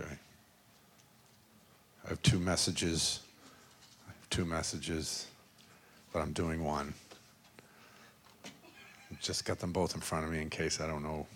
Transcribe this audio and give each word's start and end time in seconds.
Okay. 0.00 0.10
I 2.04 2.08
have 2.08 2.22
two 2.22 2.38
messages. 2.38 3.20
I 4.06 4.12
have 4.12 4.30
two 4.30 4.44
messages, 4.44 5.26
but 6.12 6.20
I'm 6.20 6.32
doing 6.32 6.64
one. 6.64 6.94
Just 9.20 9.44
got 9.44 9.58
them 9.58 9.72
both 9.72 9.94
in 9.94 10.00
front 10.00 10.24
of 10.24 10.32
me 10.32 10.40
in 10.40 10.50
case 10.50 10.80
I 10.80 10.86
don't 10.86 11.02
know 11.02 11.26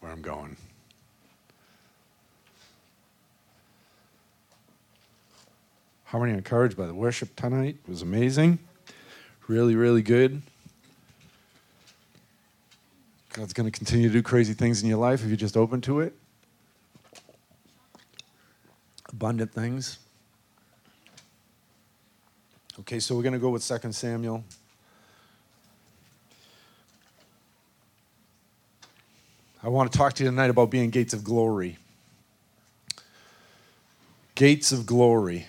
where 0.00 0.12
I'm 0.12 0.20
going. 0.20 0.56
How 6.04 6.18
many 6.18 6.32
encouraged 6.32 6.76
by 6.76 6.86
the 6.86 6.94
worship 6.94 7.36
tonight? 7.36 7.76
It 7.86 7.90
was 7.90 8.02
amazing. 8.02 8.58
Really, 9.46 9.76
really 9.76 10.02
good. 10.02 10.42
God's 13.32 13.52
going 13.52 13.70
to 13.70 13.76
continue 13.76 14.08
to 14.08 14.12
do 14.12 14.22
crazy 14.22 14.54
things 14.54 14.82
in 14.82 14.88
your 14.88 14.98
life 14.98 15.22
if 15.22 15.28
you're 15.28 15.36
just 15.36 15.56
open 15.56 15.80
to 15.82 16.00
it. 16.00 16.14
Abundant 19.18 19.52
things. 19.52 19.98
Okay, 22.78 23.00
so 23.00 23.16
we're 23.16 23.24
going 23.24 23.32
to 23.32 23.40
go 23.40 23.48
with 23.48 23.66
2 23.66 23.90
Samuel. 23.90 24.44
I 29.60 29.70
want 29.70 29.90
to 29.90 29.98
talk 29.98 30.12
to 30.12 30.22
you 30.22 30.30
tonight 30.30 30.50
about 30.50 30.70
being 30.70 30.90
gates 30.90 31.14
of 31.14 31.24
glory. 31.24 31.78
Gates 34.36 34.70
of 34.70 34.86
glory. 34.86 35.48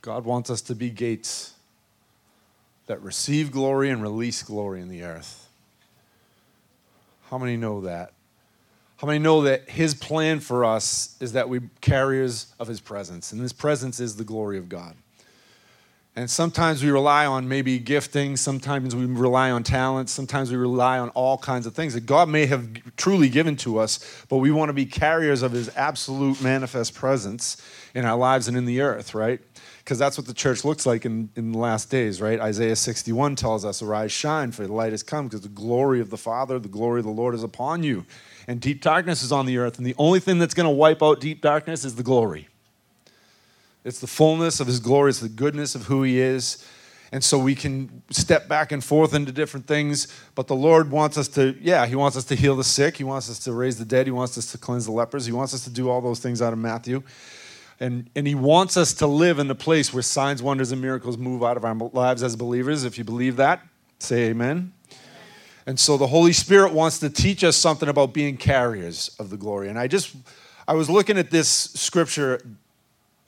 God 0.00 0.24
wants 0.24 0.50
us 0.50 0.62
to 0.62 0.74
be 0.74 0.90
gates 0.90 1.54
that 2.88 3.00
receive 3.02 3.52
glory 3.52 3.88
and 3.88 4.02
release 4.02 4.42
glory 4.42 4.80
in 4.80 4.88
the 4.88 5.04
earth. 5.04 5.48
How 7.30 7.38
many 7.38 7.56
know 7.56 7.82
that? 7.82 8.14
How 9.02 9.08
many 9.08 9.18
know 9.18 9.42
that 9.42 9.68
His 9.68 9.94
plan 9.94 10.38
for 10.38 10.64
us 10.64 11.16
is 11.18 11.32
that 11.32 11.48
we 11.48 11.58
carriers 11.80 12.54
of 12.60 12.68
His 12.68 12.80
presence, 12.80 13.32
and 13.32 13.40
His 13.40 13.52
presence 13.52 13.98
is 13.98 14.14
the 14.14 14.22
glory 14.22 14.58
of 14.58 14.68
God. 14.68 14.94
And 16.14 16.30
sometimes 16.30 16.84
we 16.84 16.90
rely 16.90 17.26
on 17.26 17.48
maybe 17.48 17.80
gifting, 17.80 18.36
sometimes 18.36 18.94
we 18.94 19.06
rely 19.06 19.50
on 19.50 19.64
talent, 19.64 20.08
sometimes 20.08 20.52
we 20.52 20.56
rely 20.56 21.00
on 21.00 21.08
all 21.10 21.36
kinds 21.36 21.66
of 21.66 21.74
things 21.74 21.94
that 21.94 22.06
God 22.06 22.28
may 22.28 22.46
have 22.46 22.96
truly 22.96 23.28
given 23.28 23.56
to 23.56 23.78
us, 23.78 24.24
but 24.28 24.36
we 24.36 24.52
want 24.52 24.68
to 24.68 24.72
be 24.72 24.86
carriers 24.86 25.42
of 25.42 25.50
His 25.50 25.68
absolute 25.74 26.40
manifest 26.40 26.94
presence 26.94 27.60
in 27.96 28.04
our 28.04 28.16
lives 28.16 28.46
and 28.46 28.56
in 28.56 28.66
the 28.66 28.82
earth, 28.82 29.16
right? 29.16 29.40
because 29.84 29.98
that's 29.98 30.16
what 30.16 30.28
the 30.28 30.34
church 30.34 30.64
looks 30.64 30.86
like 30.86 31.04
in, 31.04 31.28
in 31.34 31.50
the 31.50 31.58
last 31.58 31.90
days, 31.90 32.20
right? 32.20 32.38
Isaiah 32.38 32.76
61 32.76 33.34
tells 33.34 33.64
us, 33.64 33.82
Arise, 33.82 34.12
shine, 34.12 34.52
for 34.52 34.64
the 34.64 34.72
light 34.72 34.92
has 34.92 35.02
come, 35.02 35.26
because 35.26 35.40
the 35.40 35.48
glory 35.48 36.00
of 36.00 36.08
the 36.08 36.16
Father, 36.16 36.60
the 36.60 36.68
glory 36.68 37.00
of 37.00 37.04
the 37.04 37.10
Lord 37.10 37.34
is 37.34 37.42
upon 37.42 37.82
you. 37.82 38.06
And 38.46 38.60
deep 38.60 38.82
darkness 38.82 39.22
is 39.22 39.32
on 39.32 39.46
the 39.46 39.58
earth, 39.58 39.78
and 39.78 39.86
the 39.86 39.94
only 39.98 40.20
thing 40.20 40.38
that's 40.38 40.54
going 40.54 40.66
to 40.66 40.70
wipe 40.70 41.02
out 41.02 41.20
deep 41.20 41.40
darkness 41.40 41.84
is 41.84 41.94
the 41.94 42.02
glory. 42.02 42.48
It's 43.84 44.00
the 44.00 44.06
fullness 44.06 44.60
of 44.60 44.66
His 44.66 44.80
glory, 44.80 45.10
it's 45.10 45.20
the 45.20 45.28
goodness 45.28 45.74
of 45.74 45.86
who 45.86 46.02
He 46.02 46.20
is. 46.20 46.66
And 47.12 47.22
so 47.22 47.38
we 47.38 47.54
can 47.54 48.02
step 48.08 48.48
back 48.48 48.72
and 48.72 48.82
forth 48.82 49.12
into 49.12 49.32
different 49.32 49.66
things, 49.66 50.08
but 50.34 50.46
the 50.46 50.56
Lord 50.56 50.90
wants 50.90 51.18
us 51.18 51.28
to, 51.28 51.54
yeah, 51.60 51.84
He 51.86 51.94
wants 51.94 52.16
us 52.16 52.24
to 52.24 52.34
heal 52.34 52.56
the 52.56 52.64
sick, 52.64 52.96
He 52.96 53.04
wants 53.04 53.28
us 53.30 53.38
to 53.40 53.52
raise 53.52 53.78
the 53.78 53.84
dead, 53.84 54.06
He 54.06 54.12
wants 54.12 54.38
us 54.38 54.50
to 54.52 54.58
cleanse 54.58 54.86
the 54.86 54.92
lepers, 54.92 55.26
He 55.26 55.32
wants 55.32 55.52
us 55.52 55.64
to 55.64 55.70
do 55.70 55.90
all 55.90 56.00
those 56.00 56.20
things 56.20 56.40
out 56.40 56.52
of 56.52 56.58
Matthew. 56.58 57.02
And, 57.82 58.08
and 58.14 58.28
he 58.28 58.36
wants 58.36 58.76
us 58.76 58.94
to 58.94 59.08
live 59.08 59.40
in 59.40 59.48
the 59.48 59.56
place 59.56 59.92
where 59.92 60.04
signs, 60.04 60.40
wonders, 60.40 60.70
and 60.70 60.80
miracles 60.80 61.18
move 61.18 61.42
out 61.42 61.56
of 61.56 61.64
our 61.64 61.74
lives 61.74 62.22
as 62.22 62.36
believers. 62.36 62.84
If 62.84 62.96
you 62.96 63.02
believe 63.02 63.34
that, 63.36 63.60
say 63.98 64.28
amen. 64.28 64.72
And 65.66 65.78
so 65.78 65.96
the 65.96 66.08
Holy 66.08 66.32
Spirit 66.32 66.72
wants 66.72 66.98
to 67.00 67.10
teach 67.10 67.44
us 67.44 67.56
something 67.56 67.88
about 67.88 68.12
being 68.12 68.36
carriers 68.36 69.14
of 69.18 69.30
the 69.30 69.36
glory. 69.36 69.68
And 69.68 69.78
I 69.78 69.86
just, 69.86 70.14
I 70.66 70.74
was 70.74 70.90
looking 70.90 71.18
at 71.18 71.30
this 71.30 71.48
scripture 71.48 72.40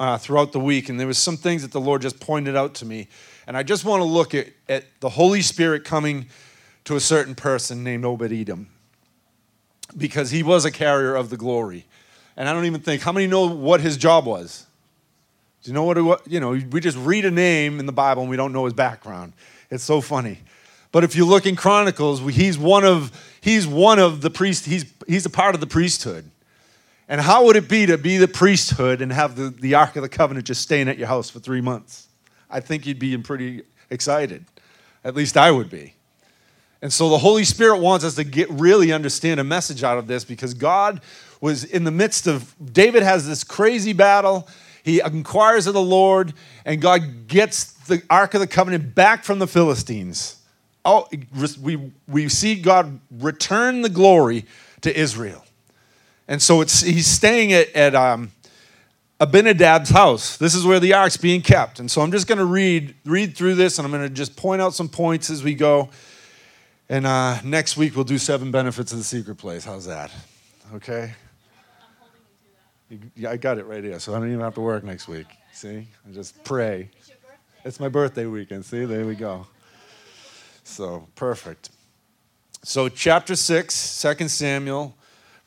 uh, 0.00 0.18
throughout 0.18 0.52
the 0.52 0.60
week, 0.60 0.88
and 0.88 0.98
there 0.98 1.06
was 1.06 1.18
some 1.18 1.36
things 1.36 1.62
that 1.62 1.70
the 1.70 1.80
Lord 1.80 2.02
just 2.02 2.18
pointed 2.18 2.56
out 2.56 2.74
to 2.74 2.86
me. 2.86 3.08
And 3.46 3.56
I 3.56 3.62
just 3.62 3.84
want 3.84 4.00
to 4.00 4.04
look 4.04 4.34
at, 4.34 4.48
at 4.68 4.84
the 5.00 5.08
Holy 5.08 5.42
Spirit 5.42 5.84
coming 5.84 6.26
to 6.84 6.96
a 6.96 7.00
certain 7.00 7.34
person 7.34 7.84
named 7.84 8.04
Obed 8.04 8.32
Edom 8.32 8.68
because 9.96 10.30
he 10.30 10.42
was 10.42 10.64
a 10.64 10.70
carrier 10.70 11.14
of 11.14 11.30
the 11.30 11.36
glory. 11.36 11.86
And 12.36 12.48
I 12.48 12.52
don't 12.52 12.64
even 12.64 12.80
think, 12.80 13.02
how 13.02 13.12
many 13.12 13.26
know 13.26 13.48
what 13.48 13.80
his 13.80 13.96
job 13.96 14.26
was? 14.26 14.66
Do 15.62 15.70
you 15.70 15.74
know 15.74 15.84
what, 15.84 15.98
it, 15.98 16.32
you 16.32 16.40
know, 16.40 16.50
we 16.50 16.80
just 16.80 16.98
read 16.98 17.24
a 17.24 17.30
name 17.30 17.78
in 17.78 17.86
the 17.86 17.92
Bible 17.92 18.22
and 18.22 18.30
we 18.30 18.36
don't 18.36 18.52
know 18.52 18.64
his 18.64 18.74
background. 18.74 19.32
It's 19.70 19.84
so 19.84 20.00
funny. 20.00 20.40
But 20.94 21.02
if 21.02 21.16
you 21.16 21.24
look 21.24 21.44
in 21.44 21.56
Chronicles, 21.56 22.20
he's 22.20 22.56
one 22.56 22.84
of, 22.84 23.10
he's 23.40 23.66
one 23.66 23.98
of 23.98 24.20
the 24.20 24.30
priests, 24.30 24.64
he's, 24.64 24.84
he's 25.08 25.26
a 25.26 25.30
part 25.30 25.56
of 25.56 25.60
the 25.60 25.66
priesthood. 25.66 26.30
And 27.08 27.20
how 27.20 27.46
would 27.46 27.56
it 27.56 27.68
be 27.68 27.86
to 27.86 27.98
be 27.98 28.16
the 28.16 28.28
priesthood 28.28 29.02
and 29.02 29.12
have 29.12 29.34
the, 29.34 29.48
the 29.48 29.74
Ark 29.74 29.96
of 29.96 30.02
the 30.02 30.08
Covenant 30.08 30.46
just 30.46 30.62
staying 30.62 30.88
at 30.88 30.96
your 30.96 31.08
house 31.08 31.28
for 31.28 31.40
three 31.40 31.60
months? 31.60 32.06
I 32.48 32.60
think 32.60 32.86
you'd 32.86 33.00
be 33.00 33.18
pretty 33.18 33.62
excited. 33.90 34.44
At 35.02 35.16
least 35.16 35.36
I 35.36 35.50
would 35.50 35.68
be. 35.68 35.94
And 36.80 36.92
so 36.92 37.08
the 37.08 37.18
Holy 37.18 37.42
Spirit 37.42 37.78
wants 37.78 38.04
us 38.04 38.14
to 38.14 38.22
get 38.22 38.48
really 38.50 38.92
understand 38.92 39.40
a 39.40 39.44
message 39.44 39.82
out 39.82 39.98
of 39.98 40.06
this 40.06 40.24
because 40.24 40.54
God 40.54 41.00
was 41.40 41.64
in 41.64 41.82
the 41.82 41.90
midst 41.90 42.28
of 42.28 42.54
David 42.72 43.02
has 43.02 43.26
this 43.26 43.42
crazy 43.42 43.94
battle. 43.94 44.46
He 44.84 45.00
inquires 45.00 45.66
of 45.66 45.74
the 45.74 45.82
Lord, 45.82 46.34
and 46.64 46.80
God 46.80 47.26
gets 47.26 47.72
the 47.72 48.00
Ark 48.08 48.34
of 48.34 48.40
the 48.40 48.46
Covenant 48.46 48.94
back 48.94 49.24
from 49.24 49.40
the 49.40 49.48
Philistines. 49.48 50.33
Oh, 50.84 51.08
we, 51.62 51.92
we 52.06 52.28
see 52.28 52.56
God 52.56 53.00
return 53.10 53.82
the 53.82 53.88
glory 53.88 54.44
to 54.82 54.94
Israel. 54.94 55.44
And 56.28 56.42
so 56.42 56.60
it's, 56.60 56.80
he's 56.80 57.06
staying 57.06 57.52
at, 57.52 57.72
at 57.74 57.94
um, 57.94 58.32
Abinadab's 59.20 59.90
house. 59.90 60.36
This 60.36 60.54
is 60.54 60.66
where 60.66 60.80
the 60.80 60.92
ark's 60.94 61.16
being 61.16 61.40
kept. 61.40 61.80
And 61.80 61.90
so 61.90 62.02
I'm 62.02 62.10
just 62.10 62.26
going 62.26 62.38
to 62.38 62.44
read, 62.44 62.94
read 63.04 63.36
through 63.36 63.54
this, 63.54 63.78
and 63.78 63.86
I'm 63.86 63.92
going 63.92 64.06
to 64.06 64.14
just 64.14 64.36
point 64.36 64.60
out 64.60 64.74
some 64.74 64.88
points 64.88 65.30
as 65.30 65.42
we 65.42 65.54
go. 65.54 65.88
And 66.88 67.06
uh, 67.06 67.40
next 67.42 67.76
week 67.76 67.96
we'll 67.96 68.04
do 68.04 68.18
seven 68.18 68.50
benefits 68.50 68.92
of 68.92 68.98
the 68.98 69.04
secret 69.04 69.36
place. 69.36 69.64
How's 69.64 69.86
that? 69.86 70.10
Okay? 70.74 71.12
Yeah, 73.16 73.30
I 73.30 73.36
got 73.38 73.58
it 73.58 73.64
right 73.64 73.82
here, 73.82 73.98
so 73.98 74.14
I 74.14 74.18
don't 74.18 74.28
even 74.28 74.40
have 74.40 74.54
to 74.54 74.60
work 74.60 74.84
next 74.84 75.08
week. 75.08 75.26
See? 75.52 75.86
I 76.06 76.12
just 76.12 76.44
pray. 76.44 76.90
It's 77.64 77.80
my 77.80 77.88
birthday 77.88 78.26
weekend. 78.26 78.64
See? 78.66 78.84
There 78.84 79.06
we 79.06 79.14
go. 79.14 79.46
So, 80.64 81.06
perfect. 81.14 81.70
So, 82.62 82.88
chapter 82.88 83.36
6, 83.36 84.02
2 84.02 84.28
Samuel, 84.28 84.96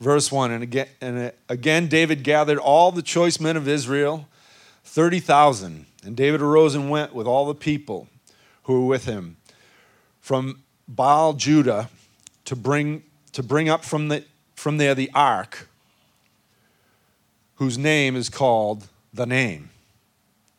verse 0.00 0.30
1. 0.30 0.52
And 0.52 0.62
again, 0.62 0.86
and 1.00 1.32
again, 1.48 1.88
David 1.88 2.22
gathered 2.22 2.58
all 2.58 2.92
the 2.92 3.02
choice 3.02 3.40
men 3.40 3.56
of 3.56 3.66
Israel, 3.68 4.28
30,000. 4.84 5.86
And 6.04 6.16
David 6.16 6.40
arose 6.40 6.74
and 6.74 6.88
went 6.88 7.14
with 7.14 7.26
all 7.26 7.46
the 7.46 7.54
people 7.54 8.08
who 8.62 8.82
were 8.82 8.86
with 8.86 9.04
him 9.04 9.36
from 10.20 10.62
Baal 10.86 11.32
Judah 11.32 11.90
to 12.44 12.54
bring, 12.54 13.02
to 13.32 13.42
bring 13.42 13.68
up 13.68 13.84
from, 13.84 14.08
the, 14.08 14.24
from 14.54 14.78
there 14.78 14.94
the 14.94 15.10
ark 15.14 15.68
whose 17.56 17.76
name 17.76 18.14
is 18.14 18.28
called 18.28 18.86
the 19.12 19.26
name, 19.26 19.70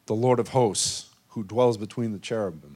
the 0.05 0.15
Lord 0.15 0.37
of 0.37 0.49
hosts, 0.49 1.07
who 1.29 1.43
dwells 1.43 1.77
between 1.77 2.11
the 2.11 2.19
cherubim. 2.19 2.75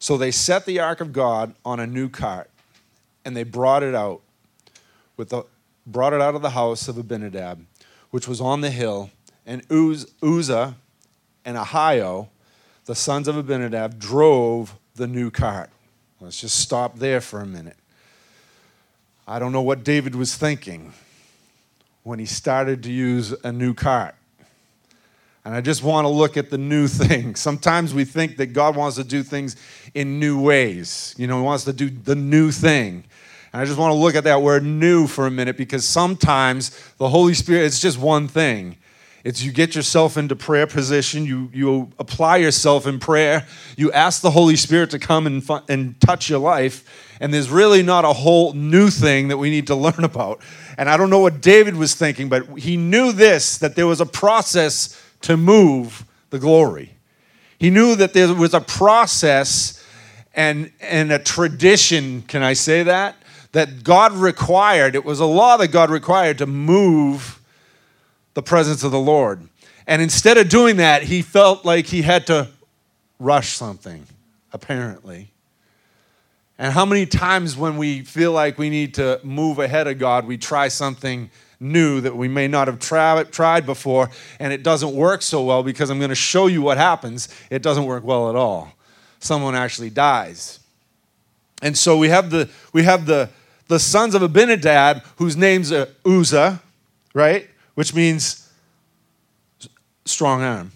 So 0.00 0.16
they 0.16 0.30
set 0.30 0.64
the 0.64 0.80
ark 0.80 1.00
of 1.00 1.12
God 1.12 1.54
on 1.62 1.78
a 1.78 1.86
new 1.86 2.08
cart, 2.08 2.50
and 3.24 3.36
they 3.36 3.44
brought 3.44 3.82
it 3.82 3.94
out 3.94 4.22
with 5.18 5.28
the, 5.28 5.44
brought 5.86 6.14
it 6.14 6.22
out 6.22 6.34
of 6.34 6.40
the 6.40 6.50
house 6.50 6.88
of 6.88 6.96
Abinadab, 6.96 7.66
which 8.10 8.26
was 8.26 8.40
on 8.40 8.62
the 8.62 8.70
hill, 8.70 9.10
and 9.46 9.62
Uz, 9.70 10.10
Uzzah 10.22 10.74
and 11.44 11.58
Ahio, 11.58 12.28
the 12.86 12.94
sons 12.94 13.28
of 13.28 13.36
Abinadab, 13.36 13.98
drove 13.98 14.74
the 14.94 15.06
new 15.06 15.30
cart. 15.30 15.68
Let's 16.18 16.40
just 16.40 16.58
stop 16.58 16.98
there 16.98 17.20
for 17.20 17.40
a 17.40 17.46
minute. 17.46 17.76
I 19.28 19.38
don't 19.38 19.52
know 19.52 19.62
what 19.62 19.84
David 19.84 20.14
was 20.14 20.34
thinking 20.34 20.94
when 22.04 22.18
he 22.18 22.26
started 22.26 22.82
to 22.84 22.90
use 22.90 23.32
a 23.44 23.52
new 23.52 23.74
cart. 23.74 24.14
And 25.44 25.54
I 25.54 25.60
just 25.60 25.82
want 25.82 26.04
to 26.04 26.08
look 26.08 26.36
at 26.36 26.50
the 26.50 26.58
new 26.58 26.88
thing. 26.88 27.34
Sometimes 27.34 27.94
we 27.94 28.04
think 28.04 28.36
that 28.36 28.48
God 28.48 28.76
wants 28.76 28.96
to 28.96 29.04
do 29.04 29.22
things 29.22 29.56
in 29.94 30.18
new 30.18 30.40
ways. 30.40 31.14
You 31.18 31.26
know, 31.26 31.38
He 31.38 31.44
wants 31.44 31.64
to 31.64 31.72
do 31.72 31.90
the 31.90 32.14
new 32.14 32.50
thing. 32.50 33.04
And 33.52 33.60
I 33.60 33.64
just 33.64 33.78
want 33.78 33.92
to 33.92 33.96
look 33.96 34.14
at 34.14 34.24
that 34.24 34.42
word 34.42 34.64
new 34.64 35.06
for 35.06 35.26
a 35.26 35.30
minute 35.30 35.56
because 35.56 35.86
sometimes 35.86 36.70
the 36.98 37.08
Holy 37.08 37.34
Spirit, 37.34 37.64
it's 37.64 37.80
just 37.80 37.98
one 37.98 38.28
thing. 38.28 38.76
It's 39.22 39.42
you 39.42 39.52
get 39.52 39.74
yourself 39.74 40.16
into 40.16 40.34
prayer 40.34 40.66
position, 40.66 41.26
you, 41.26 41.50
you 41.52 41.90
apply 41.98 42.38
yourself 42.38 42.86
in 42.86 42.98
prayer, 42.98 43.46
you 43.76 43.92
ask 43.92 44.22
the 44.22 44.30
Holy 44.30 44.56
Spirit 44.56 44.90
to 44.90 44.98
come 44.98 45.26
and, 45.26 45.46
and 45.68 46.00
touch 46.00 46.30
your 46.30 46.38
life, 46.38 47.16
and 47.20 47.34
there's 47.34 47.50
really 47.50 47.82
not 47.82 48.06
a 48.06 48.14
whole 48.14 48.54
new 48.54 48.88
thing 48.88 49.28
that 49.28 49.36
we 49.36 49.50
need 49.50 49.66
to 49.66 49.74
learn 49.86 50.04
about. 50.04 50.40
And 50.78 50.88
I 50.88 50.96
don't 50.96 51.10
know 51.10 51.18
what 51.18 51.42
David 51.42 51.76
was 51.76 51.94
thinking, 51.94 52.30
but 52.30 52.58
he 52.58 52.78
knew 52.78 53.12
this 53.12 53.58
that 53.58 53.76
there 53.76 53.86
was 53.86 54.00
a 54.00 54.06
process 54.06 54.98
to 55.22 55.36
move 55.36 56.04
the 56.30 56.38
glory. 56.38 56.94
He 57.58 57.70
knew 57.70 57.94
that 57.96 58.12
there 58.14 58.32
was 58.34 58.54
a 58.54 58.60
process 58.60 59.84
and, 60.34 60.70
and 60.80 61.12
a 61.12 61.18
tradition, 61.18 62.22
can 62.22 62.42
I 62.42 62.54
say 62.54 62.82
that? 62.84 63.16
that 63.52 63.82
God 63.82 64.12
required, 64.12 64.94
it 64.94 65.04
was 65.04 65.20
a 65.20 65.26
law 65.26 65.56
that 65.56 65.68
God 65.68 65.90
required 65.90 66.38
to 66.38 66.46
move 66.46 67.40
the 68.34 68.42
presence 68.42 68.84
of 68.84 68.92
the 68.92 69.00
Lord. 69.00 69.48
And 69.86 70.00
instead 70.00 70.38
of 70.38 70.48
doing 70.48 70.76
that, 70.76 71.02
he 71.02 71.22
felt 71.22 71.64
like 71.64 71.86
he 71.86 72.02
had 72.02 72.26
to 72.28 72.48
rush 73.18 73.50
something, 73.50 74.06
apparently. 74.52 75.32
And 76.58 76.72
how 76.72 76.84
many 76.84 77.06
times 77.06 77.56
when 77.56 77.76
we 77.76 78.02
feel 78.02 78.32
like 78.32 78.56
we 78.56 78.70
need 78.70 78.94
to 78.94 79.18
move 79.24 79.58
ahead 79.58 79.88
of 79.88 79.98
God, 79.98 80.26
we 80.26 80.36
try 80.36 80.68
something 80.68 81.30
new 81.60 82.00
that 82.00 82.16
we 82.16 82.26
may 82.26 82.48
not 82.48 82.66
have 82.66 82.78
tra- 82.78 83.26
tried 83.30 83.66
before, 83.66 84.10
and 84.38 84.52
it 84.52 84.62
doesn't 84.62 84.94
work 84.94 85.22
so 85.22 85.44
well 85.44 85.62
because 85.62 85.90
I'm 85.90 85.98
going 85.98 86.08
to 86.08 86.14
show 86.14 86.46
you 86.46 86.62
what 86.62 86.78
happens. 86.78 87.28
It 87.50 87.62
doesn't 87.62 87.84
work 87.84 88.02
well 88.02 88.30
at 88.30 88.36
all. 88.36 88.72
Someone 89.20 89.54
actually 89.54 89.90
dies. 89.90 90.60
And 91.62 91.76
so 91.76 91.98
we 91.98 92.08
have 92.08 92.30
the 92.30 92.48
we 92.72 92.84
have 92.84 93.04
the 93.04 93.28
the 93.68 93.78
sons 93.78 94.14
of 94.14 94.22
Abinadab, 94.22 95.02
whose 95.16 95.36
names 95.36 95.70
are 95.70 95.88
Uzzah, 96.04 96.60
right? 97.14 97.48
Which 97.74 97.94
means 97.94 98.50
strong 100.06 100.42
arm. 100.42 100.72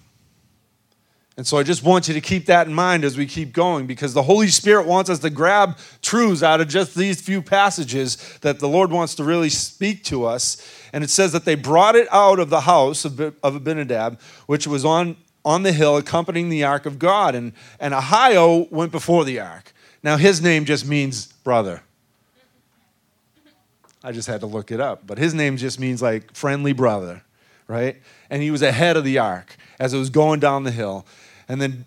And 1.37 1.45
so 1.45 1.59
I 1.59 1.65
just 1.65 1.83
want 1.83 2.07
you 2.07 2.15
to 2.15 2.21
keep 2.21 2.47
that 2.47 2.69
in 2.69 2.75
mind 2.75 3.05
as 3.05 3.17
we 3.17 3.27
keep 3.27 3.53
going 3.53 3.87
because 3.87 4.15
the 4.15 4.23
Holy 4.23 4.47
Spirit 4.47 4.87
wants 4.87 5.11
us 5.11 5.19
to 5.21 5.31
grab 5.31 5.77
truths 6.01 6.45
out 6.45 6.61
of 6.61 6.69
just 6.69 6.95
these 6.95 7.21
few 7.21 7.43
passages 7.43 8.17
that 8.43 8.61
the 8.61 8.69
Lord 8.69 8.93
wants 8.93 9.17
to 9.17 9.25
really 9.25 9.49
speak 9.49 10.05
to 10.05 10.27
us. 10.27 10.57
And 10.93 11.03
it 11.03 11.11
says 11.11 11.33
that 11.33 11.45
they 11.45 11.57
brought 11.57 11.97
it 11.97 12.07
out 12.13 12.39
of 12.39 12.51
the 12.51 12.61
house 12.61 13.05
of, 13.05 13.19
Abinadab, 13.43 14.21
which 14.47 14.69
was 14.69 14.85
on, 14.85 15.17
on 15.45 15.65
the 15.65 15.73
hill 15.73 15.97
accompanying 15.97 16.51
the 16.51 16.63
ark 16.63 16.87
of 16.87 17.01
God. 17.01 17.35
And, 17.35 17.53
and 17.81 17.93
Ahio 17.93 18.71
went 18.71 18.93
before 18.93 19.25
the 19.25 19.41
ark. 19.41 19.73
Now, 20.05 20.17
his 20.17 20.41
name 20.41 20.65
just 20.67 20.87
means 20.87 21.27
brother. 21.27 21.83
I 24.05 24.13
just 24.13 24.29
had 24.29 24.41
to 24.41 24.47
look 24.47 24.71
it 24.71 24.81
up. 24.81 25.05
But 25.05 25.19
his 25.19 25.35
name 25.35 25.57
just 25.57 25.81
means 25.81 26.01
like 26.01 26.33
friendly 26.33 26.75
brother, 26.75 27.25
right? 27.67 28.01
And 28.31 28.41
he 28.41 28.53
was 28.53 28.63
ahead 28.63 28.97
of 28.97 29.03
the 29.03 29.19
ark 29.19 29.57
as 29.81 29.95
it 29.95 29.99
was 29.99 30.11
going 30.11 30.39
down 30.39 30.63
the 30.63 30.71
hill. 30.71 31.07
And 31.49 31.61
then 31.61 31.87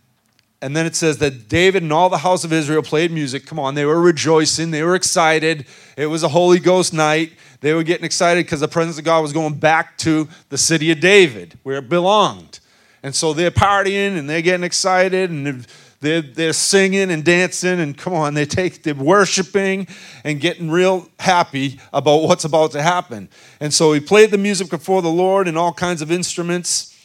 and 0.61 0.75
then 0.75 0.87
it 0.87 0.95
says 0.95 1.19
that 1.19 1.47
David 1.47 1.83
and 1.83 1.93
all 1.93 2.09
the 2.09 2.17
house 2.17 2.43
of 2.43 2.51
Israel 2.51 2.81
played 2.81 3.11
music. 3.11 3.45
Come 3.45 3.59
on, 3.59 3.75
they 3.75 3.85
were 3.85 4.01
rejoicing, 4.01 4.71
they 4.71 4.83
were 4.83 4.95
excited. 4.95 5.67
It 5.95 6.07
was 6.07 6.23
a 6.23 6.29
Holy 6.29 6.59
Ghost 6.59 6.93
night. 6.93 7.33
They 7.61 7.73
were 7.73 7.83
getting 7.83 8.05
excited 8.05 8.45
because 8.45 8.59
the 8.59 8.67
presence 8.67 8.97
of 8.97 9.03
God 9.03 9.21
was 9.21 9.33
going 9.33 9.55
back 9.55 9.97
to 9.99 10.27
the 10.49 10.57
city 10.57 10.91
of 10.91 10.99
David, 10.99 11.59
where 11.63 11.77
it 11.77 11.89
belonged. 11.89 12.59
And 13.03 13.15
so 13.15 13.33
they're 13.33 13.51
partying 13.51 14.17
and 14.17 14.29
they're 14.29 14.41
getting 14.41 14.63
excited 14.63 15.29
and 15.29 15.65
they're, 15.99 16.21
they're 16.21 16.53
singing 16.53 17.11
and 17.11 17.23
dancing 17.23 17.79
and 17.79 17.95
come 17.97 18.13
on, 18.13 18.33
they 18.33 18.45
take 18.45 18.83
they're 18.83 18.95
worshiping 18.95 19.87
and 20.23 20.39
getting 20.39 20.69
real 20.69 21.07
happy 21.19 21.79
about 21.93 22.23
what's 22.23 22.45
about 22.45 22.71
to 22.71 22.81
happen. 22.81 23.29
And 23.59 23.73
so 23.73 23.93
he 23.93 23.99
played 23.99 24.31
the 24.31 24.37
music 24.37 24.69
before 24.69 25.03
the 25.03 25.09
Lord 25.09 25.47
and 25.47 25.57
all 25.57 25.73
kinds 25.73 26.01
of 26.01 26.11
instruments 26.11 26.96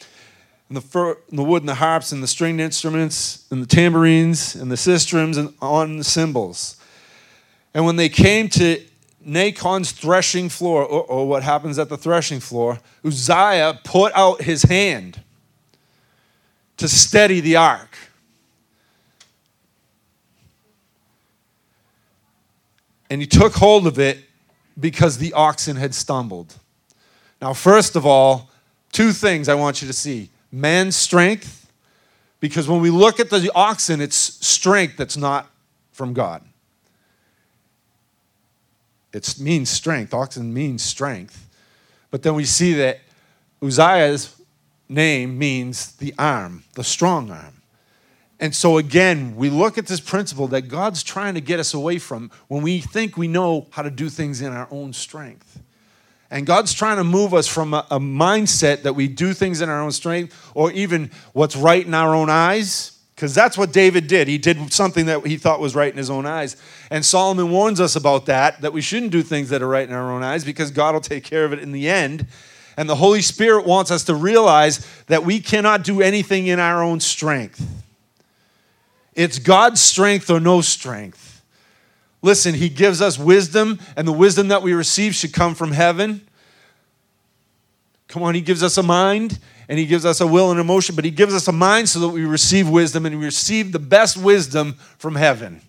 and 0.73 0.79
the, 0.79 0.81
fir- 0.81 1.19
and 1.29 1.39
the 1.39 1.43
wood 1.43 1.61
and 1.61 1.69
the 1.69 1.75
harps 1.75 2.13
and 2.13 2.23
the 2.23 2.27
stringed 2.27 2.59
instruments 2.59 3.47
and 3.51 3.63
the 3.63 3.67
tambourines 3.67 4.55
and 4.55 4.71
the 4.71 4.75
sistrums 4.75 5.37
and 5.37 5.53
on 5.61 5.99
the 5.99 6.05
cymbals. 6.05 6.77
And 7.75 7.85
when 7.85 7.97
they 7.97 8.09
came 8.09 8.49
to 8.49 8.83
Nachon's 9.23 9.93
threshing 9.93 10.49
floor, 10.49 10.83
or 10.87 11.29
what 11.29 11.43
happens 11.43 11.79
at 11.79 11.91
the 11.91 11.99
threshing 11.99 12.41
floor, 12.41 12.81
Uzziah 13.05 13.81
put 13.85 14.15
out 14.15 14.41
his 14.41 14.63
hand 14.63 15.21
to 16.79 16.89
steady 16.89 17.41
the 17.41 17.57
ark. 17.57 17.95
And 23.11 23.21
he 23.21 23.27
took 23.27 23.53
hold 23.53 23.87
of 23.87 23.99
it 23.99 24.21
because 24.81 25.19
the 25.19 25.35
oxen 25.35 25.77
had 25.77 25.95
stumbled. 25.95 26.55
Now, 27.43 27.53
first 27.53 27.95
of 27.95 28.07
all, 28.07 28.51
two 28.91 29.13
things 29.13 29.51
I 29.51 29.55
want 29.55 29.83
you 29.83 29.89
to 29.89 29.93
see 29.95 30.31
man's 30.53 30.95
strength, 30.95 31.71
because 32.39 32.69
when 32.69 32.81
we 32.81 32.91
look 32.91 33.19
at 33.19 33.31
the 33.31 33.51
oxen, 33.55 34.01
it's 34.01 34.17
strength 34.17 34.97
that's 34.97 35.17
not 35.17 35.51
from 35.93 36.13
God. 36.13 36.45
It 39.13 39.35
means 39.39 39.71
strength. 39.71 40.15
Oxen 40.15 40.53
means 40.53 40.83
strength. 40.83 41.49
But 42.11 42.23
then 42.23 42.35
we 42.35 42.45
see 42.45 42.75
that 42.75 43.01
Uzziah's 43.63 44.37
name 44.89 45.39
means 45.39 45.93
the 45.97 46.15
arm, 46.19 46.65
the 46.75 46.85
strong 46.85 47.31
arm. 47.31 47.63
And 48.41 48.55
so, 48.55 48.77
again, 48.77 49.37
we 49.37 49.51
look 49.51 49.79
at 49.79 49.87
this 49.87 50.01
principle 50.01 50.49
that 50.49 50.63
God's 50.63 51.03
trying 51.03 51.35
to 51.35 51.41
get 51.41 51.61
us 51.61 51.75
away 51.75 51.99
from 51.99 52.31
when 52.49 52.63
we 52.63 52.81
think 52.81 53.17
we 53.17 53.29
know 53.29 53.69
how 53.71 53.83
to 53.83 53.91
do 53.91 54.09
things 54.09 54.41
in 54.41 54.53
our 54.53 54.67
own 54.71 54.93
strength. 54.93 55.61
And 56.33 56.47
God's 56.47 56.73
trying 56.73 56.97
to 56.97 57.05
move 57.05 57.35
us 57.35 57.47
from 57.47 57.75
a, 57.75 57.87
a, 57.91 58.01
mindset 58.01 58.85
that 58.85 58.95
we 58.95 59.07
do 59.07 59.35
things 59.35 59.61
in 59.61 59.69
our 59.69 59.83
own 59.83 59.93
strength 59.93 60.51
or 60.55 60.73
even 60.73 61.11
what's 61.35 61.55
right 61.55 61.87
in 61.87 61.93
our 61.93 62.15
own 62.15 62.31
eyes, 62.31 62.99
because 63.15 63.35
that's 63.35 63.59
what 63.59 63.71
David 63.71 64.07
did. 64.07 64.29
He 64.29 64.39
did 64.39 64.73
something 64.73 65.05
that 65.07 65.27
he 65.27 65.37
thought 65.37 65.61
was 65.61 65.75
right 65.75 65.93
in 65.93 65.99
his 65.99 66.09
own 66.09 66.25
eyes. 66.25 66.57
And 66.89 67.05
Solomon 67.05 67.51
warns 67.51 67.83
us 67.83 67.97
about 67.97 68.25
that, 68.27 68.63
that 68.63 68.73
we 68.73 68.81
shouldn't 68.81 69.13
do 69.13 69.23
things 69.23 69.51
that 69.51 69.61
are 69.61 69.69
right 69.69 69.87
in 69.87 69.95
our 69.95 70.11
own 70.11 70.23
eyes 70.23 70.43
because 70.43 70.71
God 70.71 70.95
will 70.95 71.03
take 71.03 71.23
care 71.23 71.45
of 71.45 71.53
it 71.53 71.59
in 71.59 71.71
the 71.71 71.87
end. 71.87 72.27
And 72.79 72.89
the 72.89 72.97
Holy 72.97 73.21
Spirit 73.21 73.67
wants 73.67 73.91
us 73.91 74.05
to 74.05 74.15
realize 74.15 74.87
that 75.09 75.27
we 75.27 75.39
cannot 75.39 75.85
do 75.85 76.01
anything 76.01 76.47
in 76.47 76.59
our 76.59 76.83
own 76.83 77.01
strength. 77.01 77.63
It's 79.15 79.39
God's 79.39 79.83
strength 79.83 80.31
or 80.31 80.41
no 80.41 80.63
strength. 80.63 81.32
Listen, 82.23 82.55
He 82.55 82.69
gives 82.69 83.03
us 83.03 83.19
wisdom, 83.19 83.81
and 83.97 84.07
the 84.07 84.13
wisdom 84.13 84.49
that 84.49 84.63
we 84.63 84.73
receive 84.73 85.15
should 85.15 85.33
come 85.33 85.55
from 85.55 85.73
heaven. 85.73 86.27
Come 88.09 88.23
on, 88.23 88.35
He 88.35 88.41
gives 88.41 88.63
us 88.63 88.79
a 88.79 88.83
mind 88.83 89.39
and 89.69 89.79
He 89.79 89.87
gives 89.87 90.05
us 90.05 90.21
a 90.21 90.27
will 90.27 90.51
and 90.51 90.61
emotion, 90.61 90.95
but 90.95 91.05
He 91.05 91.11
gives 91.11 91.35
us 91.35 91.49
a 91.49 91.53
mind 91.53 91.89
so 91.89 91.99
that 92.01 92.09
we 92.09 92.27
receive 92.27 92.69
wisdom 92.69 93.07
and 93.07 93.19
we 93.19 93.25
receive 93.25 93.73
the 93.73 93.79
best 93.79 94.19
wisdom 94.19 94.75
from 94.99 95.15
heaven. 95.15 95.63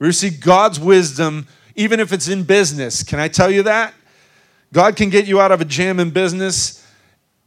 We 0.00 0.08
receive 0.08 0.40
God's 0.40 0.80
wisdom, 0.80 1.46
even 1.76 2.00
if 2.00 2.12
it's 2.12 2.26
in 2.26 2.42
business. 2.42 3.04
Can 3.04 3.20
I 3.20 3.28
tell 3.28 3.48
you 3.48 3.62
that? 3.62 3.94
God 4.72 4.96
can 4.96 5.08
get 5.08 5.26
you 5.26 5.40
out 5.40 5.52
of 5.52 5.60
a 5.60 5.64
jam 5.64 6.00
in 6.00 6.10
business 6.10 6.84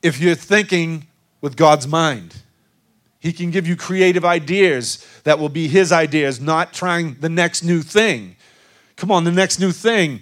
if 0.02 0.22
you're 0.22 0.36
thinking 0.36 1.08
with 1.42 1.58
God's 1.58 1.88
mind. 1.88 2.36
He 3.20 3.34
can 3.34 3.52
give 3.52 3.68
you 3.68 3.76
creative 3.76 4.24
ideas 4.24 5.06
that 5.24 5.40
will 5.40 5.50
be 5.50 5.68
His 5.68 5.92
ideas, 5.92 6.40
not 6.40 6.74
trying 6.74 7.16
the 7.16 7.30
next 7.30 7.64
new 7.64 7.82
thing. 7.82 8.36
Come 8.96 9.12
on, 9.12 9.24
the 9.24 9.32
next 9.32 9.60
new 9.60 9.72
thing. 9.72 10.22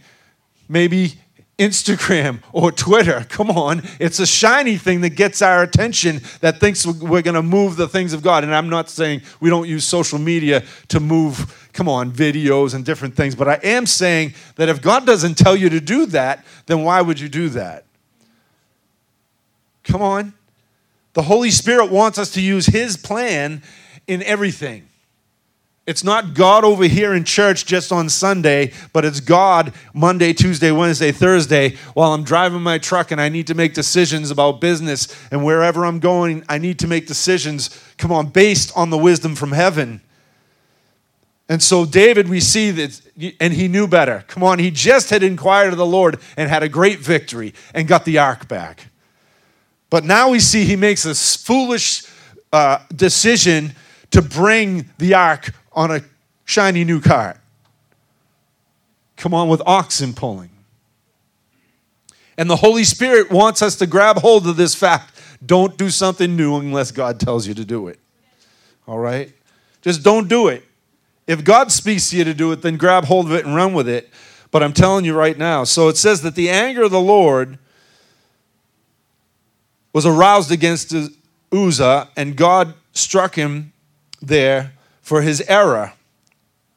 Maybe 0.69 1.13
Instagram 1.57 2.41
or 2.51 2.71
Twitter. 2.71 3.25
Come 3.29 3.51
on. 3.51 3.83
It's 4.00 4.19
a 4.19 4.25
shiny 4.25 4.77
thing 4.77 5.01
that 5.01 5.12
gets 5.12 5.41
our 5.41 5.63
attention 5.63 6.21
that 6.41 6.59
thinks 6.59 6.85
we're 6.85 7.21
going 7.21 7.35
to 7.35 7.43
move 7.43 7.75
the 7.75 7.88
things 7.88 8.13
of 8.13 8.21
God. 8.21 8.43
And 8.43 8.53
I'm 8.53 8.69
not 8.69 8.89
saying 8.89 9.21
we 9.39 9.50
don't 9.50 9.67
use 9.67 9.85
social 9.85 10.19
media 10.19 10.63
to 10.89 11.00
move, 11.00 11.69
come 11.73 11.88
on, 11.88 12.12
videos 12.12 12.73
and 12.73 12.83
different 12.83 13.15
things. 13.15 13.35
But 13.35 13.47
I 13.47 13.59
am 13.63 13.85
saying 13.85 14.33
that 14.55 14.69
if 14.69 14.81
God 14.81 15.05
doesn't 15.05 15.38
tell 15.38 15.55
you 15.55 15.69
to 15.69 15.79
do 15.79 16.05
that, 16.07 16.45
then 16.65 16.83
why 16.83 17.01
would 17.01 17.19
you 17.19 17.29
do 17.29 17.50
that? 17.50 17.85
Come 19.83 20.01
on. 20.01 20.33
The 21.13 21.24
Holy 21.24 21.51
Spirit 21.51 21.91
wants 21.91 22.17
us 22.17 22.32
to 22.32 22.41
use 22.41 22.65
His 22.65 22.98
plan 22.98 23.62
in 24.08 24.24
everything. 24.24 24.88
It's 25.86 26.03
not 26.03 26.34
God 26.34 26.63
over 26.63 26.86
here 26.86 27.13
in 27.13 27.25
church 27.25 27.65
just 27.65 27.91
on 27.91 28.08
Sunday, 28.08 28.72
but 28.93 29.03
it's 29.03 29.20
God 29.20 29.74
Monday, 29.93 30.32
Tuesday, 30.32 30.72
Wednesday, 30.72 31.12
Thursday 31.12 31.75
while 31.93 32.13
I'm 32.13 32.24
driving 32.24 32.62
my 32.62 32.77
truck 32.77 33.12
and 33.12 33.20
I 33.20 33.27
need 33.27 33.48
to 33.48 33.53
make 33.53 33.74
decisions 33.74 34.32
about 34.32 34.62
business 34.62 35.13
and 35.29 35.43
wherever 35.43 35.86
I'm 35.86 36.00
going, 36.00 36.46
I 36.48 36.58
need 36.58 36.79
to 36.79 36.88
make 36.88 37.05
decisions, 37.05 37.70
come 37.98 38.13
on, 38.13 38.27
based 38.27 38.72
on 38.77 38.91
the 38.91 38.98
wisdom 38.98 39.36
from 39.36 39.51
heaven. 39.51 40.00
And 41.50 41.62
so, 41.62 41.86
David, 41.86 42.29
we 42.29 42.39
see 42.39 42.72
that, 42.72 43.01
and 43.41 43.51
he 43.53 43.67
knew 43.67 43.86
better. 43.86 44.24
Come 44.27 44.41
on, 44.41 44.60
he 44.60 44.72
just 44.72 45.10
had 45.10 45.22
inquired 45.22 45.74
of 45.74 45.77
the 45.77 45.86
Lord 45.86 46.17
and 46.38 46.50
had 46.50 46.63
a 46.63 46.70
great 46.70 47.00
victory 47.00 47.53
and 47.74 47.89
got 47.89 48.05
the 48.05 48.20
ark 48.20 48.48
back. 48.48 48.88
But 49.93 50.05
now 50.05 50.29
we 50.29 50.39
see 50.39 50.65
he 50.65 50.75
makes 50.75 51.05
a 51.05 51.13
foolish 51.13 52.01
uh, 52.51 52.79
decision 52.95 53.75
to 54.09 54.23
bring 54.23 54.89
the 54.97 55.13
ark 55.13 55.53
on 55.71 55.91
a 55.91 56.01
shiny 56.45 56.83
new 56.83 57.00
cart. 57.00 57.38
Come 59.17 59.35
on, 59.35 59.50
with 59.50 59.62
oxen 59.67 60.13
pulling. 60.13 60.50
And 62.39 62.50
the 62.50 62.55
Holy 62.55 62.83
Spirit 62.85 63.29
wants 63.29 63.62
us 63.62 63.75
to 63.75 63.85
grab 63.85 64.17
hold 64.17 64.47
of 64.47 64.57
this 64.57 64.73
fact. 64.73 65.21
Don't 65.45 65.77
do 65.77 65.91
something 65.91 66.35
new 66.35 66.55
unless 66.55 66.89
God 66.89 67.19
tells 67.19 67.45
you 67.45 67.53
to 67.53 67.63
do 67.63 67.88
it. 67.88 68.00
All 68.88 68.97
right? 68.97 69.31
Just 69.83 70.01
don't 70.01 70.27
do 70.27 70.47
it. 70.47 70.63
If 71.27 71.43
God 71.43 71.71
speaks 71.71 72.09
to 72.09 72.17
you 72.17 72.23
to 72.23 72.33
do 72.33 72.51
it, 72.51 72.63
then 72.63 72.77
grab 72.77 73.05
hold 73.05 73.27
of 73.27 73.33
it 73.33 73.45
and 73.45 73.55
run 73.55 73.75
with 73.75 73.88
it. 73.88 74.09
But 74.50 74.63
I'm 74.63 74.73
telling 74.73 75.05
you 75.05 75.13
right 75.13 75.38
now. 75.38 75.65
So 75.65 75.88
it 75.88 75.97
says 75.97 76.23
that 76.23 76.33
the 76.33 76.50
anger 76.50 76.81
of 76.81 76.89
the 76.89 77.00
Lord 77.00 77.59
was 79.93 80.05
aroused 80.05 80.51
against 80.51 80.93
Uzzah, 81.51 82.09
and 82.17 82.35
God 82.35 82.73
struck 82.91 83.35
him 83.35 83.71
there 84.21 84.73
for 85.01 85.21
his 85.21 85.41
error, 85.41 85.93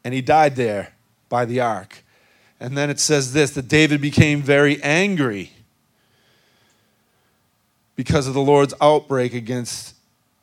and 0.05 0.13
he 0.13 0.21
died 0.21 0.55
there 0.57 0.93
by 1.29 1.47
the 1.47 1.61
ark. 1.61 2.05
And 2.61 2.77
then 2.77 2.91
it 2.91 3.01
says 3.01 3.33
this 3.33 3.51
that 3.53 3.69
David 3.69 4.01
became 4.01 4.43
very 4.43 4.83
angry 4.83 5.53
because 7.97 8.27
of 8.27 8.35
the 8.35 8.41
Lord's 8.41 8.75
outbreak 8.81 9.35
against 9.35 9.95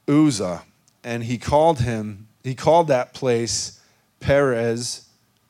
Uzzah. 0.08 0.64
And 1.04 1.24
he 1.24 1.38
called 1.38 1.82
him, 1.82 2.28
he 2.44 2.56
called 2.56 2.88
that 2.88 3.14
place 3.14 3.80
Perez 4.20 5.08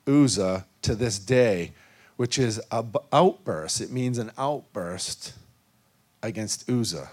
Uzzah 0.07 0.65
to 0.81 0.95
this 0.95 1.19
day, 1.19 1.71
which 2.17 2.37
is 2.37 2.61
an 2.71 2.93
outburst. 3.11 3.81
It 3.81 3.91
means 3.91 4.17
an 4.17 4.31
outburst 4.37 5.33
against 6.23 6.69
Uzzah. 6.69 7.09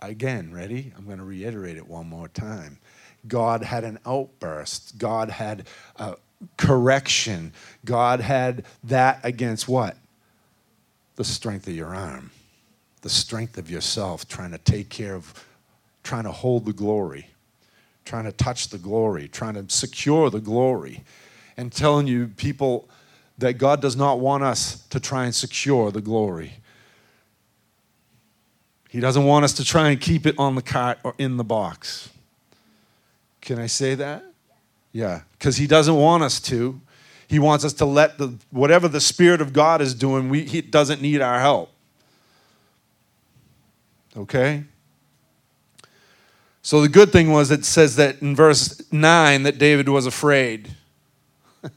Again, 0.00 0.52
ready? 0.52 0.92
I'm 0.96 1.06
going 1.06 1.18
to 1.18 1.24
reiterate 1.24 1.78
it 1.78 1.88
one 1.88 2.06
more 2.06 2.28
time. 2.28 2.78
God 3.26 3.62
had 3.62 3.84
an 3.84 3.98
outburst. 4.04 4.98
God 4.98 5.30
had 5.30 5.66
a 5.96 6.16
correction. 6.58 7.52
God 7.84 8.20
had 8.20 8.64
that 8.84 9.20
against 9.24 9.68
what? 9.68 9.96
The 11.14 11.24
strength 11.24 11.66
of 11.66 11.74
your 11.74 11.94
arm, 11.94 12.30
the 13.00 13.08
strength 13.08 13.56
of 13.56 13.70
yourself, 13.70 14.28
trying 14.28 14.50
to 14.50 14.58
take 14.58 14.90
care 14.90 15.14
of, 15.14 15.46
trying 16.02 16.24
to 16.24 16.32
hold 16.32 16.66
the 16.66 16.74
glory, 16.74 17.30
trying 18.04 18.24
to 18.24 18.32
touch 18.32 18.68
the 18.68 18.78
glory, 18.78 19.28
trying 19.28 19.54
to 19.54 19.64
secure 19.74 20.28
the 20.28 20.40
glory, 20.40 21.04
and 21.56 21.72
telling 21.72 22.06
you, 22.06 22.28
people, 22.36 22.86
that 23.38 23.54
God 23.54 23.80
does 23.80 23.96
not 23.96 24.20
want 24.20 24.44
us 24.44 24.86
to 24.88 25.00
try 25.00 25.24
and 25.24 25.34
secure 25.34 25.90
the 25.90 26.02
glory. 26.02 26.54
He 28.96 29.02
doesn't 29.02 29.26
want 29.26 29.44
us 29.44 29.52
to 29.52 29.62
try 29.62 29.90
and 29.90 30.00
keep 30.00 30.24
it 30.24 30.34
on 30.38 30.54
the 30.54 30.62
cart 30.62 30.96
or 31.04 31.14
in 31.18 31.36
the 31.36 31.44
box. 31.44 32.08
Can 33.42 33.58
I 33.58 33.66
say 33.66 33.94
that? 33.94 34.24
Yeah, 34.90 35.20
because 35.32 35.58
he 35.58 35.66
doesn't 35.66 35.96
want 35.96 36.22
us 36.22 36.40
to. 36.40 36.80
He 37.28 37.38
wants 37.38 37.62
us 37.62 37.74
to 37.74 37.84
let 37.84 38.16
the 38.16 38.38
whatever 38.50 38.88
the 38.88 39.02
Spirit 39.02 39.42
of 39.42 39.52
God 39.52 39.82
is 39.82 39.92
doing, 39.92 40.30
we, 40.30 40.44
he 40.44 40.62
doesn't 40.62 41.02
need 41.02 41.20
our 41.20 41.38
help. 41.40 41.70
Okay? 44.16 44.64
So 46.62 46.80
the 46.80 46.88
good 46.88 47.12
thing 47.12 47.30
was 47.30 47.50
it 47.50 47.66
says 47.66 47.96
that 47.96 48.22
in 48.22 48.34
verse 48.34 48.80
9 48.90 49.42
that 49.42 49.58
David 49.58 49.90
was 49.90 50.06
afraid. 50.06 50.70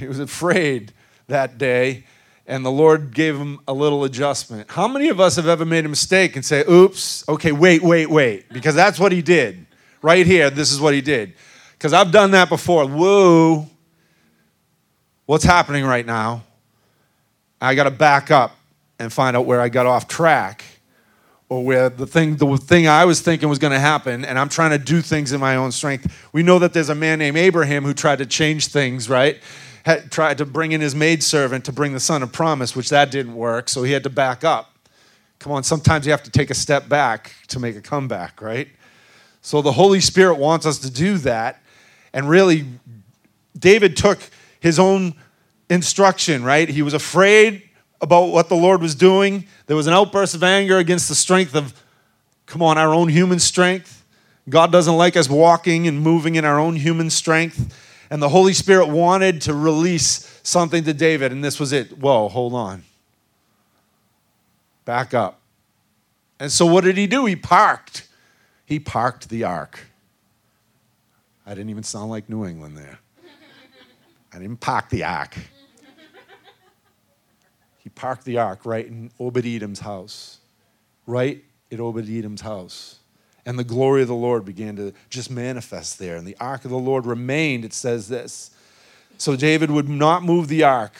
he 0.00 0.08
was 0.08 0.18
afraid 0.18 0.92
that 1.28 1.58
day, 1.58 2.06
and 2.52 2.66
the 2.66 2.70
Lord 2.70 3.14
gave 3.14 3.38
him 3.38 3.60
a 3.66 3.72
little 3.72 4.04
adjustment. 4.04 4.70
How 4.70 4.86
many 4.86 5.08
of 5.08 5.18
us 5.18 5.36
have 5.36 5.48
ever 5.48 5.64
made 5.64 5.86
a 5.86 5.88
mistake 5.88 6.36
and 6.36 6.44
say, 6.44 6.62
oops, 6.68 7.26
okay, 7.26 7.50
wait, 7.50 7.82
wait, 7.82 8.10
wait? 8.10 8.46
Because 8.52 8.74
that's 8.74 9.00
what 9.00 9.10
he 9.10 9.22
did. 9.22 9.64
Right 10.02 10.26
here, 10.26 10.50
this 10.50 10.70
is 10.70 10.78
what 10.78 10.92
he 10.92 11.00
did. 11.00 11.32
Because 11.72 11.94
I've 11.94 12.12
done 12.12 12.32
that 12.32 12.50
before. 12.50 12.86
Whoa, 12.86 13.66
what's 15.24 15.44
happening 15.44 15.86
right 15.86 16.04
now? 16.04 16.42
I 17.58 17.74
got 17.74 17.84
to 17.84 17.90
back 17.90 18.30
up 18.30 18.54
and 18.98 19.10
find 19.10 19.34
out 19.34 19.46
where 19.46 19.62
I 19.62 19.70
got 19.70 19.86
off 19.86 20.06
track 20.06 20.62
or 21.48 21.64
where 21.64 21.88
the 21.88 22.06
thing 22.06 22.36
the 22.36 22.58
thing 22.58 22.86
I 22.86 23.06
was 23.06 23.22
thinking 23.22 23.48
was 23.48 23.60
going 23.60 23.72
to 23.72 23.80
happen 23.80 24.26
and 24.26 24.38
I'm 24.38 24.50
trying 24.50 24.72
to 24.72 24.78
do 24.78 25.00
things 25.00 25.32
in 25.32 25.40
my 25.40 25.56
own 25.56 25.72
strength. 25.72 26.28
We 26.34 26.42
know 26.42 26.58
that 26.58 26.74
there's 26.74 26.90
a 26.90 26.94
man 26.94 27.18
named 27.18 27.38
Abraham 27.38 27.82
who 27.82 27.94
tried 27.94 28.18
to 28.18 28.26
change 28.26 28.66
things, 28.66 29.08
right? 29.08 29.40
Had 29.84 30.12
tried 30.12 30.38
to 30.38 30.46
bring 30.46 30.72
in 30.72 30.80
his 30.80 30.94
maidservant 30.94 31.64
to 31.64 31.72
bring 31.72 31.92
the 31.92 32.00
son 32.00 32.22
of 32.22 32.32
promise, 32.32 32.76
which 32.76 32.88
that 32.90 33.10
didn't 33.10 33.34
work, 33.34 33.68
so 33.68 33.82
he 33.82 33.92
had 33.92 34.04
to 34.04 34.10
back 34.10 34.44
up. 34.44 34.76
Come 35.38 35.52
on, 35.52 35.64
sometimes 35.64 36.06
you 36.06 36.12
have 36.12 36.22
to 36.22 36.30
take 36.30 36.50
a 36.50 36.54
step 36.54 36.88
back 36.88 37.34
to 37.48 37.58
make 37.58 37.74
a 37.74 37.80
comeback, 37.80 38.40
right? 38.40 38.68
So 39.40 39.60
the 39.60 39.72
Holy 39.72 40.00
Spirit 40.00 40.36
wants 40.38 40.66
us 40.66 40.78
to 40.78 40.90
do 40.90 41.18
that. 41.18 41.60
And 42.12 42.28
really, 42.28 42.64
David 43.58 43.96
took 43.96 44.20
his 44.60 44.78
own 44.78 45.14
instruction, 45.68 46.44
right? 46.44 46.68
He 46.68 46.82
was 46.82 46.94
afraid 46.94 47.68
about 48.00 48.26
what 48.26 48.48
the 48.48 48.54
Lord 48.54 48.80
was 48.80 48.94
doing. 48.94 49.46
There 49.66 49.76
was 49.76 49.88
an 49.88 49.94
outburst 49.94 50.34
of 50.34 50.44
anger 50.44 50.78
against 50.78 51.08
the 51.08 51.14
strength 51.16 51.56
of, 51.56 51.74
come 52.46 52.62
on, 52.62 52.78
our 52.78 52.94
own 52.94 53.08
human 53.08 53.40
strength. 53.40 54.04
God 54.48 54.70
doesn't 54.70 54.96
like 54.96 55.16
us 55.16 55.28
walking 55.28 55.88
and 55.88 56.00
moving 56.00 56.36
in 56.36 56.44
our 56.44 56.58
own 56.58 56.76
human 56.76 57.10
strength. 57.10 57.74
And 58.12 58.22
the 58.22 58.28
Holy 58.28 58.52
Spirit 58.52 58.88
wanted 58.88 59.40
to 59.42 59.54
release 59.54 60.38
something 60.42 60.84
to 60.84 60.92
David, 60.92 61.32
and 61.32 61.42
this 61.42 61.58
was 61.58 61.72
it. 61.72 61.98
Whoa, 61.98 62.28
hold 62.28 62.52
on. 62.52 62.84
Back 64.84 65.14
up. 65.14 65.40
And 66.38 66.52
so 66.52 66.66
what 66.66 66.84
did 66.84 66.98
he 66.98 67.06
do? 67.06 67.24
He 67.24 67.36
parked 67.36 68.06
he 68.72 68.78
parked 68.78 69.28
the 69.28 69.44
ark. 69.44 69.80
I 71.46 71.54
didn't 71.54 71.70
even 71.70 71.82
sound 71.82 72.10
like 72.10 72.28
New 72.28 72.46
England 72.46 72.76
there. 72.76 72.98
I 74.32 74.38
didn't 74.38 74.60
park 74.60 74.88
the 74.88 75.04
ark. 75.04 75.36
He 77.78 77.90
parked 77.90 78.24
the 78.24 78.38
ark 78.38 78.64
right 78.64 78.86
in 78.86 79.10
Obed 79.18 79.44
Edom's 79.44 79.80
house, 79.80 80.38
right 81.06 81.42
at 81.70 81.80
Obed 81.80 82.08
Edom's 82.08 82.40
house. 82.40 82.98
And 83.44 83.58
the 83.58 83.64
glory 83.64 84.02
of 84.02 84.08
the 84.08 84.14
Lord 84.14 84.44
began 84.44 84.76
to 84.76 84.92
just 85.10 85.30
manifest 85.30 85.98
there. 85.98 86.16
And 86.16 86.26
the 86.26 86.36
ark 86.38 86.64
of 86.64 86.70
the 86.70 86.78
Lord 86.78 87.06
remained, 87.06 87.64
it 87.64 87.72
says 87.72 88.08
this. 88.08 88.50
So 89.18 89.36
David 89.36 89.70
would 89.70 89.88
not 89.88 90.22
move 90.22 90.48
the 90.48 90.62
ark 90.62 90.94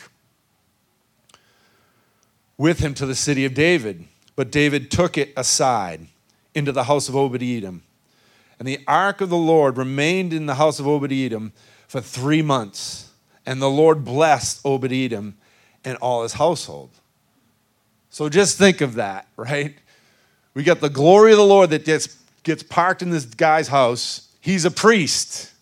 with 2.57 2.81
him 2.81 2.95
to 2.95 3.07
the 3.07 3.15
city 3.15 3.45
of 3.45 3.55
David, 3.55 4.05
but 4.37 4.51
David 4.51 4.91
took 4.91 5.19
it 5.19 5.33
aside 5.37 6.07
into 6.55 6.73
the 6.73 6.85
house 6.85 7.09
of 7.09 7.17
Obed 7.17 7.43
Edom. 7.43 7.83
And 8.59 8.69
the 8.69 8.81
ark 8.87 9.21
of 9.21 9.29
the 9.29 9.37
Lord 9.37 9.77
remained 9.77 10.33
in 10.33 10.47
the 10.47 10.55
house 10.55 10.79
of 10.79 10.87
Obed 10.87 11.13
Edom 11.13 11.53
for 11.89 12.01
three 12.01 12.43
months. 12.43 13.11
And 13.45 13.61
the 13.61 13.71
Lord 13.71 14.05
blessed 14.05 14.61
Obed 14.65 14.93
Edom 14.93 15.37
and 15.85 15.99
all 15.99 16.23
his 16.23 16.35
household. 16.35 16.91
So 18.11 18.29
just 18.29 18.59
think 18.59 18.81
of 18.81 18.95
that, 18.95 19.27
right? 19.37 19.75
We 20.55 20.63
got 20.63 20.81
the 20.81 20.91
glory 20.91 21.33
of 21.33 21.39
the 21.39 21.45
Lord 21.45 21.71
that 21.71 21.85
gets, 21.85 22.17
gets 22.43 22.63
parked 22.63 23.03
in 23.03 23.11
this 23.11 23.25
guy's 23.25 23.69
house. 23.69 24.29
He's 24.41 24.65
a 24.65 24.71
priest. 24.71 25.53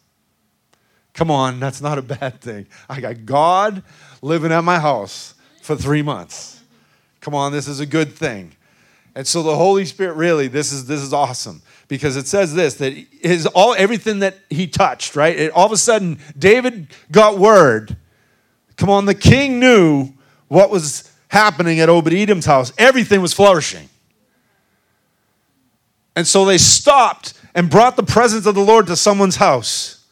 Come 1.14 1.30
on, 1.30 1.60
that's 1.60 1.80
not 1.80 1.98
a 1.98 2.02
bad 2.02 2.40
thing. 2.40 2.66
I 2.88 3.00
got 3.00 3.26
God 3.26 3.82
living 4.22 4.52
at 4.52 4.64
my 4.64 4.78
house 4.78 5.34
for 5.62 5.76
three 5.76 6.02
months. 6.02 6.62
Come 7.20 7.34
on, 7.34 7.52
this 7.52 7.68
is 7.68 7.80
a 7.80 7.86
good 7.86 8.12
thing. 8.14 8.52
And 9.14 9.26
so 9.26 9.42
the 9.42 9.56
Holy 9.56 9.84
Spirit 9.84 10.14
really, 10.14 10.48
this 10.48 10.72
is 10.72 10.86
this 10.86 11.00
is 11.00 11.12
awesome 11.12 11.62
because 11.88 12.16
it 12.16 12.26
says 12.26 12.54
this 12.54 12.74
that 12.74 12.92
his 12.92 13.46
all 13.46 13.74
everything 13.74 14.20
that 14.20 14.38
he 14.48 14.66
touched, 14.66 15.16
right? 15.16 15.36
It, 15.36 15.52
all 15.52 15.66
of 15.66 15.72
a 15.72 15.76
sudden, 15.76 16.18
David 16.38 16.86
got 17.10 17.36
word. 17.38 17.96
Come 18.76 18.88
on, 18.88 19.04
the 19.04 19.14
king 19.14 19.58
knew 19.60 20.12
what 20.48 20.70
was 20.70 21.12
happening 21.28 21.80
at 21.80 21.88
Obed 21.88 22.12
Edom's 22.12 22.46
house. 22.46 22.72
Everything 22.78 23.20
was 23.20 23.32
flourishing. 23.32 23.88
And 26.16 26.26
so 26.26 26.44
they 26.44 26.58
stopped 26.58 27.34
and 27.54 27.70
brought 27.70 27.96
the 27.96 28.02
presence 28.02 28.46
of 28.46 28.54
the 28.54 28.60
Lord 28.60 28.86
to 28.88 28.96
someone's 28.96 29.36
house. 29.36 30.04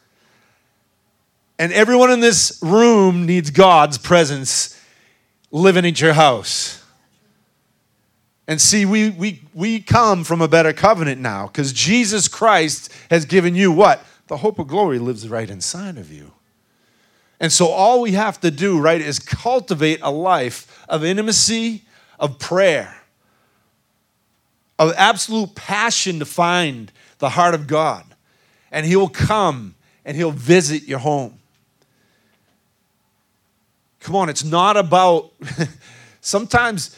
And 1.59 1.73
everyone 1.73 2.11
in 2.11 2.21
this 2.21 2.59
room 2.63 3.27
needs 3.27 3.51
God's 3.51 3.99
presence 3.99 4.81
living 5.51 5.85
at 5.85 6.01
your 6.01 6.13
house. 6.13 6.85
And 8.47 8.61
see, 8.61 8.87
we, 8.87 9.11
we, 9.11 9.43
we 9.53 9.81
come 9.81 10.25
from 10.25 10.41
a 10.41 10.49
better 10.49 10.73
covenant 10.73 11.21
now 11.21 11.49
because 11.49 11.73
Jesus 11.73 12.29
Christ 12.29 12.91
has 13.11 13.25
given 13.25 13.55
you 13.55 13.71
what? 13.71 14.03
The 14.29 14.39
hope 14.39 14.59
of 14.59 14.69
glory 14.69 14.99
lives 14.99 15.29
right 15.29 15.49
inside 15.49 15.99
of 15.99 16.13
you. 16.13 16.33
And 17.41 17.53
so 17.53 17.67
all 17.67 18.01
we 18.01 18.13
have 18.13 18.41
to 18.41 18.51
do, 18.51 18.81
right, 18.81 19.01
is 19.01 19.19
cultivate 19.19 20.01
a 20.03 20.11
life 20.11 20.85
of 20.89 21.05
intimacy, 21.05 21.85
of 22.19 22.39
prayer, 22.39 22.98
of 24.79 24.93
absolute 24.97 25.55
passion 25.55 26.19
to 26.19 26.25
find 26.25 26.93
the 27.19 27.31
heart 27.31 27.55
of 27.55 27.67
God. 27.67 28.05
And 28.71 28.87
He 28.87 28.97
will 28.97 29.09
come 29.09 29.75
and 30.05 30.17
He'll 30.17 30.31
visit 30.31 30.85
your 30.85 30.99
home. 30.99 31.39
Come 34.01 34.17
on, 34.17 34.29
it's 34.29 34.45
not 34.45 34.77
about, 34.77 35.33
sometimes 36.21 36.97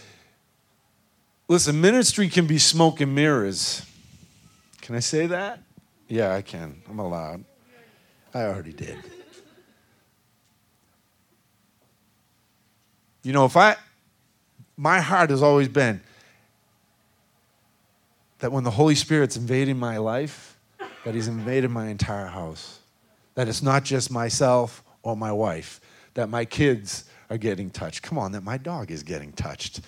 Listen, 1.50 1.80
ministry 1.80 2.28
can 2.28 2.46
be 2.46 2.58
smoke 2.58 3.00
and 3.00 3.12
mirrors. 3.12 3.84
Can 4.82 4.94
I 4.94 5.00
say 5.00 5.26
that? 5.26 5.58
Yeah, 6.06 6.32
I 6.32 6.42
can. 6.42 6.80
I'm 6.88 7.00
allowed. 7.00 7.44
I 8.32 8.42
already 8.42 8.72
did. 8.72 8.96
You 13.24 13.32
know, 13.32 13.46
if 13.46 13.56
I, 13.56 13.74
my 14.76 15.00
heart 15.00 15.30
has 15.30 15.42
always 15.42 15.66
been 15.66 16.00
that 18.40 18.52
when 18.52 18.64
the 18.64 18.70
Holy 18.70 18.94
Spirit's 18.94 19.36
invading 19.36 19.78
my 19.78 19.98
life, 19.98 20.58
that 21.04 21.14
He's 21.14 21.28
invaded 21.28 21.70
my 21.70 21.88
entire 21.88 22.26
house. 22.26 22.80
That 23.34 23.48
it's 23.48 23.62
not 23.62 23.84
just 23.84 24.10
myself 24.10 24.82
or 25.02 25.16
my 25.16 25.32
wife, 25.32 25.80
that 26.14 26.28
my 26.28 26.44
kids 26.44 27.04
are 27.30 27.38
getting 27.38 27.70
touched. 27.70 28.02
Come 28.02 28.18
on, 28.18 28.32
that 28.32 28.42
my 28.42 28.58
dog 28.58 28.90
is 28.90 29.02
getting 29.02 29.32
touched 29.32 29.80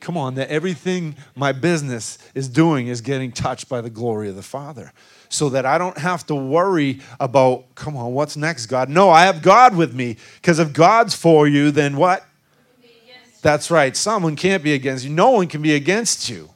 come 0.00 0.16
on, 0.16 0.34
that 0.34 0.48
everything 0.48 1.14
my 1.36 1.52
business 1.52 2.18
is 2.34 2.48
doing 2.48 2.88
is 2.88 3.00
getting 3.00 3.30
touched 3.30 3.68
by 3.68 3.80
the 3.80 3.90
glory 3.90 4.28
of 4.28 4.36
the 4.36 4.42
Father. 4.42 4.92
So 5.28 5.48
that 5.50 5.64
I 5.64 5.78
don't 5.78 5.96
have 5.96 6.26
to 6.26 6.34
worry 6.34 7.00
about, 7.20 7.74
come 7.76 7.96
on, 7.96 8.12
what's 8.12 8.36
next, 8.36 8.66
God? 8.66 8.88
No, 8.88 9.10
I 9.10 9.26
have 9.26 9.42
God 9.42 9.76
with 9.76 9.94
me. 9.94 10.16
Because 10.36 10.58
if 10.58 10.72
God's 10.72 11.14
for 11.14 11.46
you, 11.46 11.70
then 11.70 11.96
what? 11.96 12.26
That's 13.42 13.70
right. 13.70 13.96
Someone 13.96 14.36
can't 14.36 14.62
be 14.62 14.74
against 14.74 15.04
you. 15.04 15.10
No 15.10 15.30
one 15.30 15.46
can 15.46 15.62
be 15.62 15.74
against 15.74 16.28
you. 16.28 16.50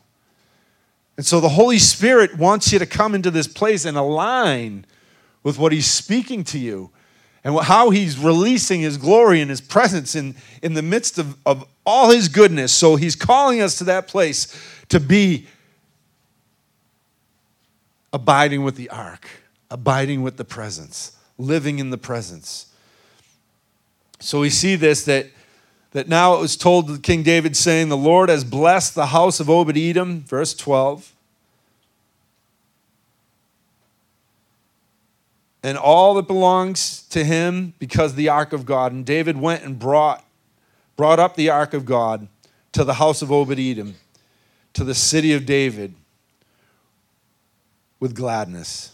And 1.16 1.24
so 1.24 1.40
the 1.40 1.50
Holy 1.50 1.78
Spirit 1.78 2.36
wants 2.36 2.72
you 2.72 2.78
to 2.78 2.86
come 2.86 3.14
into 3.14 3.30
this 3.30 3.46
place 3.46 3.84
and 3.84 3.96
align 3.96 4.84
with 5.42 5.58
what 5.58 5.72
He's 5.72 5.86
speaking 5.86 6.42
to 6.44 6.58
you 6.58 6.90
and 7.44 7.58
how 7.60 7.90
He's 7.90 8.18
releasing 8.18 8.80
His 8.80 8.96
glory 8.96 9.40
and 9.40 9.50
His 9.50 9.60
presence 9.60 10.14
in, 10.14 10.34
in 10.62 10.74
the 10.74 10.82
midst 10.82 11.18
of, 11.18 11.36
of 11.46 11.64
all 11.86 12.10
His 12.10 12.28
goodness. 12.28 12.72
So 12.72 12.96
He's 12.96 13.14
calling 13.14 13.60
us 13.60 13.76
to 13.78 13.84
that 13.84 14.08
place 14.08 14.48
to 14.88 14.98
be 14.98 15.46
abiding 18.12 18.64
with 18.64 18.76
the 18.76 18.90
ark, 18.90 19.28
abiding 19.70 20.22
with 20.22 20.36
the 20.36 20.44
presence, 20.44 21.16
living 21.38 21.78
in 21.78 21.90
the 21.90 21.98
presence. 21.98 22.66
So 24.20 24.40
we 24.40 24.50
see 24.50 24.76
this 24.76 25.04
that 25.04 25.26
that 25.94 26.08
now 26.08 26.34
it 26.34 26.40
was 26.40 26.56
told 26.56 26.88
to 26.88 26.98
King 26.98 27.22
David, 27.22 27.56
saying, 27.56 27.88
The 27.88 27.96
Lord 27.96 28.28
has 28.28 28.42
blessed 28.42 28.96
the 28.96 29.06
house 29.06 29.38
of 29.38 29.48
Obed 29.48 29.78
Edom, 29.78 30.22
verse 30.22 30.52
12. 30.52 31.12
And 35.62 35.78
all 35.78 36.14
that 36.14 36.26
belongs 36.26 37.02
to 37.10 37.24
him 37.24 37.74
because 37.78 38.16
the 38.16 38.28
ark 38.28 38.52
of 38.52 38.66
God. 38.66 38.90
And 38.90 39.06
David 39.06 39.40
went 39.40 39.62
and 39.62 39.78
brought, 39.78 40.24
brought 40.96 41.20
up 41.20 41.36
the 41.36 41.48
ark 41.48 41.72
of 41.72 41.86
God 41.86 42.26
to 42.72 42.82
the 42.82 42.94
house 42.94 43.22
of 43.22 43.30
Obed 43.30 43.60
Edom, 43.60 43.94
to 44.72 44.82
the 44.82 44.96
city 44.96 45.32
of 45.32 45.46
David, 45.46 45.94
with 48.00 48.16
gladness. 48.16 48.90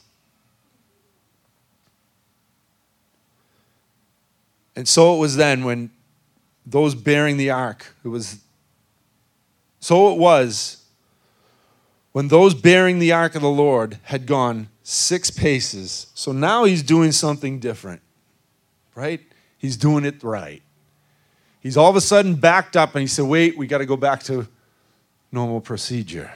And 4.76 4.86
so 4.86 5.16
it 5.16 5.18
was 5.18 5.36
then 5.36 5.64
when 5.64 5.90
those 6.66 6.94
bearing 6.94 7.36
the 7.36 7.50
ark. 7.50 7.94
It 8.04 8.08
was 8.08 8.38
so 9.80 10.12
it 10.12 10.18
was 10.18 10.84
when 12.12 12.28
those 12.28 12.54
bearing 12.54 12.98
the 12.98 13.12
ark 13.12 13.34
of 13.34 13.42
the 13.42 13.50
Lord 13.50 13.98
had 14.04 14.26
gone 14.26 14.68
six 14.82 15.30
paces. 15.30 16.08
So 16.14 16.32
now 16.32 16.64
he's 16.64 16.82
doing 16.82 17.12
something 17.12 17.58
different, 17.60 18.02
right? 18.94 19.20
He's 19.58 19.76
doing 19.76 20.04
it 20.04 20.22
right. 20.22 20.62
He's 21.60 21.76
all 21.76 21.90
of 21.90 21.96
a 21.96 22.00
sudden 22.00 22.34
backed 22.34 22.76
up 22.76 22.94
and 22.94 23.02
he 23.02 23.06
said, 23.06 23.26
Wait, 23.26 23.56
we 23.56 23.66
got 23.66 23.78
to 23.78 23.86
go 23.86 23.96
back 23.96 24.22
to 24.24 24.48
normal 25.30 25.60
procedure. 25.60 26.32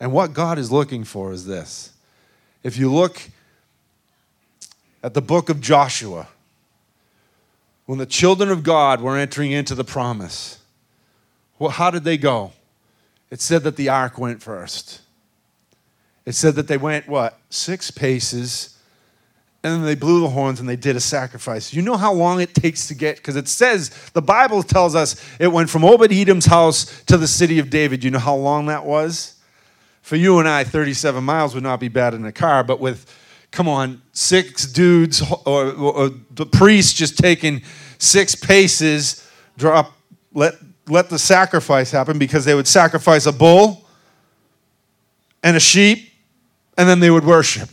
And 0.00 0.12
what 0.12 0.32
God 0.32 0.58
is 0.58 0.72
looking 0.72 1.04
for 1.04 1.32
is 1.32 1.46
this. 1.46 1.92
If 2.62 2.76
you 2.76 2.92
look 2.92 3.22
at 5.02 5.14
the 5.14 5.22
book 5.22 5.50
of 5.50 5.60
Joshua, 5.60 6.28
when 7.86 7.98
the 7.98 8.06
children 8.06 8.50
of 8.50 8.62
God 8.62 9.00
were 9.00 9.16
entering 9.16 9.52
into 9.52 9.74
the 9.74 9.84
promise, 9.84 10.58
well, 11.58 11.70
how 11.70 11.90
did 11.90 12.04
they 12.04 12.16
go? 12.16 12.52
It 13.30 13.40
said 13.40 13.62
that 13.64 13.76
the 13.76 13.88
ark 13.88 14.18
went 14.18 14.42
first. 14.42 15.00
It 16.24 16.34
said 16.34 16.54
that 16.54 16.68
they 16.68 16.76
went, 16.76 17.08
what, 17.08 17.38
six 17.50 17.90
paces, 17.90 18.78
and 19.62 19.72
then 19.72 19.82
they 19.82 19.94
blew 19.94 20.20
the 20.20 20.28
horns 20.28 20.60
and 20.60 20.68
they 20.68 20.76
did 20.76 20.94
a 20.94 21.00
sacrifice. 21.00 21.72
You 21.72 21.82
know 21.82 21.96
how 21.96 22.12
long 22.12 22.40
it 22.40 22.54
takes 22.54 22.86
to 22.88 22.94
get, 22.94 23.16
because 23.16 23.34
it 23.34 23.48
says, 23.48 23.90
the 24.12 24.22
Bible 24.22 24.62
tells 24.62 24.94
us 24.94 25.16
it 25.38 25.48
went 25.48 25.70
from 25.70 25.84
Obed 25.84 26.12
Edom's 26.12 26.46
house 26.46 27.02
to 27.04 27.16
the 27.16 27.26
city 27.26 27.58
of 27.58 27.70
David. 27.70 28.04
You 28.04 28.10
know 28.10 28.18
how 28.18 28.34
long 28.34 28.66
that 28.66 28.84
was? 28.84 29.34
For 30.02 30.16
you 30.16 30.38
and 30.38 30.46
I, 30.46 30.64
37 30.64 31.24
miles 31.24 31.54
would 31.54 31.62
not 31.62 31.80
be 31.80 31.88
bad 31.88 32.12
in 32.12 32.26
a 32.26 32.32
car, 32.32 32.62
but 32.62 32.78
with 32.78 33.10
come 33.54 33.68
on, 33.68 34.02
six 34.12 34.66
dudes 34.66 35.22
or, 35.46 35.72
or, 35.72 36.10
the 36.32 36.44
priest 36.44 36.96
just 36.96 37.16
taking 37.16 37.62
six 37.98 38.34
paces, 38.34 39.26
drop, 39.56 39.92
let, 40.32 40.54
let 40.88 41.08
the 41.08 41.18
sacrifice 41.18 41.92
happen 41.92 42.18
because 42.18 42.44
they 42.44 42.54
would 42.54 42.66
sacrifice 42.66 43.26
a 43.26 43.32
bull 43.32 43.86
and 45.44 45.56
a 45.56 45.60
sheep 45.60 46.12
and 46.76 46.88
then 46.88 46.98
they 46.98 47.12
would 47.12 47.24
worship. 47.24 47.68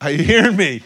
Are 0.00 0.10
you 0.10 0.24
hearing 0.24 0.56
me? 0.56 0.82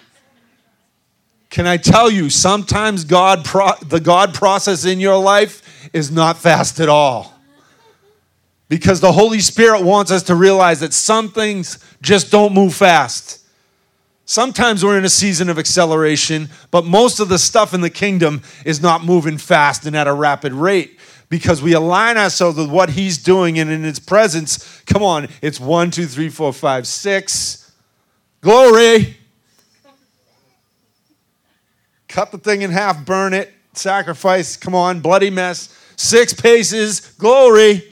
Can 1.48 1.66
I 1.66 1.78
tell 1.78 2.10
you, 2.10 2.28
sometimes 2.28 3.04
God 3.04 3.46
pro- 3.46 3.78
the 3.84 3.98
God 3.98 4.34
process 4.34 4.84
in 4.84 5.00
your 5.00 5.16
life 5.16 5.90
is 5.94 6.10
not 6.10 6.36
fast 6.36 6.80
at 6.80 6.90
all 6.90 7.39
because 8.70 9.00
the 9.00 9.10
Holy 9.10 9.40
Spirit 9.40 9.82
wants 9.82 10.12
us 10.12 10.22
to 10.22 10.34
realize 10.36 10.78
that 10.78 10.94
some 10.94 11.28
things 11.28 11.84
just 12.00 12.30
don't 12.30 12.54
move 12.54 12.72
fast. 12.72 13.44
Sometimes 14.24 14.84
we're 14.84 14.96
in 14.96 15.04
a 15.04 15.10
season 15.10 15.50
of 15.50 15.58
acceleration, 15.58 16.48
but 16.70 16.84
most 16.84 17.18
of 17.18 17.28
the 17.28 17.38
stuff 17.38 17.74
in 17.74 17.80
the 17.80 17.90
kingdom 17.90 18.42
is 18.64 18.80
not 18.80 19.04
moving 19.04 19.38
fast 19.38 19.86
and 19.86 19.96
at 19.96 20.06
a 20.06 20.12
rapid 20.12 20.52
rate 20.52 21.00
because 21.28 21.60
we 21.60 21.72
align 21.72 22.16
ourselves 22.16 22.56
with 22.56 22.70
what 22.70 22.90
He's 22.90 23.18
doing 23.18 23.58
and 23.58 23.68
in 23.70 23.82
His 23.82 23.98
presence. 23.98 24.80
Come 24.82 25.02
on, 25.02 25.26
it's 25.42 25.58
one, 25.58 25.90
two, 25.90 26.06
three, 26.06 26.28
four, 26.28 26.52
five, 26.52 26.86
six. 26.86 27.72
Glory. 28.40 29.16
Cut 32.06 32.30
the 32.30 32.38
thing 32.38 32.62
in 32.62 32.70
half, 32.70 33.04
burn 33.04 33.34
it, 33.34 33.52
sacrifice. 33.72 34.56
Come 34.56 34.76
on, 34.76 35.00
bloody 35.00 35.30
mess. 35.30 35.76
Six 35.96 36.32
paces. 36.32 37.00
Glory 37.18 37.89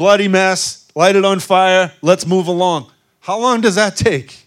bloody 0.00 0.28
mess, 0.28 0.88
light 0.94 1.14
it 1.14 1.26
on 1.26 1.38
fire, 1.38 1.92
let's 2.00 2.26
move 2.26 2.46
along. 2.46 2.90
How 3.20 3.38
long 3.38 3.60
does 3.60 3.74
that 3.74 3.96
take? 3.96 4.46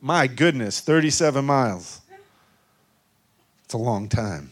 My 0.00 0.26
goodness, 0.26 0.80
37 0.80 1.44
miles. 1.44 2.00
It's 3.64 3.74
a 3.74 3.78
long 3.78 4.08
time. 4.08 4.50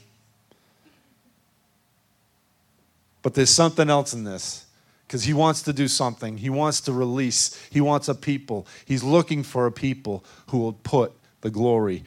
But 3.23 3.35
there's 3.35 3.51
something 3.51 3.91
else 3.91 4.15
in 4.15 4.23
this 4.23 4.67
because 5.09 5.25
he 5.25 5.33
wants 5.33 5.63
to 5.63 5.73
do 5.73 5.89
something. 5.89 6.39
He 6.39 6.51
wants 6.51 6.81
to 6.83 6.93
release. 6.93 7.61
He 7.73 7.81
wants 7.81 8.07
a 8.07 8.15
people. 8.15 8.69
He's 8.85 9.03
looking 9.03 9.43
for 9.43 9.67
a 9.67 9.73
people 9.73 10.25
who 10.51 10.59
will 10.59 10.75
put 10.75 11.11
the 11.41 11.51
glory, 11.51 12.05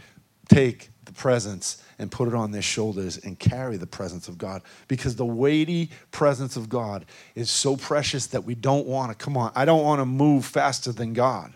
take 0.47 0.87
the 1.03 1.11
presence, 1.11 1.83
and 1.97 2.11
put 2.11 2.27
it 2.27 2.33
on 2.33 2.51
their 2.51 2.61
shoulders 2.61 3.17
and 3.17 3.39
carry 3.39 3.77
the 3.77 3.87
presence 3.87 4.27
of 4.27 4.37
God. 4.37 4.61
Because 4.87 5.15
the 5.15 5.25
weighty 5.25 5.89
presence 6.11 6.55
of 6.57 6.67
God 6.69 7.05
is 7.35 7.49
so 7.49 7.77
precious 7.77 8.27
that 8.27 8.43
we 8.43 8.55
don't 8.55 8.85
want 8.85 9.11
to, 9.11 9.23
come 9.23 9.37
on, 9.37 9.51
I 9.55 9.65
don't 9.65 9.83
want 9.83 10.01
to 10.01 10.05
move 10.05 10.45
faster 10.45 10.91
than 10.91 11.13
God. 11.13 11.53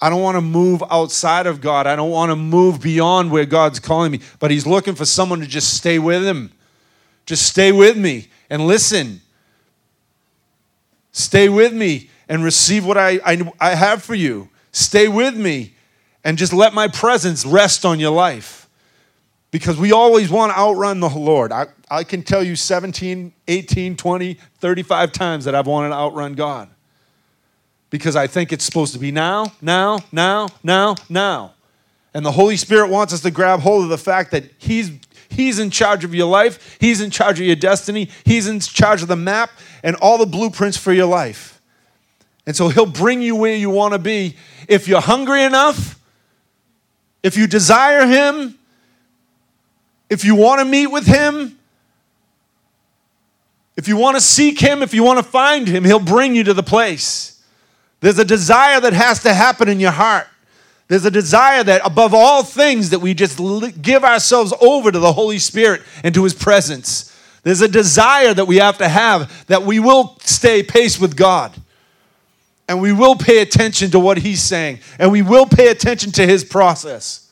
I 0.00 0.10
don't 0.10 0.22
want 0.22 0.36
to 0.36 0.42
move 0.42 0.82
outside 0.90 1.46
of 1.46 1.60
God. 1.60 1.86
I 1.86 1.96
don't 1.96 2.10
want 2.10 2.30
to 2.30 2.36
move 2.36 2.80
beyond 2.80 3.30
where 3.30 3.46
God's 3.46 3.80
calling 3.80 4.12
me. 4.12 4.20
But 4.38 4.50
He's 4.50 4.66
looking 4.66 4.94
for 4.94 5.04
someone 5.04 5.40
to 5.40 5.46
just 5.46 5.74
stay 5.74 5.98
with 5.98 6.24
Him. 6.24 6.52
Just 7.26 7.46
stay 7.46 7.72
with 7.72 7.96
me 7.96 8.28
and 8.50 8.66
listen. 8.66 9.22
Stay 11.12 11.48
with 11.48 11.72
me 11.72 12.10
and 12.28 12.44
receive 12.44 12.84
what 12.84 12.98
I, 12.98 13.20
I, 13.24 13.52
I 13.60 13.74
have 13.74 14.02
for 14.02 14.14
you. 14.14 14.48
Stay 14.72 15.08
with 15.08 15.36
me 15.36 15.74
and 16.22 16.36
just 16.36 16.52
let 16.52 16.74
my 16.74 16.88
presence 16.88 17.46
rest 17.46 17.84
on 17.84 18.00
your 18.00 18.10
life 18.10 18.63
because 19.54 19.78
we 19.78 19.92
always 19.92 20.32
want 20.32 20.50
to 20.50 20.58
outrun 20.58 20.98
the 20.98 21.08
Lord. 21.08 21.52
I, 21.52 21.66
I 21.88 22.02
can 22.02 22.24
tell 22.24 22.42
you 22.42 22.56
17, 22.56 23.32
18, 23.46 23.96
20, 23.96 24.34
35 24.58 25.12
times 25.12 25.44
that 25.44 25.54
I've 25.54 25.68
wanted 25.68 25.90
to 25.90 25.94
outrun 25.94 26.34
God 26.34 26.68
because 27.88 28.16
I 28.16 28.26
think 28.26 28.52
it's 28.52 28.64
supposed 28.64 28.94
to 28.94 28.98
be 28.98 29.12
now, 29.12 29.52
now, 29.62 30.00
now, 30.10 30.48
now, 30.64 30.96
now. 31.08 31.54
And 32.14 32.26
the 32.26 32.32
Holy 32.32 32.56
Spirit 32.56 32.90
wants 32.90 33.14
us 33.14 33.20
to 33.20 33.30
grab 33.30 33.60
hold 33.60 33.84
of 33.84 33.90
the 33.90 33.96
fact 33.96 34.32
that 34.32 34.42
He's, 34.58 34.90
he's 35.28 35.60
in 35.60 35.70
charge 35.70 36.02
of 36.02 36.16
your 36.16 36.26
life, 36.26 36.76
He's 36.80 37.00
in 37.00 37.12
charge 37.12 37.38
of 37.38 37.46
your 37.46 37.54
destiny, 37.54 38.08
He's 38.24 38.48
in 38.48 38.58
charge 38.58 39.02
of 39.02 39.08
the 39.08 39.14
map 39.14 39.50
and 39.84 39.94
all 40.02 40.18
the 40.18 40.26
blueprints 40.26 40.76
for 40.76 40.92
your 40.92 41.06
life. 41.06 41.62
And 42.44 42.56
so 42.56 42.70
He'll 42.70 42.86
bring 42.86 43.22
you 43.22 43.36
where 43.36 43.54
you 43.54 43.70
want 43.70 43.92
to 43.92 44.00
be. 44.00 44.34
If 44.66 44.88
you're 44.88 45.00
hungry 45.00 45.44
enough, 45.44 46.00
if 47.22 47.36
you 47.36 47.46
desire 47.46 48.04
Him, 48.04 48.58
if 50.10 50.24
you 50.24 50.34
want 50.34 50.60
to 50.60 50.64
meet 50.64 50.88
with 50.88 51.06
Him, 51.06 51.58
if 53.76 53.88
you 53.88 53.96
want 53.96 54.16
to 54.16 54.20
seek 54.20 54.60
Him, 54.60 54.82
if 54.82 54.94
you 54.94 55.02
want 55.02 55.18
to 55.18 55.24
find 55.24 55.66
Him, 55.66 55.84
He'll 55.84 55.98
bring 55.98 56.34
you 56.34 56.44
to 56.44 56.54
the 56.54 56.62
place. 56.62 57.42
There's 58.00 58.18
a 58.18 58.24
desire 58.24 58.80
that 58.80 58.92
has 58.92 59.22
to 59.22 59.32
happen 59.32 59.68
in 59.68 59.80
your 59.80 59.90
heart. 59.90 60.26
There's 60.88 61.06
a 61.06 61.10
desire 61.10 61.64
that 61.64 61.80
above 61.84 62.12
all 62.12 62.42
things 62.42 62.90
that 62.90 62.98
we 62.98 63.14
just 63.14 63.40
give 63.80 64.04
ourselves 64.04 64.52
over 64.60 64.92
to 64.92 64.98
the 64.98 65.12
Holy 65.12 65.38
Spirit 65.38 65.82
and 66.02 66.14
to 66.14 66.24
his 66.24 66.34
presence. 66.34 67.10
There's 67.42 67.62
a 67.62 67.68
desire 67.68 68.34
that 68.34 68.44
we 68.44 68.56
have 68.56 68.78
to 68.78 68.88
have 68.88 69.46
that 69.46 69.62
we 69.62 69.78
will 69.78 70.18
stay 70.20 70.62
pace 70.62 71.00
with 71.00 71.16
God. 71.16 71.54
And 72.68 72.80
we 72.80 72.92
will 72.92 73.16
pay 73.16 73.40
attention 73.40 73.90
to 73.90 74.00
what 74.00 74.18
he's 74.18 74.42
saying 74.42 74.80
and 74.98 75.12
we 75.12 75.20
will 75.20 75.46
pay 75.46 75.68
attention 75.68 76.12
to 76.12 76.26
his 76.26 76.44
process. 76.44 77.23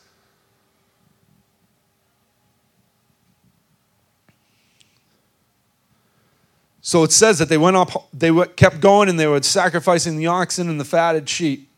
So 6.82 7.04
it 7.04 7.12
says 7.12 7.38
that 7.38 7.48
they 7.48 7.58
went 7.58 7.76
up, 7.76 8.08
they 8.12 8.30
kept 8.56 8.80
going 8.80 9.08
and 9.08 9.18
they 9.18 9.26
were 9.26 9.40
sacrificing 9.42 10.16
the 10.16 10.26
oxen 10.26 10.68
and 10.68 10.78
the 10.78 10.84
fatted 10.84 11.28
sheep. 11.28 11.68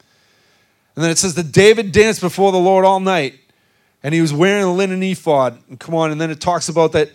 And 0.97 1.05
then 1.05 1.11
it 1.11 1.19
says 1.19 1.35
that 1.35 1.53
David 1.53 1.93
danced 1.93 2.21
before 2.21 2.53
the 2.53 2.59
Lord 2.59 2.85
all 2.85 3.01
night 3.01 3.39
and 4.03 4.15
he 4.15 4.21
was 4.21 4.33
wearing 4.33 4.65
a 4.65 4.73
linen 4.73 5.03
ephod. 5.03 5.59
And 5.69 5.79
come 5.79 5.95
on, 5.95 6.11
and 6.11 6.21
then 6.21 6.31
it 6.31 6.41
talks 6.41 6.69
about 6.69 6.93
that. 6.93 7.11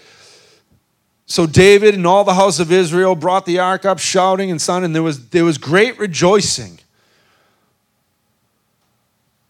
So 1.25 1.45
David 1.45 1.93
and 1.93 2.05
all 2.05 2.23
the 2.23 2.33
house 2.33 2.59
of 2.59 2.71
Israel 2.71 3.15
brought 3.15 3.45
the 3.45 3.59
ark 3.59 3.85
up, 3.85 3.99
shouting 3.99 4.49
and 4.49 4.61
son, 4.61 4.83
and 4.83 4.95
there 4.95 5.03
was, 5.03 5.29
there 5.29 5.45
was 5.45 5.57
great 5.57 5.97
rejoicing. 5.99 6.79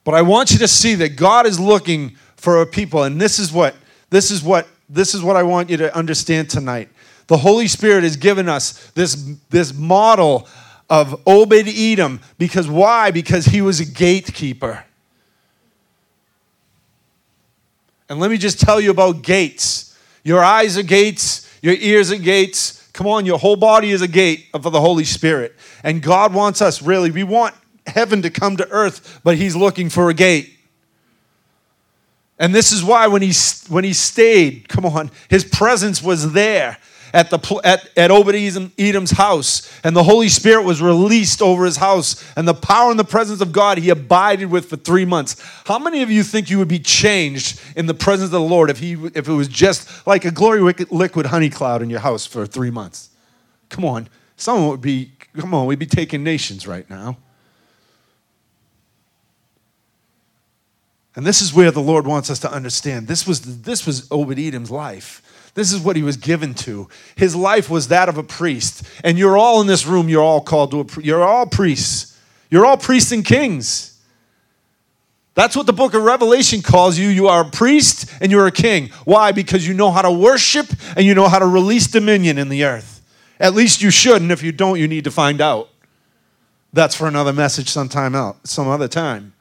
But 0.04 0.16
I 0.16 0.22
want 0.22 0.52
you 0.52 0.58
to 0.60 0.68
see 0.68 0.96
that 0.96 1.16
God 1.16 1.46
is 1.46 1.60
looking 1.60 2.16
for 2.36 2.62
a 2.62 2.66
people, 2.66 3.04
and 3.04 3.20
this 3.20 3.38
is 3.38 3.52
what 3.52 3.76
this 4.10 4.32
is 4.32 4.42
what 4.42 4.68
this 4.90 5.14
is 5.14 5.22
what 5.22 5.36
I 5.36 5.44
want 5.44 5.70
you 5.70 5.78
to 5.78 5.96
understand 5.96 6.50
tonight. 6.50 6.90
The 7.30 7.38
Holy 7.38 7.68
Spirit 7.68 8.04
has 8.04 8.18
given 8.18 8.50
us 8.50 8.90
this, 8.96 9.14
this 9.52 9.72
model 9.72 10.48
of 10.90 11.22
Obed 11.28 11.68
Edom 11.68 12.22
because 12.40 12.68
why? 12.68 13.12
Because 13.12 13.46
he 13.46 13.62
was 13.62 13.80
a 13.80 13.86
gatekeeper. 13.86 14.84
And 18.10 18.20
let 18.20 18.32
me 18.32 18.38
just 18.40 18.60
tell 18.60 18.82
you 18.82 18.90
about 18.90 19.22
gates. 19.22 19.96
Your 20.24 20.44
eyes 20.44 20.76
are 20.76 20.84
gates, 20.84 21.48
your 21.62 21.76
ears 21.76 22.12
are 22.12 22.18
gates. 22.18 22.90
Come 22.94 23.06
on, 23.06 23.28
your 23.28 23.38
whole 23.38 23.56
body 23.56 23.92
is 23.92 24.02
a 24.02 24.08
gate 24.08 24.48
for 24.52 24.72
the 24.72 24.82
Holy 24.82 25.06
Spirit. 25.06 25.56
And 25.84 26.02
God 26.02 26.34
wants 26.34 26.64
us, 26.64 26.82
really, 26.82 27.12
we 27.12 27.24
want 27.24 27.54
heaven 27.86 28.24
to 28.24 28.32
come 28.32 28.58
to 28.58 28.68
earth, 28.72 29.22
but 29.24 29.38
He's 29.38 29.56
looking 29.56 29.92
for 29.92 30.10
a 30.10 30.16
gate. 30.16 30.58
And 32.40 32.56
this 32.56 32.72
is 32.72 32.84
why 32.84 33.06
when 33.06 33.22
he, 33.22 33.34
when 33.68 33.84
he 33.84 33.92
stayed, 33.92 34.68
come 34.70 34.86
on, 34.86 35.12
his 35.30 35.44
presence 35.44 36.02
was 36.02 36.32
there 36.32 36.78
at, 37.14 37.30
the, 37.30 37.62
at, 37.64 37.90
at 37.98 38.12
Obed 38.12 38.36
Edom's 38.78 39.12
house, 39.12 39.72
and 39.84 39.96
the 39.96 40.04
Holy 40.04 40.30
Spirit 40.30 40.64
was 40.64 40.82
released 40.82 41.42
over 41.42 41.66
his 41.66 41.78
house, 41.78 42.24
and 42.36 42.48
the 42.48 42.54
power 42.54 42.92
and 42.92 43.00
the 43.00 43.04
presence 43.04 43.42
of 43.42 43.52
God 43.52 43.78
he 43.78 43.90
abided 43.90 44.50
with 44.52 44.70
for 44.70 44.76
three 44.76 45.06
months. 45.06 45.42
How 45.66 45.80
many 45.80 46.02
of 46.02 46.12
you 46.12 46.24
think 46.24 46.50
you 46.50 46.58
would 46.58 46.68
be 46.68 46.80
changed 46.80 47.60
in 47.76 47.86
the 47.86 47.94
presence 47.94 48.28
of 48.28 48.32
the 48.32 48.42
Lord 48.42 48.70
if, 48.70 48.80
he, 48.80 48.94
if 49.14 49.28
it 49.28 49.34
was 49.34 49.48
just 49.48 50.06
like 50.08 50.26
a 50.26 50.32
glory 50.32 50.62
liquid 50.90 51.26
honey 51.28 51.50
cloud 51.50 51.82
in 51.82 51.90
your 51.90 52.00
house 52.00 52.26
for 52.26 52.46
three 52.46 52.72
months? 52.72 53.10
Come 53.70 53.86
on, 53.86 54.10
someone 54.36 54.70
would 54.70 54.82
be, 54.82 55.12
come 55.38 55.54
on, 55.54 55.66
we'd 55.66 55.80
be 55.80 55.86
taking 55.86 56.24
nations 56.24 56.68
right 56.68 56.90
now. 56.90 57.18
And 61.16 61.26
this 61.26 61.42
is 61.42 61.54
where 61.54 61.70
the 61.72 61.82
Lord 61.82 62.08
wants 62.08 62.30
us 62.30 62.40
to 62.40 62.52
understand. 62.52 63.08
This 63.08 63.28
was, 63.28 63.62
this 63.64 63.86
was 63.86 64.10
Obed 64.10 64.40
Edom's 64.40 64.72
life. 64.72 65.22
This 65.60 65.74
is 65.74 65.82
what 65.82 65.98
he 65.98 66.04
was 66.04 66.16
given 66.16 66.54
to. 66.54 66.88
His 67.18 67.36
life 67.36 67.70
was 67.70 67.90
that 67.90 68.08
of 68.08 68.18
a 68.18 68.24
priest. 68.24 68.82
And 69.04 69.20
you're 69.20 69.38
all 69.38 69.60
in 69.60 69.68
this 69.68 69.86
room, 69.86 70.08
you're 70.08 70.24
all 70.24 70.40
called 70.40 70.72
to 70.72 70.80
a 70.80 71.04
you're 71.04 71.22
all 71.22 71.48
priests. 71.48 72.18
You're 72.50 72.66
all 72.66 72.78
priests 72.78 73.12
and 73.12 73.26
kings. 73.26 74.00
That's 75.34 75.58
what 75.58 75.66
the 75.66 75.74
book 75.74 75.94
of 75.94 76.04
Revelation 76.04 76.62
calls 76.62 76.98
you. 76.98 77.10
You 77.10 77.28
are 77.28 77.42
a 77.42 77.50
priest 77.50 78.10
and 78.22 78.32
you're 78.32 78.48
a 78.48 78.54
king. 78.54 78.88
Why? 79.04 79.34
Because 79.34 79.68
you 79.68 79.74
know 79.74 79.92
how 79.92 80.02
to 80.02 80.12
worship 80.12 80.68
and 80.96 81.06
you 81.06 81.14
know 81.14 81.28
how 81.28 81.40
to 81.40 81.46
release 81.46 81.88
dominion 81.88 82.38
in 82.38 82.48
the 82.48 82.64
earth. 82.64 83.02
At 83.38 83.54
least 83.54 83.82
you 83.82 83.92
should, 83.92 84.22
and 84.22 84.32
if 84.32 84.42
you 84.42 84.54
don't, 84.54 84.80
you 84.80 84.88
need 84.88 85.04
to 85.04 85.12
find 85.12 85.42
out. 85.42 85.68
That's 86.72 86.96
for 86.96 87.06
another 87.06 87.34
message 87.34 87.68
sometime 87.68 88.16
out, 88.16 88.48
some 88.48 88.70
other 88.70 88.88
time. 88.88 89.34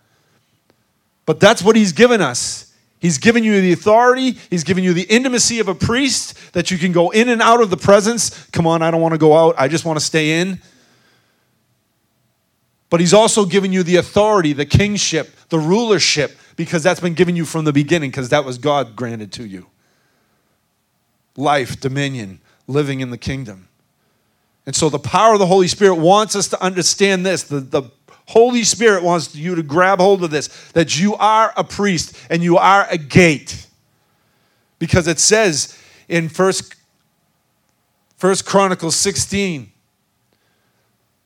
But 1.27 1.39
that's 1.39 1.63
what 1.63 1.77
he's 1.77 1.93
given 1.93 2.21
us. 2.21 2.68
He's 3.01 3.19
given 3.19 3.45
you 3.45 3.61
the 3.61 3.73
authority, 3.73 4.33
he's 4.51 4.65
given 4.65 4.83
you 4.83 4.93
the 4.93 5.03
intimacy 5.03 5.61
of 5.61 5.69
a 5.69 5.75
priest 5.75 6.53
that 6.53 6.71
you 6.71 6.79
can 6.79 6.91
go 6.91 7.11
in 7.11 7.29
and 7.29 7.41
out 7.41 7.61
of 7.63 7.71
the 7.71 7.77
presence. 7.77 8.47
Come 8.47 8.67
on, 8.67 8.83
I 8.83 8.91
don't 8.91 9.01
want 9.01 9.13
to 9.13 9.19
go 9.19 9.37
out, 9.37 9.55
I 9.57 9.69
just 9.69 9.85
want 9.85 9.99
to 9.99 10.05
stay 10.05 10.41
in. 10.41 10.61
But 12.91 13.01
he's 13.01 13.15
also 13.15 13.45
given 13.45 13.73
you 13.73 13.83
the 13.83 13.97
authority, 13.97 14.53
the 14.53 14.67
kingship, 14.67 15.31
the 15.51 15.59
rulership, 15.59 16.37
because 16.57 16.83
that's 16.83 17.01
been 17.01 17.15
given 17.15 17.37
you 17.37 17.45
from 17.45 17.65
the 17.65 17.73
beginning, 17.73 18.11
because 18.11 18.31
that 18.31 18.45
was 18.45 18.59
God 18.59 18.97
granted 18.97 19.31
to 19.33 19.47
you. 19.47 19.67
Life, 21.37 21.79
dominion, 21.79 22.41
living 22.67 23.01
in 23.01 23.11
the 23.11 23.19
kingdom. 23.19 23.69
And 24.67 24.75
so 24.75 24.89
the 24.89 24.99
power 24.99 25.35
of 25.35 25.39
the 25.39 25.47
Holy 25.47 25.69
Spirit 25.69 25.97
wants 25.97 26.35
us 26.35 26.49
to 26.49 26.63
understand 26.63 27.25
this 27.25 27.45
the, 27.45 27.61
the 27.61 27.91
Holy 28.29 28.63
Spirit 28.63 29.03
wants 29.03 29.35
you 29.35 29.55
to 29.55 29.63
grab 29.63 30.01
hold 30.01 30.23
of 30.23 30.31
this 30.31 30.49
that 30.73 31.01
you 31.01 31.15
are 31.17 31.53
a 31.57 31.65
priest 31.65 32.15
and 32.29 32.43
you 32.43 32.59
are 32.59 32.87
a 32.91 32.99
gate. 32.99 33.67
Because 34.79 35.09
it 35.09 35.19
says 35.19 35.77
in 36.09 36.29
First, 36.29 36.75
First 38.17 38.45
Chronicles 38.45 38.97
16, 38.97 39.73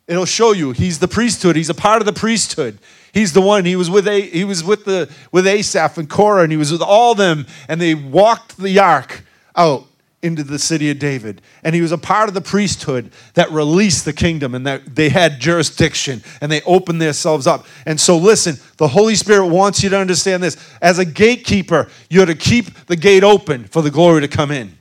it'll 0.06 0.24
show 0.24 0.52
you 0.52 0.70
he's 0.70 1.00
the 1.00 1.08
priesthood, 1.08 1.56
he's 1.56 1.70
a 1.70 1.74
part 1.74 2.00
of 2.00 2.06
the 2.06 2.12
priesthood. 2.12 2.78
He's 3.12 3.32
the 3.34 3.42
one. 3.42 3.66
He 3.66 3.76
was 3.76 3.90
with 3.90 4.08
a, 4.08 4.22
he 4.22 4.44
was 4.44 4.64
with 4.64 4.86
the 4.86 5.10
with 5.32 5.46
Asaph 5.46 5.98
and 5.98 6.08
Korah, 6.08 6.44
and 6.44 6.52
he 6.52 6.56
was 6.56 6.72
with 6.72 6.80
all 6.80 7.14
them, 7.14 7.46
and 7.68 7.78
they 7.78 7.94
walked 7.94 8.56
the 8.56 8.78
ark 8.78 9.24
out 9.54 9.84
into 10.22 10.44
the 10.44 10.58
city 10.58 10.90
of 10.90 10.98
David. 10.98 11.42
And 11.64 11.74
he 11.74 11.80
was 11.80 11.90
a 11.90 11.98
part 11.98 12.28
of 12.28 12.34
the 12.34 12.40
priesthood 12.40 13.10
that 13.34 13.50
released 13.50 14.04
the 14.04 14.12
kingdom 14.12 14.54
and 14.54 14.66
that 14.66 14.94
they 14.94 15.08
had 15.08 15.40
jurisdiction 15.40 16.22
and 16.40 16.50
they 16.50 16.62
opened 16.62 17.02
themselves 17.02 17.46
up. 17.46 17.66
And 17.86 18.00
so, 18.00 18.16
listen, 18.16 18.56
the 18.76 18.88
Holy 18.88 19.16
Spirit 19.16 19.46
wants 19.46 19.82
you 19.82 19.90
to 19.90 19.98
understand 19.98 20.42
this. 20.42 20.56
As 20.80 20.98
a 20.98 21.04
gatekeeper, 21.04 21.88
you're 22.08 22.26
to 22.26 22.36
keep 22.36 22.86
the 22.86 22.96
gate 22.96 23.24
open 23.24 23.64
for 23.64 23.82
the 23.82 23.90
glory 23.90 24.20
to 24.20 24.28
come 24.28 24.52
in. 24.52 24.78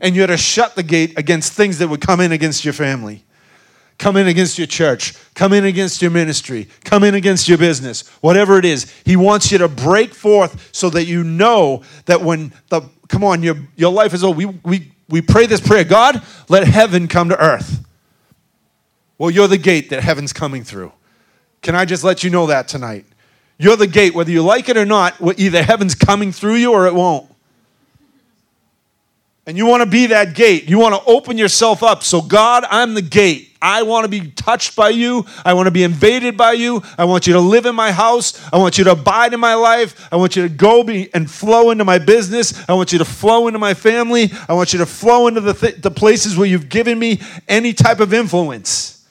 And 0.00 0.16
you're 0.16 0.26
to 0.26 0.36
shut 0.36 0.74
the 0.74 0.82
gate 0.82 1.18
against 1.18 1.52
things 1.52 1.78
that 1.78 1.88
would 1.88 2.00
come 2.00 2.20
in 2.20 2.32
against 2.32 2.64
your 2.64 2.74
family. 2.74 3.24
Come 3.98 4.16
in 4.16 4.28
against 4.28 4.58
your 4.58 4.68
church, 4.68 5.14
come 5.34 5.52
in 5.52 5.64
against 5.64 6.00
your 6.00 6.12
ministry, 6.12 6.68
come 6.84 7.02
in 7.02 7.16
against 7.16 7.48
your 7.48 7.58
business, 7.58 8.06
whatever 8.20 8.56
it 8.56 8.64
is. 8.64 8.94
He 9.04 9.16
wants 9.16 9.50
you 9.50 9.58
to 9.58 9.66
break 9.66 10.14
forth 10.14 10.70
so 10.72 10.88
that 10.90 11.06
you 11.06 11.24
know 11.24 11.82
that 12.06 12.22
when 12.22 12.52
the 12.68 12.82
come 13.08 13.24
on, 13.24 13.42
your, 13.42 13.56
your 13.76 13.92
life 13.92 14.14
is 14.14 14.22
over. 14.22 14.36
We, 14.36 14.46
we, 14.46 14.92
we 15.08 15.22
pray 15.22 15.46
this 15.46 15.60
prayer 15.60 15.84
God, 15.84 16.22
let 16.48 16.66
heaven 16.66 17.08
come 17.08 17.30
to 17.30 17.42
earth. 17.42 17.84
Well, 19.16 19.30
you're 19.30 19.48
the 19.48 19.58
gate 19.58 19.90
that 19.90 20.02
heaven's 20.02 20.32
coming 20.32 20.62
through. 20.62 20.92
Can 21.62 21.74
I 21.74 21.84
just 21.84 22.04
let 22.04 22.22
you 22.22 22.30
know 22.30 22.46
that 22.46 22.68
tonight? 22.68 23.04
You're 23.58 23.76
the 23.76 23.88
gate, 23.88 24.14
whether 24.14 24.30
you 24.30 24.42
like 24.42 24.68
it 24.68 24.76
or 24.76 24.86
not, 24.86 25.16
either 25.36 25.62
heaven's 25.62 25.96
coming 25.96 26.30
through 26.30 26.54
you 26.54 26.72
or 26.72 26.86
it 26.86 26.94
won't. 26.94 27.28
And 29.48 29.56
you 29.56 29.64
want 29.64 29.82
to 29.82 29.88
be 29.88 30.08
that 30.08 30.34
gate. 30.34 30.68
You 30.68 30.78
want 30.78 30.94
to 30.94 31.10
open 31.10 31.38
yourself 31.38 31.82
up. 31.82 32.02
So, 32.02 32.20
God, 32.20 32.66
I'm 32.68 32.92
the 32.92 33.00
gate. 33.00 33.56
I 33.62 33.82
want 33.82 34.04
to 34.04 34.08
be 34.10 34.30
touched 34.32 34.76
by 34.76 34.90
you. 34.90 35.24
I 35.42 35.54
want 35.54 35.68
to 35.68 35.70
be 35.70 35.84
invaded 35.84 36.36
by 36.36 36.52
you. 36.52 36.82
I 36.98 37.06
want 37.06 37.26
you 37.26 37.32
to 37.32 37.40
live 37.40 37.64
in 37.64 37.74
my 37.74 37.90
house. 37.90 38.38
I 38.52 38.58
want 38.58 38.76
you 38.76 38.84
to 38.84 38.90
abide 38.92 39.32
in 39.32 39.40
my 39.40 39.54
life. 39.54 40.06
I 40.12 40.16
want 40.16 40.36
you 40.36 40.42
to 40.42 40.50
go 40.50 40.84
be 40.84 41.08
and 41.14 41.30
flow 41.30 41.70
into 41.70 41.86
my 41.86 41.96
business. 41.96 42.62
I 42.68 42.74
want 42.74 42.92
you 42.92 42.98
to 42.98 43.06
flow 43.06 43.46
into 43.46 43.58
my 43.58 43.72
family. 43.72 44.30
I 44.50 44.52
want 44.52 44.74
you 44.74 44.80
to 44.80 44.86
flow 44.86 45.28
into 45.28 45.40
the, 45.40 45.54
th- 45.54 45.76
the 45.76 45.90
places 45.90 46.36
where 46.36 46.46
you've 46.46 46.68
given 46.68 46.98
me 46.98 47.18
any 47.48 47.72
type 47.72 48.00
of 48.00 48.12
influence. 48.12 49.08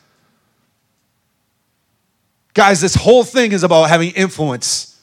Guys, 2.53 2.79
this 2.79 2.93
whole 2.93 3.23
thing 3.23 3.53
is 3.53 3.63
about 3.63 3.89
having 3.89 4.11
influence 4.11 5.01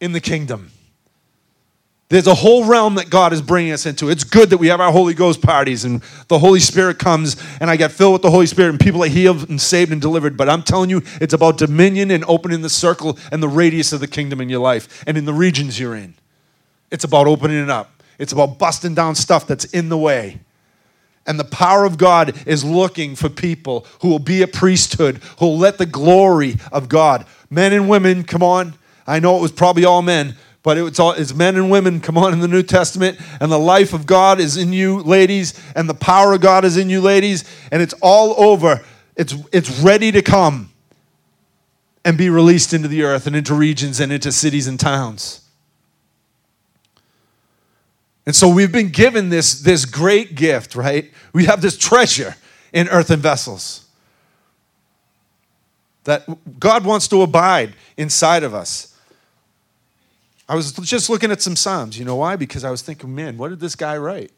in 0.00 0.10
the 0.10 0.20
kingdom. 0.20 0.72
There's 2.12 2.26
a 2.26 2.34
whole 2.34 2.66
realm 2.66 2.96
that 2.96 3.08
God 3.08 3.32
is 3.32 3.40
bringing 3.40 3.72
us 3.72 3.86
into. 3.86 4.10
It's 4.10 4.22
good 4.22 4.50
that 4.50 4.58
we 4.58 4.66
have 4.66 4.82
our 4.82 4.92
Holy 4.92 5.14
Ghost 5.14 5.40
parties 5.40 5.86
and 5.86 6.02
the 6.28 6.38
Holy 6.38 6.60
Spirit 6.60 6.98
comes 6.98 7.42
and 7.58 7.70
I 7.70 7.76
get 7.76 7.90
filled 7.90 8.12
with 8.12 8.20
the 8.20 8.30
Holy 8.30 8.44
Spirit 8.44 8.68
and 8.68 8.78
people 8.78 9.02
are 9.02 9.08
healed 9.08 9.48
and 9.48 9.58
saved 9.58 9.90
and 9.92 9.98
delivered. 9.98 10.36
But 10.36 10.50
I'm 10.50 10.62
telling 10.62 10.90
you, 10.90 11.00
it's 11.22 11.32
about 11.32 11.56
dominion 11.56 12.10
and 12.10 12.22
opening 12.26 12.60
the 12.60 12.68
circle 12.68 13.16
and 13.32 13.42
the 13.42 13.48
radius 13.48 13.94
of 13.94 14.00
the 14.00 14.06
kingdom 14.06 14.42
in 14.42 14.50
your 14.50 14.60
life 14.60 15.02
and 15.06 15.16
in 15.16 15.24
the 15.24 15.32
regions 15.32 15.80
you're 15.80 15.94
in. 15.96 16.12
It's 16.90 17.04
about 17.04 17.28
opening 17.28 17.62
it 17.62 17.70
up, 17.70 18.02
it's 18.18 18.34
about 18.34 18.58
busting 18.58 18.94
down 18.94 19.14
stuff 19.14 19.46
that's 19.46 19.64
in 19.64 19.88
the 19.88 19.96
way. 19.96 20.40
And 21.26 21.40
the 21.40 21.44
power 21.44 21.86
of 21.86 21.96
God 21.96 22.36
is 22.46 22.62
looking 22.62 23.16
for 23.16 23.30
people 23.30 23.86
who 24.02 24.08
will 24.08 24.18
be 24.18 24.42
a 24.42 24.46
priesthood, 24.46 25.22
who 25.38 25.46
will 25.46 25.58
let 25.58 25.78
the 25.78 25.86
glory 25.86 26.56
of 26.72 26.90
God, 26.90 27.24
men 27.48 27.72
and 27.72 27.88
women, 27.88 28.22
come 28.22 28.42
on. 28.42 28.74
I 29.06 29.18
know 29.18 29.38
it 29.38 29.40
was 29.40 29.50
probably 29.50 29.86
all 29.86 30.02
men, 30.02 30.36
but 30.62 30.78
it's 30.78 31.00
all 31.00 31.12
it's 31.12 31.34
men 31.34 31.56
and 31.56 31.70
women 31.70 32.00
come 32.00 32.16
on 32.16 32.32
in 32.32 32.40
the 32.40 32.48
new 32.48 32.62
testament 32.62 33.18
and 33.40 33.50
the 33.50 33.58
life 33.58 33.92
of 33.92 34.06
god 34.06 34.40
is 34.40 34.56
in 34.56 34.72
you 34.72 35.02
ladies 35.02 35.60
and 35.74 35.88
the 35.88 35.94
power 35.94 36.32
of 36.32 36.40
god 36.40 36.64
is 36.64 36.76
in 36.76 36.88
you 36.88 37.00
ladies 37.00 37.44
and 37.72 37.82
it's 37.82 37.94
all 38.00 38.34
over. 38.38 38.82
It's 39.16 39.34
it's 39.50 39.80
ready 39.80 40.12
to 40.12 40.22
come 40.22 40.70
and 42.04 42.16
be 42.18 42.30
released 42.30 42.72
into 42.72 42.86
the 42.86 43.02
earth 43.02 43.26
and 43.26 43.34
into 43.34 43.54
regions 43.54 43.98
and 43.98 44.12
into 44.12 44.30
cities 44.30 44.68
and 44.68 44.78
towns. 44.78 45.40
And 48.24 48.36
so 48.36 48.48
we've 48.48 48.70
been 48.70 48.90
given 48.90 49.30
this 49.30 49.60
this 49.60 49.84
great 49.84 50.34
gift 50.34 50.76
right? 50.76 51.10
We 51.32 51.46
have 51.46 51.62
this 51.62 51.76
treasure 51.76 52.36
in 52.72 52.88
earthen 52.88 53.20
vessels 53.20 53.86
that 56.04 56.26
god 56.58 56.84
wants 56.84 57.08
to 57.08 57.22
abide 57.22 57.74
inside 57.96 58.42
of 58.42 58.54
us 58.54 58.91
I 60.52 60.54
was 60.54 60.70
just 60.72 61.08
looking 61.08 61.32
at 61.32 61.40
some 61.40 61.56
Psalms. 61.56 61.98
You 61.98 62.04
know 62.04 62.16
why? 62.16 62.36
Because 62.36 62.62
I 62.62 62.70
was 62.70 62.82
thinking, 62.82 63.14
man, 63.14 63.38
what 63.38 63.48
did 63.48 63.58
this 63.58 63.74
guy 63.74 63.96
write? 63.96 64.32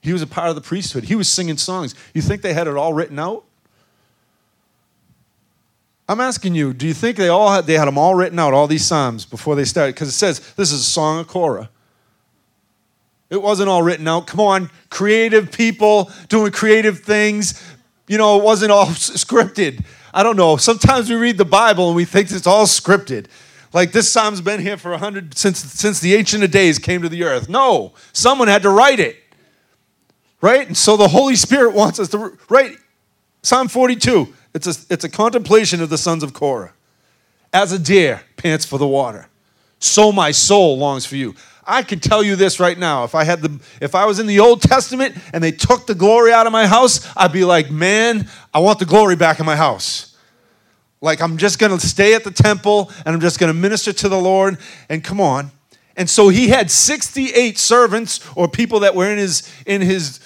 He 0.00 0.14
was 0.14 0.22
a 0.22 0.26
part 0.26 0.48
of 0.48 0.54
the 0.54 0.62
priesthood. 0.62 1.04
He 1.04 1.14
was 1.14 1.28
singing 1.28 1.58
songs. 1.58 1.94
You 2.14 2.22
think 2.22 2.40
they 2.40 2.54
had 2.54 2.66
it 2.68 2.74
all 2.74 2.94
written 2.94 3.18
out? 3.18 3.44
I'm 6.08 6.22
asking 6.22 6.54
you, 6.54 6.72
do 6.72 6.86
you 6.86 6.94
think 6.94 7.18
they 7.18 7.28
all 7.28 7.52
had 7.52 7.66
they 7.66 7.74
had 7.74 7.84
them 7.84 7.98
all 7.98 8.14
written 8.14 8.38
out, 8.38 8.54
all 8.54 8.66
these 8.66 8.86
psalms 8.86 9.26
before 9.26 9.54
they 9.54 9.66
started? 9.66 9.94
Because 9.94 10.08
it 10.08 10.12
says 10.12 10.54
this 10.54 10.72
is 10.72 10.80
a 10.80 10.84
song 10.84 11.20
of 11.20 11.28
Korah. 11.28 11.68
It 13.28 13.42
wasn't 13.42 13.68
all 13.68 13.82
written 13.82 14.08
out. 14.08 14.26
Come 14.26 14.40
on, 14.40 14.70
creative 14.88 15.52
people 15.52 16.10
doing 16.30 16.50
creative 16.50 17.00
things. 17.00 17.62
You 18.08 18.16
know, 18.16 18.38
it 18.38 18.42
wasn't 18.42 18.72
all 18.72 18.86
scripted. 18.86 19.84
I 20.14 20.22
don't 20.22 20.36
know. 20.36 20.56
Sometimes 20.56 21.10
we 21.10 21.16
read 21.16 21.36
the 21.36 21.44
Bible 21.44 21.88
and 21.88 21.96
we 21.96 22.06
think 22.06 22.30
it's 22.30 22.46
all 22.46 22.64
scripted. 22.64 23.26
Like 23.74 23.90
this 23.90 24.08
psalm's 24.08 24.40
been 24.40 24.60
here 24.60 24.76
for 24.76 24.92
a 24.92 24.98
hundred 24.98 25.36
since 25.36 25.58
since 25.58 25.98
the 25.98 26.14
ancient 26.14 26.44
of 26.44 26.52
days 26.52 26.78
came 26.78 27.02
to 27.02 27.08
the 27.08 27.24
earth. 27.24 27.48
No, 27.48 27.92
someone 28.12 28.46
had 28.46 28.62
to 28.62 28.70
write 28.70 29.00
it. 29.00 29.16
Right? 30.40 30.66
And 30.66 30.76
so 30.76 30.96
the 30.96 31.08
Holy 31.08 31.34
Spirit 31.34 31.74
wants 31.74 31.98
us 31.98 32.08
to 32.10 32.38
write 32.48 32.76
Psalm 33.42 33.66
42. 33.66 34.32
It's 34.54 34.66
a, 34.66 34.92
it's 34.92 35.04
a 35.04 35.08
contemplation 35.08 35.82
of 35.82 35.90
the 35.90 35.98
sons 35.98 36.22
of 36.22 36.32
Korah. 36.32 36.72
As 37.52 37.72
a 37.72 37.78
deer 37.78 38.22
pants 38.36 38.64
for 38.64 38.78
the 38.78 38.86
water, 38.86 39.28
so 39.80 40.12
my 40.12 40.30
soul 40.30 40.78
longs 40.78 41.04
for 41.04 41.16
you. 41.16 41.34
I 41.66 41.82
can 41.82 41.98
tell 41.98 42.22
you 42.22 42.36
this 42.36 42.60
right 42.60 42.78
now. 42.78 43.04
If 43.04 43.14
I 43.14 43.24
had 43.24 43.42
the 43.42 43.60
if 43.80 43.96
I 43.96 44.04
was 44.04 44.20
in 44.20 44.26
the 44.26 44.38
Old 44.38 44.62
Testament 44.62 45.16
and 45.32 45.42
they 45.42 45.50
took 45.50 45.86
the 45.86 45.94
glory 45.96 46.32
out 46.32 46.46
of 46.46 46.52
my 46.52 46.68
house, 46.68 47.08
I'd 47.16 47.32
be 47.32 47.44
like, 47.44 47.72
"Man, 47.72 48.28
I 48.52 48.60
want 48.60 48.78
the 48.78 48.84
glory 48.84 49.16
back 49.16 49.40
in 49.40 49.46
my 49.46 49.56
house." 49.56 50.13
Like 51.04 51.20
I'm 51.20 51.36
just 51.36 51.58
going 51.58 51.78
to 51.78 51.86
stay 51.86 52.14
at 52.14 52.24
the 52.24 52.30
temple 52.30 52.90
and 53.04 53.14
I'm 53.14 53.20
just 53.20 53.38
going 53.38 53.52
to 53.52 53.58
minister 53.58 53.92
to 53.92 54.08
the 54.08 54.18
Lord 54.18 54.56
and 54.88 55.04
come 55.04 55.20
on. 55.20 55.50
And 55.96 56.08
so 56.08 56.30
he 56.30 56.48
had 56.48 56.70
68 56.70 57.58
servants 57.58 58.20
or 58.34 58.48
people 58.48 58.80
that 58.80 58.94
were 58.94 59.10
in 59.12 59.18
his 59.18 59.52
in 59.66 59.82
his 59.82 60.18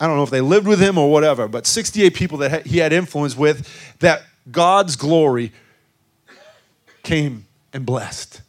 I 0.00 0.08
don't 0.08 0.16
know 0.16 0.24
if 0.24 0.30
they 0.30 0.40
lived 0.40 0.66
with 0.66 0.80
him 0.80 0.98
or 0.98 1.12
whatever, 1.12 1.46
but 1.46 1.64
68 1.64 2.12
people 2.12 2.38
that 2.38 2.66
he 2.66 2.78
had 2.78 2.92
influence 2.92 3.36
with 3.36 3.68
that 4.00 4.24
God's 4.50 4.96
glory 4.96 5.52
came 7.04 7.46
and 7.72 7.86
blessed. 7.86 8.42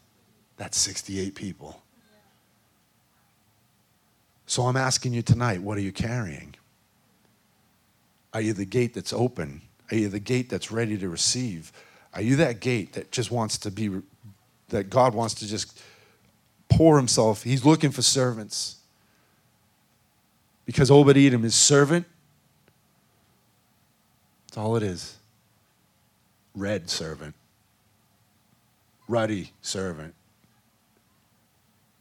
That's 0.57 0.79
68 0.79 1.35
people. 1.35 1.79
So 4.47 4.63
I'm 4.63 4.77
asking 4.77 5.13
you 5.13 5.21
tonight, 5.21 5.61
what 5.61 5.77
are 5.77 5.81
you 5.81 5.91
carrying? 5.91 6.55
Are 8.33 8.41
you 8.41 8.53
the 8.53 8.65
gate 8.65 8.95
that's 8.95 9.13
open? 9.13 9.61
Are 9.91 9.95
you 9.95 10.09
the 10.09 10.19
gate 10.19 10.49
that's 10.49 10.71
ready 10.71 10.97
to 10.97 11.09
receive? 11.09 11.71
Are 12.13 12.21
you 12.21 12.37
that 12.37 12.59
gate 12.59 12.93
that 12.93 13.11
just 13.11 13.31
wants 13.31 13.57
to 13.59 13.71
be, 13.71 14.01
that 14.69 14.89
God 14.89 15.13
wants 15.13 15.35
to 15.35 15.47
just 15.47 15.81
pour 16.69 16.97
himself? 16.97 17.43
He's 17.43 17.65
looking 17.65 17.91
for 17.91 18.01
servants. 18.01 18.77
Because 20.65 20.89
Obed 20.89 21.17
Edom 21.17 21.45
is 21.45 21.53
servant. 21.53 22.07
That's 24.47 24.57
all 24.57 24.75
it 24.75 24.83
is. 24.83 25.17
Red 26.55 26.89
servant. 26.89 27.35
Ruddy 29.07 29.51
servant. 29.61 30.15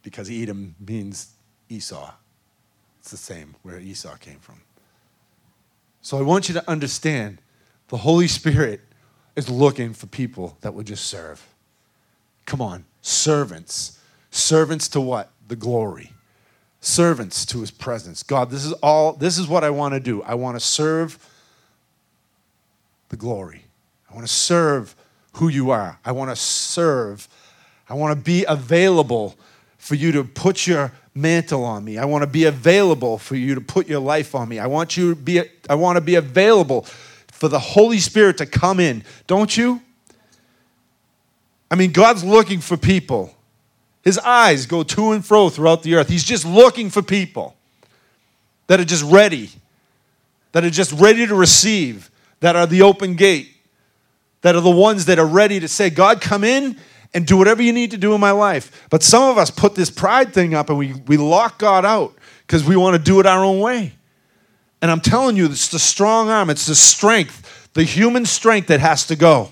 Because 0.01 0.31
Edom 0.31 0.75
means 0.79 1.33
Esau. 1.69 2.11
It's 2.99 3.11
the 3.11 3.17
same 3.17 3.55
where 3.61 3.79
Esau 3.79 4.15
came 4.15 4.39
from. 4.39 4.61
So 6.01 6.17
I 6.17 6.21
want 6.21 6.47
you 6.47 6.53
to 6.53 6.69
understand 6.69 7.39
the 7.89 7.97
Holy 7.97 8.27
Spirit 8.27 8.81
is 9.35 9.49
looking 9.49 9.93
for 9.93 10.07
people 10.07 10.57
that 10.61 10.73
would 10.73 10.87
just 10.87 11.05
serve. 11.05 11.45
Come 12.45 12.61
on, 12.61 12.85
servants. 13.01 13.99
Servants 14.31 14.87
to 14.89 15.01
what? 15.01 15.31
The 15.47 15.55
glory. 15.55 16.11
Servants 16.81 17.45
to 17.47 17.61
his 17.61 17.71
presence. 17.71 18.23
God, 18.23 18.49
this 18.49 18.63
is 18.63 18.73
all, 18.73 19.13
this 19.13 19.37
is 19.37 19.47
what 19.47 19.63
I 19.63 19.69
want 19.69 19.93
to 19.93 19.99
do. 19.99 20.21
I 20.23 20.35
want 20.35 20.55
to 20.55 20.59
serve 20.59 21.17
the 23.09 23.17
glory. 23.17 23.63
I 24.09 24.13
want 24.13 24.27
to 24.27 24.33
serve 24.33 24.95
who 25.33 25.47
you 25.47 25.71
are. 25.71 25.99
I 26.05 26.11
want 26.11 26.31
to 26.31 26.35
serve. 26.35 27.27
I 27.89 27.93
want 27.93 28.17
to 28.17 28.23
be 28.23 28.45
available 28.47 29.35
for 29.77 29.95
you 29.95 30.11
to 30.13 30.23
put 30.23 30.65
your 30.65 30.91
mantle 31.13 31.63
on 31.63 31.83
me. 31.83 31.97
I 31.97 32.05
want 32.05 32.23
to 32.23 32.27
be 32.27 32.45
available 32.45 33.17
for 33.17 33.35
you 33.35 33.55
to 33.55 33.61
put 33.61 33.87
your 33.87 33.99
life 33.99 34.35
on 34.35 34.49
me. 34.49 34.59
I 34.59 34.67
want 34.67 34.97
you 34.97 35.15
to 35.15 35.15
be 35.15 35.41
I 35.69 35.75
want 35.75 35.97
to 35.97 36.01
be 36.01 36.15
available 36.15 36.85
for 37.35 37.49
the 37.49 37.59
Holy 37.59 37.99
Spirit 37.99 38.37
to 38.37 38.45
come 38.45 38.79
in. 38.79 39.03
Don't 39.27 39.55
you? 39.55 39.81
I 41.69 41.75
mean, 41.75 41.91
God's 41.91 42.23
looking 42.23 42.61
for 42.61 42.77
people. 42.77 43.35
His 44.03 44.17
eyes 44.19 44.65
go 44.65 44.83
to 44.83 45.11
and 45.11 45.25
fro 45.25 45.49
throughout 45.49 45.83
the 45.83 45.95
earth. 45.95 46.07
He's 46.07 46.23
just 46.23 46.45
looking 46.45 46.89
for 46.89 47.01
people 47.01 47.57
that 48.67 48.79
are 48.79 48.85
just 48.85 49.03
ready, 49.03 49.49
that 50.53 50.63
are 50.63 50.69
just 50.69 50.93
ready 50.93 51.27
to 51.27 51.35
receive, 51.35 52.09
that 52.39 52.55
are 52.55 52.65
the 52.65 52.81
open 52.81 53.15
gate, 53.15 53.53
that 54.41 54.55
are 54.55 54.61
the 54.61 54.69
ones 54.69 55.05
that 55.05 55.19
are 55.19 55.27
ready 55.27 55.59
to 55.59 55.67
say, 55.67 55.89
God, 55.89 56.21
come 56.21 56.43
in 56.43 56.77
and 57.13 57.27
do 57.27 57.35
whatever 57.35 57.61
you 57.61 57.73
need 57.73 57.91
to 57.91 57.97
do 57.97 58.13
in 58.13 58.21
my 58.21 58.31
life. 58.31 58.87
But 58.89 59.03
some 59.03 59.23
of 59.29 59.37
us 59.37 59.51
put 59.51 59.75
this 59.75 59.89
pride 59.89 60.33
thing 60.33 60.53
up 60.53 60.69
and 60.69 60.77
we, 60.77 60.93
we 61.07 61.17
lock 61.17 61.59
God 61.59 61.83
out 61.83 62.15
because 62.47 62.63
we 62.63 62.77
want 62.77 62.95
to 62.95 63.01
do 63.01 63.19
it 63.19 63.25
our 63.25 63.43
own 63.43 63.59
way. 63.59 63.93
And 64.85 64.91
I'm 64.91 65.01
telling 65.01 65.35
you, 65.35 65.47
it's 65.47 65.69
the 65.69 65.79
strong 65.79 66.29
arm, 66.29 66.51
it's 66.51 66.67
the 66.67 66.75
strength, 66.75 67.71
the 67.73 67.81
human 67.81 68.23
strength 68.23 68.67
that 68.67 68.81
has 68.81 69.07
to 69.07 69.15
go. 69.15 69.49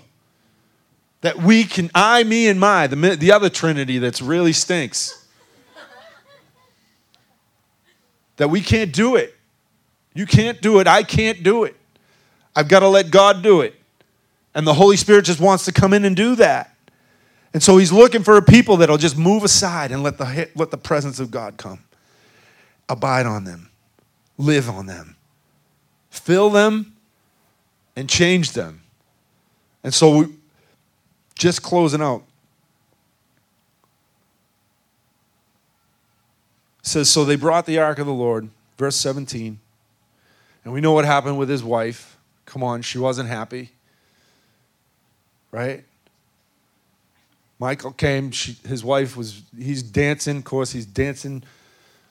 That 1.21 1.37
we 1.37 1.63
can, 1.63 1.89
I, 1.95 2.23
me, 2.23 2.49
and 2.49 2.59
my, 2.59 2.85
the, 2.85 3.15
the 3.15 3.31
other 3.31 3.49
Trinity 3.49 3.97
that's 3.97 4.21
really 4.21 4.53
stinks. 4.53 5.25
that 8.37 8.51
we 8.51 8.61
can't 8.61 8.93
do 8.93 9.15
it. 9.15 9.35
You 10.13 10.27
can't 10.27 10.61
do 10.61 10.79
it. 10.79 10.85
I 10.85 11.01
can't 11.01 11.41
do 11.41 11.63
it. 11.63 11.75
I've 12.55 12.67
got 12.67 12.81
to 12.81 12.87
let 12.87 13.09
God 13.09 13.41
do 13.41 13.61
it. 13.61 13.73
And 14.53 14.67
the 14.67 14.75
Holy 14.75 14.97
Spirit 14.97 15.25
just 15.25 15.39
wants 15.39 15.65
to 15.65 15.71
come 15.71 15.93
in 15.93 16.05
and 16.05 16.15
do 16.15 16.35
that. 16.35 16.75
And 17.55 17.63
so 17.63 17.79
he's 17.79 17.91
looking 17.91 18.21
for 18.21 18.37
a 18.37 18.43
people 18.43 18.77
that'll 18.77 18.97
just 18.97 19.17
move 19.17 19.43
aside 19.43 19.91
and 19.91 20.03
let 20.03 20.19
the, 20.19 20.51
let 20.53 20.69
the 20.69 20.77
presence 20.77 21.19
of 21.19 21.31
God 21.31 21.57
come. 21.57 21.79
Abide 22.87 23.25
on 23.25 23.45
them, 23.45 23.71
live 24.37 24.69
on 24.69 24.85
them, 24.85 25.12
fill 26.13 26.51
them, 26.51 26.93
and 27.95 28.07
change 28.09 28.51
them. 28.51 28.81
And 29.83 29.93
so, 29.93 30.17
we, 30.17 30.25
just 31.35 31.63
closing 31.63 32.01
out, 32.01 32.23
says, 36.83 37.09
So 37.09 37.25
they 37.25 37.35
brought 37.35 37.65
the 37.65 37.79
ark 37.79 37.97
of 37.97 38.05
the 38.05 38.13
Lord, 38.13 38.49
verse 38.77 38.95
17. 38.95 39.59
And 40.63 40.73
we 40.73 40.79
know 40.79 40.93
what 40.93 41.03
happened 41.03 41.37
with 41.37 41.49
his 41.49 41.63
wife. 41.63 42.17
Come 42.45 42.63
on, 42.63 42.83
she 42.83 42.99
wasn't 42.99 43.29
happy. 43.29 43.71
Right? 45.51 45.83
Michal 47.59 47.91
came, 47.91 48.31
she, 48.31 48.55
his 48.67 48.83
wife 48.83 49.17
was, 49.17 49.41
he's 49.57 49.83
dancing, 49.83 50.37
of 50.37 50.43
course, 50.43 50.71
he's 50.71 50.85
dancing 50.85 51.43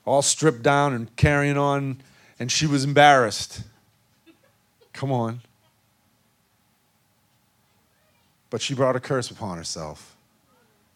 all 0.04 0.22
stripped 0.22 0.62
down 0.62 0.92
and 0.92 1.14
carrying 1.16 1.56
on, 1.56 1.98
and 2.38 2.50
she 2.50 2.66
was 2.66 2.84
embarrassed. 2.84 3.62
Come 4.92 5.12
on. 5.12 5.40
But 8.50 8.60
she 8.60 8.74
brought 8.74 8.96
a 8.96 9.00
curse 9.00 9.30
upon 9.30 9.56
herself. 9.56 10.16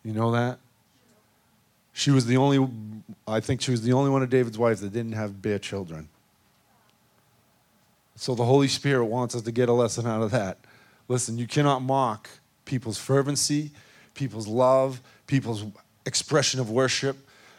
You 0.04 0.12
know 0.12 0.30
that? 0.32 0.59
She 1.92 2.11
was 2.11 2.26
the 2.26 2.37
only, 2.37 2.68
I 3.26 3.40
think 3.40 3.62
she 3.62 3.70
was 3.70 3.82
the 3.82 3.94
only 3.94 4.11
one 4.11 4.22
of 4.22 4.28
David's 4.28 4.59
wives 4.59 4.82
that 4.82 4.92
didn't 4.92 5.12
have 5.12 5.40
bear 5.40 5.59
children. 5.59 6.09
So 8.16 8.35
the 8.35 8.44
Holy 8.44 8.68
Spirit 8.68 9.06
wants 9.06 9.35
us 9.35 9.42
to 9.42 9.52
get 9.52 9.68
a 9.68 9.72
lesson 9.72 10.06
out 10.06 10.22
of 10.22 10.30
that. 10.32 10.59
Listen, 11.09 11.38
you 11.38 11.46
cannot 11.46 11.80
mock 11.80 12.28
people's 12.64 12.98
fervency 12.98 13.70
people's 14.16 14.48
love, 14.48 15.00
people's 15.28 15.64
expression 16.06 16.59
of 16.59 16.70
worship. 16.70 17.16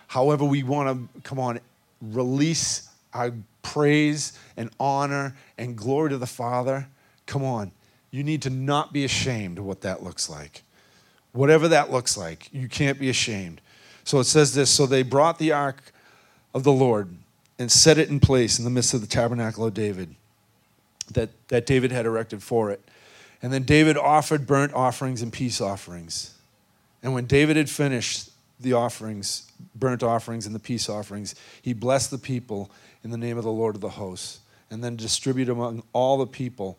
However, 0.08 0.44
we 0.44 0.64
want 0.64 1.14
to, 1.14 1.22
come 1.22 1.40
on, 1.40 1.60
release 2.02 2.90
our 3.14 3.32
praise 3.68 4.32
and 4.56 4.70
honor 4.80 5.36
and 5.58 5.76
glory 5.76 6.10
to 6.12 6.18
the 6.18 6.26
Father. 6.26 6.88
Come 7.26 7.44
on. 7.44 7.72
You 8.12 8.24
need 8.24 8.42
to 8.44 8.50
not 8.50 8.94
be 8.94 9.04
ashamed 9.04 9.58
of 9.60 9.66
what 9.66 9.82
that 9.82 10.02
looks 10.02 10.30
like. 10.30 10.64
Whatever 11.34 11.68
that 11.68 11.92
looks 11.92 12.18
like, 12.18 12.48
you 12.54 12.70
can't 12.70 12.98
be 12.98 13.10
ashamed. 13.10 13.60
So 14.06 14.20
it 14.20 14.24
says 14.24 14.54
this 14.54 14.70
So 14.70 14.86
they 14.86 15.04
brought 15.04 15.38
the 15.38 15.52
ark 15.52 15.82
of 16.54 16.64
the 16.64 16.72
Lord 16.72 17.14
and 17.60 17.70
set 17.70 17.98
it 17.98 18.10
in 18.10 18.22
place 18.22 18.58
in 18.58 18.64
the 18.64 18.72
midst 18.72 18.94
of 18.94 19.02
the 19.02 19.08
tabernacle 19.08 19.66
of 19.66 19.74
David 19.74 20.16
that, 21.12 21.30
that 21.50 21.66
David 21.66 21.92
had 21.92 22.06
erected 22.06 22.42
for 22.42 22.72
it. 22.72 22.82
And 23.42 23.52
then 23.52 23.64
David 23.64 23.98
offered 23.98 24.48
burnt 24.48 24.74
offerings 24.74 25.22
and 25.22 25.32
peace 25.32 25.60
offerings. 25.60 26.34
And 27.04 27.14
when 27.14 27.26
David 27.26 27.58
had 27.58 27.70
finished 27.70 28.30
the 28.60 28.74
offerings, 28.74 29.52
burnt 29.76 30.04
offerings 30.04 30.46
and 30.46 30.56
the 30.56 30.60
peace 30.60 30.90
offerings, 30.90 31.36
he 31.62 31.74
blessed 31.74 32.12
the 32.12 32.18
people 32.18 32.72
in 33.08 33.12
the 33.12 33.26
name 33.26 33.38
of 33.38 33.46
the 33.46 33.52
Lord 33.52 33.74
of 33.74 33.80
the 33.80 33.88
hosts, 33.88 34.42
and 34.70 34.84
then 34.84 34.98
distribute 34.98 35.48
among 35.48 35.82
all 35.94 36.18
the 36.18 36.28
people, 36.28 36.78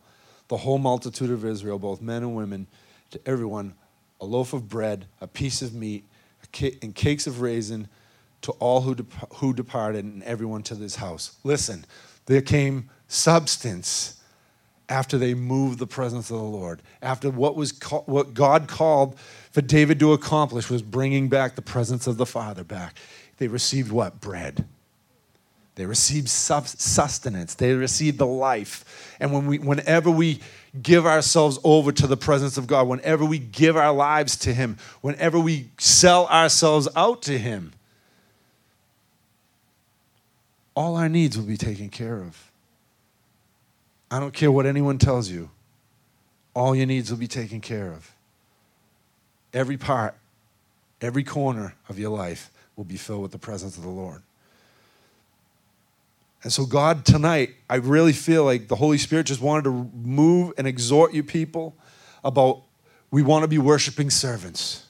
the 0.49 0.59
whole 0.59 0.77
multitude 0.77 1.31
of 1.31 1.43
Israel, 1.43 1.79
both 1.79 2.03
men 2.03 2.23
and 2.23 2.37
women, 2.37 2.67
to 3.13 3.21
everyone, 3.25 3.73
a 4.21 4.27
loaf 4.27 4.53
of 4.53 4.69
bread, 4.69 5.07
a 5.23 5.27
piece 5.27 5.63
of 5.63 5.73
meat, 5.73 6.05
and 6.83 6.95
cakes 6.95 7.27
of 7.27 7.41
raisin, 7.41 7.89
to 8.43 8.53
all 8.53 8.83
who, 8.83 8.95
dep- 8.95 9.33
who 9.37 9.55
departed 9.55 10.05
and 10.05 10.23
everyone 10.23 10.63
to 10.65 10.75
this 10.75 10.97
house. 10.97 11.37
Listen, 11.45 11.87
there 12.27 12.43
came 12.43 12.91
substance 13.09 14.21
after 14.91 15.17
they 15.17 15.33
moved 15.33 15.79
the 15.79 15.87
presence 15.87 16.31
of 16.31 16.37
the 16.37 16.43
Lord. 16.43 16.83
After 17.01 17.31
what 17.31 17.57
was 17.57 17.73
what 18.05 18.35
God 18.35 18.69
called 18.69 19.19
for 19.51 19.63
David 19.63 19.99
to 20.01 20.13
accomplish 20.13 20.69
was 20.69 20.83
bringing 20.83 21.31
back 21.31 21.57
the 21.57 21.63
presence 21.63 22.07
of 22.07 22.19
the 22.19 22.27
Father 22.27 22.65
back. 22.65 22.99
They 23.39 23.49
received 23.49 23.91
what? 23.91 24.21
Bread. 24.21 24.67
They 25.79 25.87
received 25.87 26.29
sustenance. 26.29 27.55
They 27.55 27.73
receive 27.73 28.19
the 28.19 28.27
life. 28.27 29.15
And 29.21 29.33
when 29.33 29.47
we, 29.47 29.61
whenever 29.61 30.11
we 30.11 30.41
give 30.83 31.07
ourselves 31.07 31.57
over 31.63 31.93
to 31.93 32.09
the 32.09 32.17
presence 32.17 32.57
of 32.57 32.67
God, 32.67 32.89
whenever 32.89 33.25
we 33.25 33.39
give 33.39 33.77
our 33.77 33.93
lives 33.93 34.35
to 34.39 34.53
Him, 34.53 34.77
whenever 35.03 35.39
we 35.39 35.69
sell 35.79 36.27
ourselves 36.27 36.89
out 36.97 37.23
to 37.23 37.39
Him, 37.39 37.75
all 40.75 40.97
our 40.97 41.09
needs 41.09 41.39
will 41.39 41.45
be 41.45 41.57
taken 41.57 41.91
care 41.91 42.17
of. 42.23 42.51
I 44.11 44.19
don't 44.19 44.35
care 44.35 44.51
what 44.51 44.67
anyone 44.67 44.99
tells 44.99 45.31
you, 45.31 45.49
all 46.55 46.75
your 46.75 46.87
needs 46.87 47.09
will 47.09 47.19
be 47.19 47.29
taken 47.29 47.61
care 47.61 47.93
of. 47.93 48.11
Every 49.55 49.77
part, 49.77 50.17
every 51.01 51.23
corner 51.23 51.77
of 51.89 52.01
your 52.01 52.11
life 52.11 52.51
will 52.75 52.83
be 52.83 52.97
filled 52.97 53.23
with 53.23 53.31
the 53.31 53.39
presence 53.39 53.77
of 53.77 53.85
the 53.85 53.89
Lord. 53.89 54.23
And 56.43 56.53
so, 56.53 56.67
God, 56.67 57.05
tonight, 57.05 57.55
I 57.69 57.77
really 57.77 58.13
feel 58.13 58.45
like 58.45 58.69
the 58.69 58.77
Holy 58.77 58.99
Spirit 58.99 59.27
just 59.27 59.41
wanted 59.41 59.65
to 59.65 59.91
move 59.95 60.53
and 60.57 60.67
exhort 60.67 61.13
you 61.13 61.25
people 61.25 61.77
about 62.23 62.63
we 63.11 63.23
want 63.23 63.43
to 63.43 63.49
be 63.49 63.59
worshiping 63.59 64.11
servants. 64.11 64.87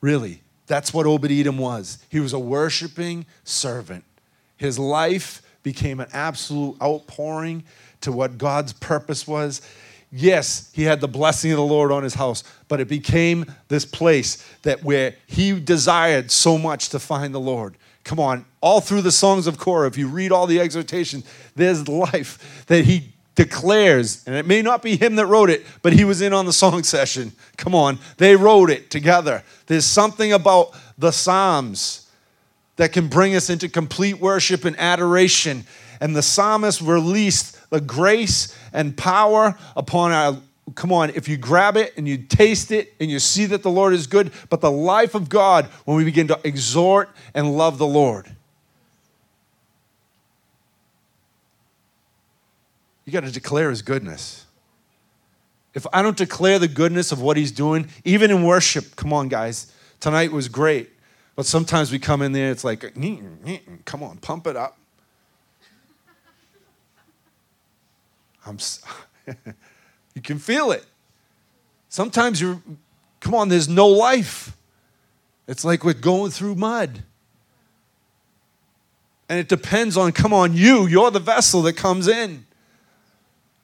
Really, 0.00 0.42
that's 0.66 0.92
what 0.92 1.06
Obed 1.06 1.30
Edom 1.30 1.58
was. 1.58 1.98
He 2.08 2.20
was 2.20 2.32
a 2.32 2.38
worshiping 2.38 3.26
servant. 3.44 4.04
His 4.56 4.78
life 4.78 5.42
became 5.62 6.00
an 6.00 6.08
absolute 6.12 6.76
outpouring 6.82 7.64
to 8.02 8.12
what 8.12 8.38
God's 8.38 8.72
purpose 8.72 9.26
was. 9.26 9.62
Yes, 10.12 10.70
he 10.74 10.82
had 10.82 11.00
the 11.00 11.08
blessing 11.08 11.52
of 11.52 11.56
the 11.56 11.64
Lord 11.64 11.92
on 11.92 12.02
his 12.02 12.14
house, 12.14 12.42
but 12.68 12.80
it 12.80 12.88
became 12.88 13.46
this 13.68 13.84
place 13.84 14.44
that 14.62 14.82
where 14.82 15.14
he 15.26 15.58
desired 15.58 16.30
so 16.30 16.58
much 16.58 16.88
to 16.90 16.98
find 16.98 17.32
the 17.32 17.40
Lord. 17.40 17.76
Come 18.04 18.18
on, 18.18 18.44
all 18.60 18.80
through 18.80 19.02
the 19.02 19.12
songs 19.12 19.46
of 19.46 19.58
Korah, 19.58 19.86
if 19.86 19.98
you 19.98 20.08
read 20.08 20.32
all 20.32 20.46
the 20.46 20.60
exhortations, 20.60 21.24
there's 21.54 21.86
life 21.88 22.64
that 22.66 22.84
he 22.84 23.12
declares, 23.34 24.22
and 24.26 24.34
it 24.34 24.46
may 24.46 24.62
not 24.62 24.82
be 24.82 24.96
him 24.96 25.16
that 25.16 25.26
wrote 25.26 25.50
it, 25.50 25.64
but 25.82 25.92
he 25.92 26.04
was 26.04 26.20
in 26.20 26.32
on 26.32 26.46
the 26.46 26.52
song 26.52 26.82
session. 26.82 27.32
Come 27.56 27.74
on, 27.74 27.98
they 28.16 28.36
wrote 28.36 28.70
it 28.70 28.90
together. 28.90 29.42
There's 29.66 29.86
something 29.86 30.32
about 30.32 30.74
the 30.98 31.10
Psalms 31.10 32.10
that 32.76 32.92
can 32.92 33.08
bring 33.08 33.34
us 33.34 33.50
into 33.50 33.68
complete 33.68 34.18
worship 34.18 34.64
and 34.64 34.74
adoration. 34.78 35.64
And 36.00 36.16
the 36.16 36.22
psalmist 36.22 36.80
released 36.80 37.58
the 37.68 37.80
grace 37.80 38.56
and 38.72 38.96
power 38.96 39.58
upon 39.76 40.12
our 40.12 40.38
come 40.74 40.92
on, 40.92 41.10
if 41.10 41.28
you 41.28 41.36
grab 41.36 41.76
it 41.76 41.94
and 41.96 42.06
you 42.06 42.18
taste 42.18 42.70
it 42.70 42.94
and 43.00 43.10
you 43.10 43.18
see 43.18 43.46
that 43.46 43.62
the 43.62 43.70
Lord 43.70 43.92
is 43.94 44.06
good, 44.06 44.32
but 44.48 44.60
the 44.60 44.70
life 44.70 45.14
of 45.14 45.28
God 45.28 45.66
when 45.84 45.96
we 45.96 46.04
begin 46.04 46.28
to 46.28 46.38
exhort 46.44 47.08
and 47.34 47.56
love 47.56 47.78
the 47.78 47.86
Lord. 47.86 48.34
You 53.04 53.12
got 53.12 53.24
to 53.24 53.32
declare 53.32 53.70
his 53.70 53.82
goodness. 53.82 54.46
If 55.74 55.86
I 55.92 56.02
don't 56.02 56.16
declare 56.16 56.58
the 56.58 56.68
goodness 56.68 57.12
of 57.12 57.20
what 57.20 57.36
he's 57.36 57.52
doing, 57.52 57.88
even 58.04 58.30
in 58.30 58.44
worship, 58.44 58.96
come 58.96 59.12
on, 59.12 59.28
guys, 59.28 59.72
tonight 60.00 60.32
was 60.32 60.48
great. 60.48 60.90
But 61.36 61.46
sometimes 61.46 61.92
we 61.92 61.98
come 61.98 62.22
in 62.22 62.32
there, 62.32 62.50
it's 62.50 62.64
like, 62.64 62.80
come 63.84 64.02
on, 64.02 64.18
pump 64.18 64.46
it 64.46 64.56
up. 64.56 64.78
I'm. 68.46 68.58
You 70.14 70.22
can 70.22 70.38
feel 70.38 70.72
it. 70.72 70.84
Sometimes 71.88 72.40
you're, 72.40 72.60
come 73.20 73.34
on, 73.34 73.48
there's 73.48 73.68
no 73.68 73.88
life. 73.88 74.56
It's 75.46 75.64
like 75.64 75.84
we're 75.84 75.94
going 75.94 76.30
through 76.30 76.54
mud. 76.54 77.02
And 79.28 79.38
it 79.38 79.48
depends 79.48 79.96
on, 79.96 80.12
come 80.12 80.32
on, 80.32 80.54
you, 80.54 80.86
you're 80.86 81.10
the 81.10 81.20
vessel 81.20 81.62
that 81.62 81.74
comes 81.76 82.08
in. 82.08 82.46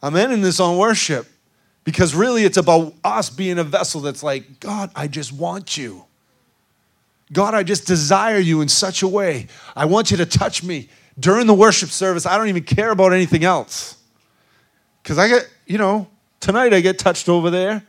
I'm 0.03 0.15
ending 0.15 0.41
this 0.41 0.61
on 0.61 0.79
worship 0.79 1.27
because 1.85 2.15
really 2.15 2.45
it's 2.45 2.57
about 2.57 2.95
us 3.03 3.31
being 3.31 3.59
a 3.59 3.65
vessel 3.65 4.01
that's 4.01 4.23
like, 4.23 4.61
God, 4.61 4.91
I 4.95 5.09
just 5.09 5.33
want 5.33 5.77
you. 5.77 6.05
God, 7.33 7.55
I 7.55 7.63
just 7.63 7.87
desire 7.87 8.39
you 8.39 8.61
in 8.61 8.69
such 8.69 9.03
a 9.03 9.09
way. 9.09 9.49
I 9.75 9.85
want 9.87 10.11
you 10.11 10.17
to 10.19 10.27
touch 10.27 10.63
me. 10.63 10.89
During 11.19 11.47
the 11.47 11.55
worship 11.55 11.89
service, 11.89 12.27
I 12.27 12.37
don't 12.37 12.49
even 12.49 12.63
care 12.63 12.91
about 12.91 13.13
anything 13.13 13.45
else. 13.45 13.97
Because 15.03 15.19
I 15.19 15.29
get, 15.29 15.49
you 15.67 15.79
know, 15.79 16.09
Tonight 16.41 16.73
I 16.73 16.81
get 16.81 16.99
touched 16.99 17.29
over 17.29 17.51
there. 17.51 17.83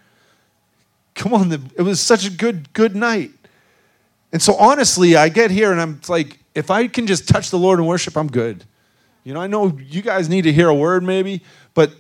Come 1.15 1.33
on, 1.33 1.51
it 1.51 1.81
was 1.81 1.99
such 1.99 2.25
a 2.25 2.29
good, 2.29 2.71
good 2.73 2.95
night. 2.95 3.31
And 4.31 4.41
so 4.41 4.55
honestly, 4.55 5.15
I 5.15 5.29
get 5.29 5.51
here 5.51 5.71
and 5.71 5.81
I'm 5.81 6.01
like, 6.07 6.39
if 6.53 6.69
I 6.69 6.87
can 6.87 7.07
just 7.07 7.27
touch 7.27 7.49
the 7.49 7.57
Lord 7.57 7.79
and 7.79 7.87
worship, 7.87 8.17
I'm 8.17 8.27
good. 8.27 8.63
You 9.23 9.33
know, 9.33 9.41
I 9.41 9.47
know 9.47 9.77
you 9.77 10.01
guys 10.01 10.29
need 10.29 10.43
to 10.43 10.53
hear 10.53 10.69
a 10.69 10.75
word 10.75 11.03
maybe, 11.03 11.41
but 11.73 11.91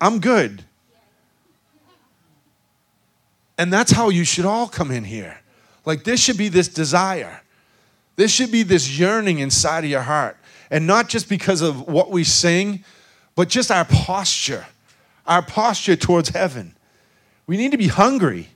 I'm 0.00 0.18
good. 0.18 0.64
And 3.58 3.72
that's 3.72 3.92
how 3.92 4.08
you 4.08 4.24
should 4.24 4.44
all 4.44 4.66
come 4.66 4.90
in 4.90 5.04
here. 5.04 5.40
Like, 5.84 6.04
this 6.04 6.20
should 6.20 6.38
be 6.38 6.48
this 6.48 6.68
desire. 6.68 7.42
This 8.16 8.32
should 8.32 8.50
be 8.50 8.62
this 8.62 8.98
yearning 8.98 9.38
inside 9.38 9.84
of 9.84 9.90
your 9.90 10.02
heart. 10.02 10.36
And 10.70 10.86
not 10.86 11.08
just 11.08 11.28
because 11.28 11.60
of 11.60 11.88
what 11.88 12.10
we 12.10 12.24
sing, 12.24 12.84
but 13.34 13.48
just 13.48 13.70
our 13.70 13.84
posture 13.84 14.66
our 15.26 15.42
posture 15.42 15.96
towards 15.96 16.30
heaven. 16.30 16.74
We 17.46 17.56
need 17.56 17.72
to 17.72 17.78
be 17.78 17.88
hungry. 17.88 18.48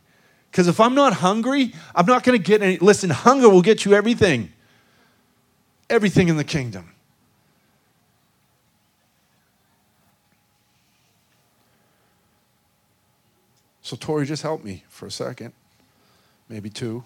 Because 0.51 0.69
if 0.69 0.81
I'm 0.81 0.95
not 0.95 1.15
hungry, 1.15 1.75
I'm 1.95 2.07
not 2.07 2.25
going 2.25 2.39
to 2.39 2.43
get 2.43 2.63
any. 2.63 2.79
Listen, 2.79 3.11
hunger 3.11 3.49
will 3.49 3.63
get 3.63 3.85
you 3.85 3.95
everything. 3.95 4.53
Everything 5.91 6.29
in 6.29 6.37
the 6.37 6.45
kingdom. 6.45 6.93
So, 13.83 13.97
Tori, 13.97 14.27
just 14.27 14.43
help 14.43 14.65
me 14.65 14.83
for 14.89 15.07
a 15.07 15.11
second, 15.11 15.53
maybe 16.49 16.71
two. 16.71 17.05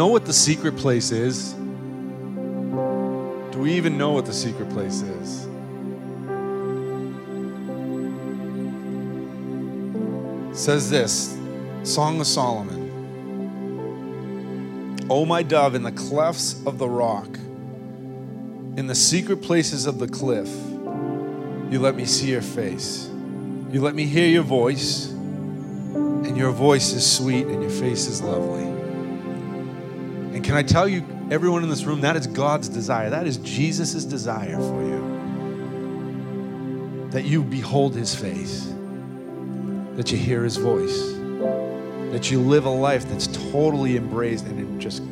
Know 0.00 0.06
what 0.06 0.24
the 0.24 0.32
secret 0.32 0.78
place 0.78 1.10
is? 1.10 1.52
Do 3.52 3.58
we 3.58 3.74
even 3.74 3.98
know 3.98 4.12
what 4.12 4.24
the 4.24 4.32
secret 4.32 4.70
place 4.70 5.02
is? 5.02 5.44
It 10.50 10.56
says 10.56 10.88
this 10.88 11.36
Song 11.82 12.18
of 12.18 12.26
Solomon. 12.26 12.80
O 15.10 15.26
my 15.26 15.42
dove, 15.42 15.74
in 15.74 15.82
the 15.82 15.92
clefts 15.92 16.64
of 16.64 16.78
the 16.78 16.88
rock, 16.88 17.28
in 18.78 18.86
the 18.86 18.94
secret 18.94 19.42
places 19.42 19.84
of 19.84 19.98
the 19.98 20.08
cliff, 20.08 20.48
you 21.70 21.78
let 21.78 21.94
me 21.94 22.06
see 22.06 22.30
your 22.30 22.40
face. 22.40 23.10
You 23.70 23.82
let 23.82 23.94
me 23.94 24.06
hear 24.06 24.28
your 24.28 24.44
voice, 24.44 25.10
and 25.10 26.38
your 26.38 26.52
voice 26.52 26.94
is 26.94 27.04
sweet 27.04 27.44
and 27.48 27.60
your 27.60 27.70
face 27.70 28.06
is 28.06 28.22
lovely. 28.22 28.69
And 30.40 30.46
can 30.46 30.56
I 30.56 30.62
tell 30.62 30.88
you, 30.88 31.04
everyone 31.30 31.62
in 31.64 31.68
this 31.68 31.84
room, 31.84 32.00
that 32.00 32.16
is 32.16 32.26
God's 32.26 32.70
desire. 32.70 33.10
That 33.10 33.26
is 33.26 33.36
Jesus' 33.36 34.06
desire 34.06 34.56
for 34.56 34.82
you. 34.82 35.04
That 37.10 37.26
you 37.26 37.44
behold 37.44 37.94
his 37.94 38.14
face, 38.14 38.72
that 39.96 40.10
you 40.10 40.16
hear 40.16 40.42
his 40.42 40.56
voice, 40.56 41.12
that 42.12 42.30
you 42.30 42.40
live 42.40 42.64
a 42.64 42.70
life 42.70 43.06
that's 43.06 43.26
totally 43.52 43.98
embraced 43.98 44.46
and 44.46 44.80
just 44.80 45.02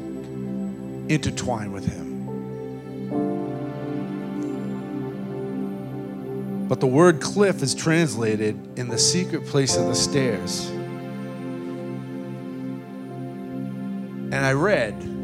intertwined 1.11 1.75
with 1.75 1.87
Him. 1.87 2.09
But 6.69 6.81
the 6.81 6.87
word 6.87 7.21
cliff 7.21 7.63
is 7.63 7.75
translated 7.75 8.79
in 8.79 8.89
the 8.89 8.99
secret 8.99 9.45
place 9.45 9.77
of 9.77 9.89
the 9.89 9.95
stairs. 9.95 10.71
And 14.31 14.37
I 14.37 14.55
read, 14.55 15.18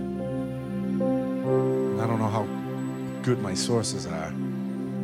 good 3.25 3.41
my 3.41 3.55
sources 3.55 4.07
are, 4.07 4.31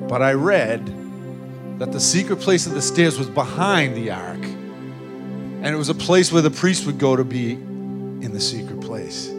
but 0.06 0.20
I 0.20 0.34
read 0.34 0.86
that 1.78 1.90
the 1.90 2.00
secret 2.00 2.40
place 2.40 2.66
of 2.66 2.74
the 2.74 2.82
stairs 2.82 3.18
was 3.18 3.30
behind 3.30 3.96
the 3.96 4.10
ark. 4.10 4.42
And 4.42 5.66
it 5.66 5.76
was 5.76 5.88
a 5.88 5.94
place 5.94 6.30
where 6.30 6.42
the 6.42 6.50
priest 6.50 6.84
would 6.84 6.98
go 6.98 7.16
to 7.16 7.24
be 7.24 7.52
in 7.52 8.32
the 8.32 8.40
secret 8.40 8.82
place. 8.82 9.28
It 9.28 9.38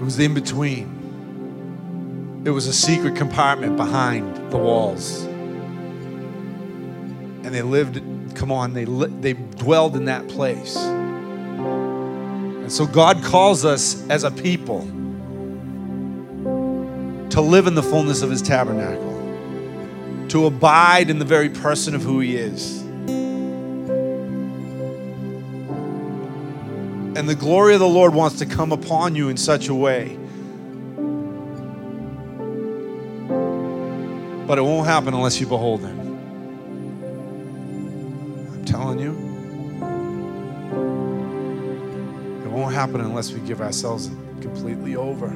was 0.00 0.18
in 0.18 0.32
between. 0.32 2.42
It 2.46 2.50
was 2.50 2.66
a 2.66 2.72
secret 2.72 3.16
compartment 3.16 3.76
behind 3.76 4.50
the 4.50 4.56
walls. 4.56 5.24
And 7.44 7.54
they 7.54 7.60
lived, 7.60 8.00
come 8.34 8.50
on, 8.50 8.72
they, 8.72 8.86
li- 8.86 9.12
they 9.20 9.34
dwelled 9.34 9.96
in 9.96 10.06
that 10.06 10.26
place. 10.28 10.76
And 10.76 12.72
so 12.72 12.86
God 12.86 13.22
calls 13.22 13.66
us 13.66 14.08
as 14.08 14.24
a 14.24 14.30
people 14.30 14.88
to 17.34 17.40
live 17.40 17.66
in 17.66 17.74
the 17.74 17.82
fullness 17.82 18.22
of 18.22 18.30
His 18.30 18.42
tabernacle, 18.42 19.12
to 20.30 20.46
abide 20.46 21.10
in 21.10 21.18
the 21.18 21.24
very 21.24 21.50
person 21.50 21.94
of 21.94 22.02
who 22.02 22.20
He 22.20 22.36
is. 22.36 22.80
And 27.16 27.28
the 27.28 27.36
glory 27.36 27.74
of 27.74 27.80
the 27.80 27.86
Lord 27.88 28.14
wants 28.14 28.38
to 28.38 28.46
come 28.46 28.72
upon 28.72 29.14
you 29.14 29.28
in 29.28 29.36
such 29.36 29.68
a 29.68 29.74
way 29.74 30.18
But 34.46 34.58
it 34.58 34.62
won't 34.62 34.86
happen 34.86 35.14
unless 35.14 35.40
you 35.40 35.46
behold 35.46 35.80
Him. 35.80 35.98
I'm 38.52 38.64
telling 38.66 38.98
you. 38.98 39.12
It 42.44 42.50
won't 42.50 42.74
happen 42.74 43.00
unless 43.00 43.32
we 43.32 43.40
give 43.40 43.62
ourselves 43.62 44.08
completely 44.42 44.96
over. 44.96 45.34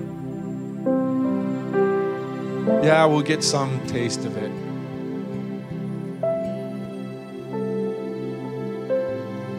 Yeah, 2.82 3.04
we'll 3.06 3.22
get 3.22 3.42
some 3.42 3.84
taste 3.86 4.24
of 4.24 4.36
it. 4.36 4.52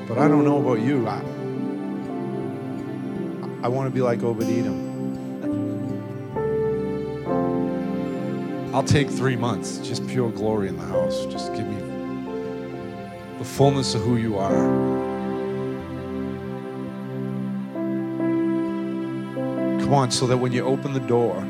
But 0.07 0.17
I 0.17 0.27
don't 0.27 0.45
know 0.45 0.59
about 0.59 0.79
you. 0.79 1.07
I, 1.07 1.21
I 3.61 3.67
want 3.67 3.87
to 3.87 3.93
be 3.93 4.01
like 4.01 4.19
Edom. 4.19 4.89
I'll 8.73 8.83
take 8.83 9.09
three 9.09 9.35
months, 9.35 9.79
just 9.79 10.07
pure 10.07 10.31
glory 10.31 10.69
in 10.69 10.77
the 10.77 10.85
house. 10.85 11.25
Just 11.25 11.53
give 11.53 11.67
me 11.67 11.75
the 13.37 13.43
fullness 13.43 13.95
of 13.95 14.01
who 14.01 14.15
you 14.15 14.37
are. 14.37 14.53
Come 19.81 19.93
on, 19.93 20.09
so 20.09 20.25
that 20.27 20.37
when 20.37 20.51
you 20.53 20.63
open 20.63 20.93
the 20.93 20.99
door 20.99 21.43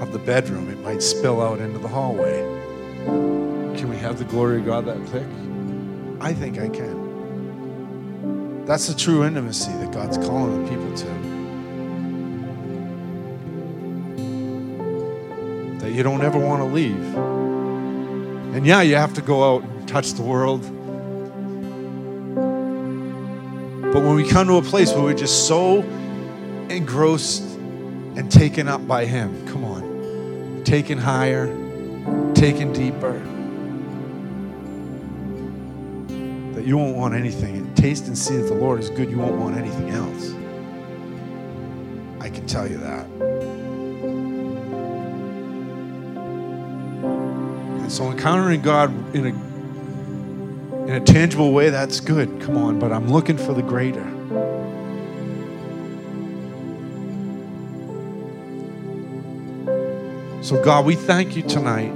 of 0.00 0.12
the 0.12 0.18
bedroom, 0.18 0.70
it 0.70 0.78
might 0.80 1.02
spill 1.02 1.40
out 1.40 1.60
into 1.60 1.78
the 1.78 1.88
hallway. 1.88 2.38
Can 3.76 3.88
we 3.88 3.96
have 3.96 4.18
the 4.18 4.24
glory 4.24 4.60
of 4.60 4.66
God 4.66 4.86
that 4.86 4.98
quick? 5.06 5.26
I 6.20 6.32
think 6.32 6.58
I 6.58 6.68
can. 6.68 8.64
That's 8.64 8.86
the 8.86 8.94
true 8.94 9.24
intimacy 9.24 9.72
that 9.72 9.92
God's 9.92 10.18
calling 10.18 10.64
the 10.64 10.70
people 10.70 10.94
to. 10.96 11.38
that 15.88 15.94
you 15.94 16.02
don't 16.02 16.20
ever 16.22 16.38
want 16.38 16.60
to 16.60 16.66
leave. 16.66 17.14
And 18.54 18.66
yeah, 18.66 18.82
you 18.82 18.96
have 18.96 19.14
to 19.14 19.22
go 19.22 19.54
out 19.54 19.62
and 19.62 19.88
touch 19.88 20.12
the 20.12 20.22
world. 20.22 20.62
But 23.92 24.02
when 24.02 24.14
we 24.14 24.28
come 24.28 24.48
to 24.48 24.56
a 24.56 24.62
place 24.62 24.92
where 24.92 25.02
we're 25.02 25.14
just 25.14 25.48
so 25.48 25.82
engrossed 26.68 27.42
and 28.16 28.30
taken 28.30 28.68
up 28.68 28.86
by 28.86 29.06
Him, 29.06 29.46
come 29.46 29.64
on, 29.64 29.87
taken 30.68 30.98
higher, 30.98 31.46
taken 32.34 32.70
deeper, 32.74 33.18
that 36.52 36.66
you 36.66 36.76
won't 36.76 36.94
want 36.94 37.14
anything. 37.14 37.56
And 37.56 37.74
taste 37.74 38.06
and 38.06 38.18
see 38.18 38.36
that 38.36 38.48
the 38.48 38.54
Lord 38.54 38.78
is 38.78 38.90
good, 38.90 39.10
you 39.10 39.16
won't 39.16 39.36
want 39.36 39.56
anything 39.56 39.88
else. 39.88 40.34
I 42.20 42.28
can 42.28 42.46
tell 42.46 42.68
you 42.68 42.76
that. 42.76 43.06
And 47.80 47.90
so 47.90 48.10
encountering 48.10 48.60
God 48.60 48.90
in 49.16 49.26
a 49.26 49.48
in 50.86 50.94
a 50.94 51.00
tangible 51.00 51.52
way, 51.52 51.70
that's 51.70 52.00
good. 52.00 52.42
Come 52.42 52.58
on, 52.58 52.78
but 52.78 52.92
I'm 52.92 53.10
looking 53.10 53.38
for 53.38 53.54
the 53.54 53.62
greater. 53.62 54.17
So, 60.48 60.64
God, 60.64 60.86
we 60.86 60.94
thank 60.94 61.36
you 61.36 61.42
tonight. 61.42 61.92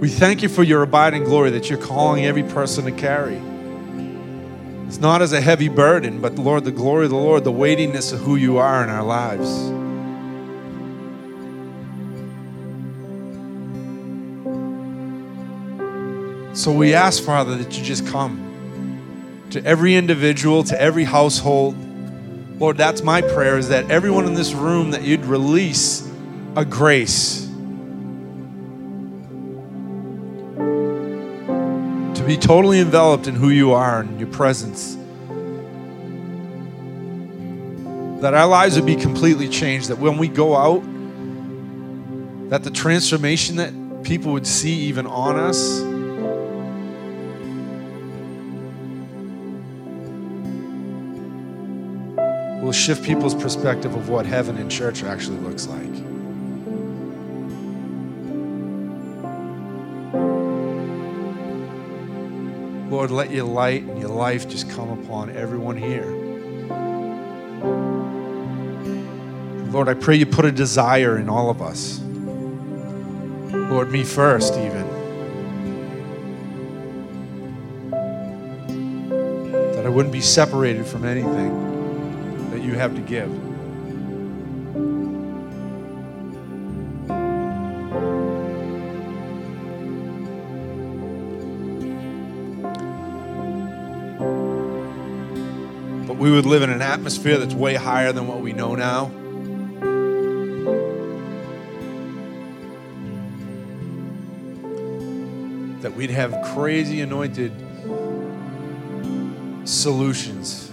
We 0.00 0.08
thank 0.08 0.42
you 0.42 0.48
for 0.48 0.64
your 0.64 0.82
abiding 0.82 1.22
glory 1.22 1.50
that 1.50 1.70
you're 1.70 1.78
calling 1.78 2.26
every 2.26 2.42
person 2.42 2.86
to 2.86 2.90
carry. 2.90 3.40
It's 4.88 4.98
not 4.98 5.22
as 5.22 5.32
a 5.32 5.40
heavy 5.40 5.68
burden, 5.68 6.20
but 6.20 6.34
Lord, 6.34 6.64
the 6.64 6.72
glory 6.72 7.04
of 7.04 7.12
the 7.12 7.16
Lord, 7.16 7.44
the 7.44 7.52
weightiness 7.52 8.10
of 8.10 8.18
who 8.18 8.34
you 8.34 8.58
are 8.58 8.82
in 8.82 8.90
our 8.90 9.04
lives. 9.04 9.48
So 16.60 16.72
we 16.72 16.94
ask, 16.94 17.22
Father, 17.22 17.54
that 17.58 17.78
you 17.78 17.84
just 17.84 18.08
come 18.08 19.46
to 19.50 19.64
every 19.64 19.94
individual, 19.94 20.64
to 20.64 20.82
every 20.82 21.04
household. 21.04 21.76
Lord, 22.62 22.76
that's 22.76 23.02
my 23.02 23.20
prayer 23.22 23.58
is 23.58 23.70
that 23.70 23.90
everyone 23.90 24.24
in 24.24 24.34
this 24.34 24.52
room 24.52 24.92
that 24.92 25.02
you'd 25.02 25.24
release 25.24 26.08
a 26.54 26.64
grace 26.64 27.40
to 32.14 32.24
be 32.24 32.36
totally 32.36 32.78
enveloped 32.78 33.26
in 33.26 33.34
who 33.34 33.48
you 33.48 33.72
are 33.72 34.02
and 34.02 34.20
your 34.20 34.28
presence. 34.28 34.94
That 38.22 38.32
our 38.32 38.46
lives 38.46 38.76
would 38.76 38.86
be 38.86 38.94
completely 38.94 39.48
changed, 39.48 39.88
that 39.88 39.98
when 39.98 40.16
we 40.16 40.28
go 40.28 40.54
out, 40.54 40.84
that 42.50 42.62
the 42.62 42.70
transformation 42.70 43.56
that 43.56 43.74
people 44.04 44.30
would 44.34 44.46
see 44.46 44.82
even 44.82 45.08
on 45.08 45.34
us 45.34 45.80
will 52.72 52.78
shift 52.78 53.04
people's 53.04 53.34
perspective 53.34 53.94
of 53.94 54.08
what 54.08 54.24
heaven 54.24 54.56
and 54.56 54.70
church 54.70 55.02
actually 55.02 55.36
looks 55.40 55.66
like. 55.66 55.92
Lord, 62.90 63.10
let 63.10 63.30
your 63.30 63.44
light 63.44 63.82
and 63.82 64.00
your 64.00 64.08
life 64.08 64.48
just 64.48 64.70
come 64.70 64.88
upon 64.88 65.28
everyone 65.36 65.76
here. 65.76 66.06
Lord, 69.70 69.90
I 69.90 69.92
pray 69.92 70.16
you 70.16 70.24
put 70.24 70.46
a 70.46 70.52
desire 70.52 71.18
in 71.18 71.28
all 71.28 71.50
of 71.50 71.60
us. 71.60 72.00
Lord, 73.52 73.90
me 73.90 74.02
first, 74.02 74.54
even. 74.54 74.88
That 79.74 79.84
I 79.84 79.90
wouldn't 79.90 80.14
be 80.14 80.22
separated 80.22 80.86
from 80.86 81.04
anything 81.04 81.71
you 82.62 82.74
have 82.74 82.94
to 82.94 83.00
give. 83.00 83.28
But 96.06 96.16
we 96.16 96.30
would 96.30 96.46
live 96.46 96.62
in 96.62 96.70
an 96.70 96.82
atmosphere 96.82 97.38
that's 97.38 97.54
way 97.54 97.74
higher 97.74 98.12
than 98.12 98.28
what 98.28 98.40
we 98.40 98.52
know 98.52 98.74
now. 98.74 99.06
That 105.82 105.94
we'd 105.96 106.10
have 106.10 106.40
crazy 106.54 107.00
anointed 107.00 107.52
solutions 109.64 110.71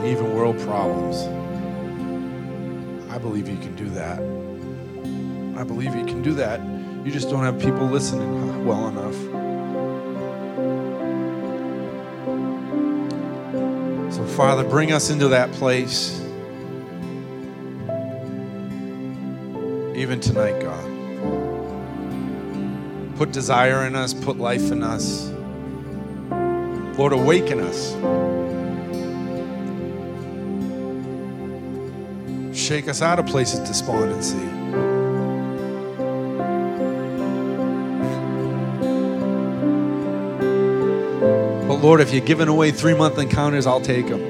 to 0.00 0.10
even 0.10 0.34
world 0.34 0.58
problems. 0.60 1.16
I 3.10 3.18
believe 3.18 3.48
you 3.48 3.58
can 3.58 3.74
do 3.76 3.88
that. 3.90 4.18
I 5.58 5.64
believe 5.64 5.94
you 5.94 6.06
can 6.06 6.22
do 6.22 6.32
that 6.34 6.60
You 7.04 7.10
just 7.10 7.28
don't 7.30 7.42
have 7.44 7.58
people 7.58 7.86
listening 7.86 8.64
well 8.66 8.88
enough. 8.88 9.14
So, 14.12 14.26
Father, 14.36 14.64
bring 14.64 14.92
us 14.92 15.08
into 15.08 15.28
that 15.28 15.50
place. 15.52 16.20
Even 19.96 20.20
tonight, 20.20 20.60
God. 20.60 20.86
Put 23.16 23.32
desire 23.32 23.86
in 23.86 23.96
us, 23.96 24.12
put 24.12 24.38
life 24.38 24.70
in 24.70 24.82
us. 24.82 25.30
Lord, 26.98 27.14
awaken 27.14 27.60
us. 27.60 28.39
Shake 32.70 32.86
us 32.86 33.02
out 33.02 33.18
of 33.18 33.26
places 33.26 33.58
of 33.58 33.66
despondency. 33.66 34.38
But 41.66 41.74
Lord, 41.82 42.00
if 42.00 42.12
you're 42.12 42.24
giving 42.24 42.46
away 42.46 42.70
three 42.70 42.94
month 42.94 43.18
encounters, 43.18 43.66
I'll 43.66 43.80
take 43.80 44.06
them. 44.06 44.22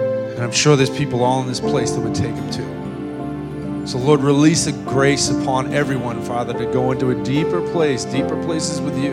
And 0.00 0.42
I'm 0.42 0.50
sure 0.50 0.74
there's 0.74 0.90
people 0.90 1.22
all 1.22 1.40
in 1.42 1.46
this 1.46 1.60
place 1.60 1.92
that 1.92 2.00
would 2.00 2.16
take 2.16 2.34
them 2.34 2.50
too. 2.50 3.86
So, 3.86 3.98
Lord, 3.98 4.18
release 4.18 4.66
a 4.66 4.72
grace 4.72 5.30
upon 5.30 5.72
everyone, 5.72 6.20
Father, 6.22 6.54
to 6.54 6.66
go 6.72 6.90
into 6.90 7.10
a 7.10 7.22
deeper 7.22 7.60
place, 7.70 8.04
deeper 8.04 8.42
places 8.42 8.80
with 8.80 8.98
you. 8.98 9.12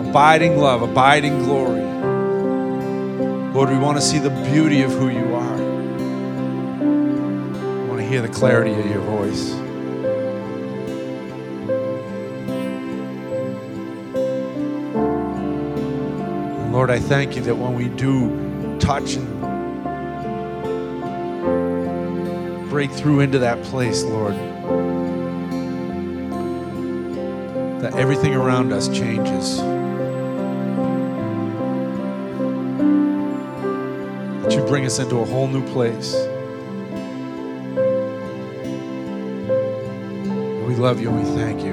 Abiding 0.00 0.56
love, 0.56 0.80
abiding 0.80 1.40
glory. 1.40 2.09
Lord, 3.60 3.72
we 3.72 3.78
want 3.78 3.98
to 3.98 4.02
see 4.02 4.18
the 4.18 4.30
beauty 4.30 4.80
of 4.80 4.90
who 4.90 5.10
you 5.10 5.34
are. 5.34 5.56
We 7.82 7.88
want 7.90 8.00
to 8.00 8.06
hear 8.08 8.22
the 8.22 8.28
clarity 8.28 8.72
of 8.72 8.86
your 8.86 9.02
voice. 9.02 9.50
And 16.60 16.72
Lord, 16.72 16.88
I 16.88 16.98
thank 16.98 17.36
you 17.36 17.42
that 17.42 17.54
when 17.54 17.74
we 17.74 17.88
do 17.88 18.78
touch 18.78 19.16
and 19.16 19.28
break 22.70 22.90
through 22.90 23.20
into 23.20 23.40
that 23.40 23.62
place, 23.64 24.04
Lord, 24.04 24.32
that 27.82 27.92
everything 27.96 28.34
around 28.34 28.72
us 28.72 28.88
changes. 28.88 29.60
You 34.60 34.66
bring 34.66 34.84
us 34.84 34.98
into 34.98 35.18
a 35.20 35.24
whole 35.24 35.48
new 35.48 35.64
place. 35.72 36.14
We 40.66 40.74
love 40.76 41.00
you 41.00 41.10
and 41.10 41.18
we 41.18 41.24
thank 41.36 41.62
you. 41.62 41.69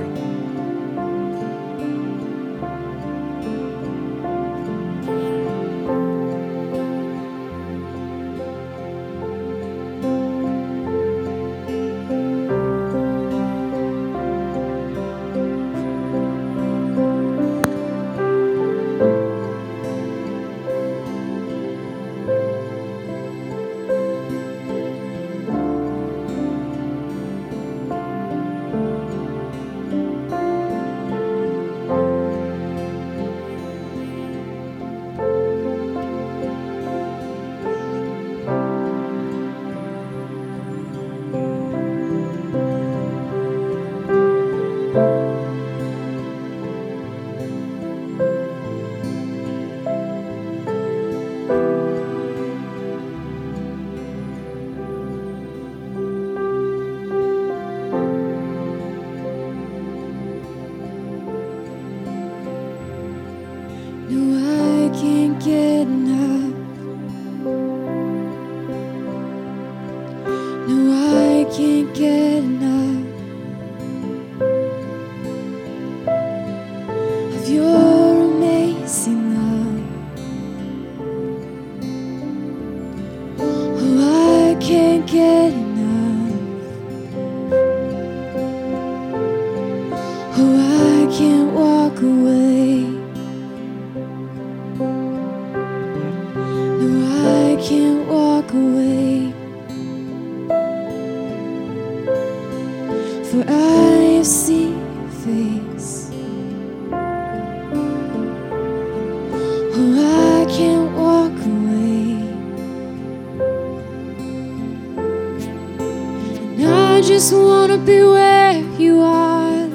I 116.98 117.02
just 117.02 117.32
want 117.32 117.72
to 117.72 117.78
be 117.78 118.02
where 118.02 118.58
you 118.80 119.02
are. 119.02 119.70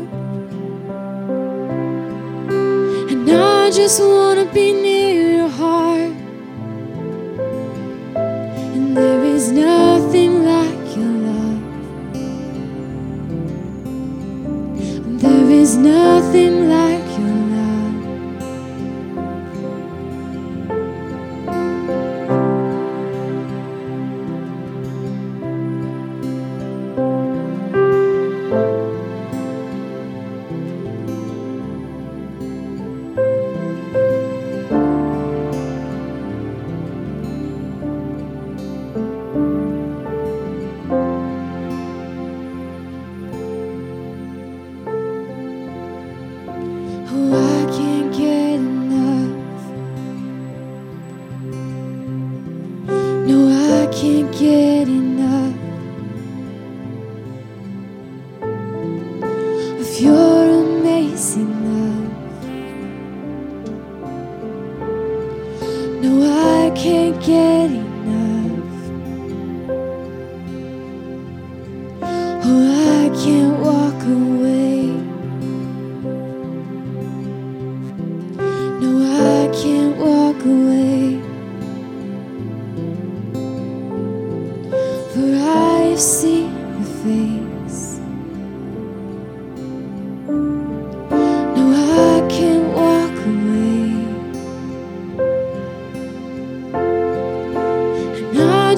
And 3.10 3.30
I 3.30 3.70
just 3.70 4.00
want 4.00 4.40
to 4.40 4.52
be 4.52 4.72
near 4.72 4.91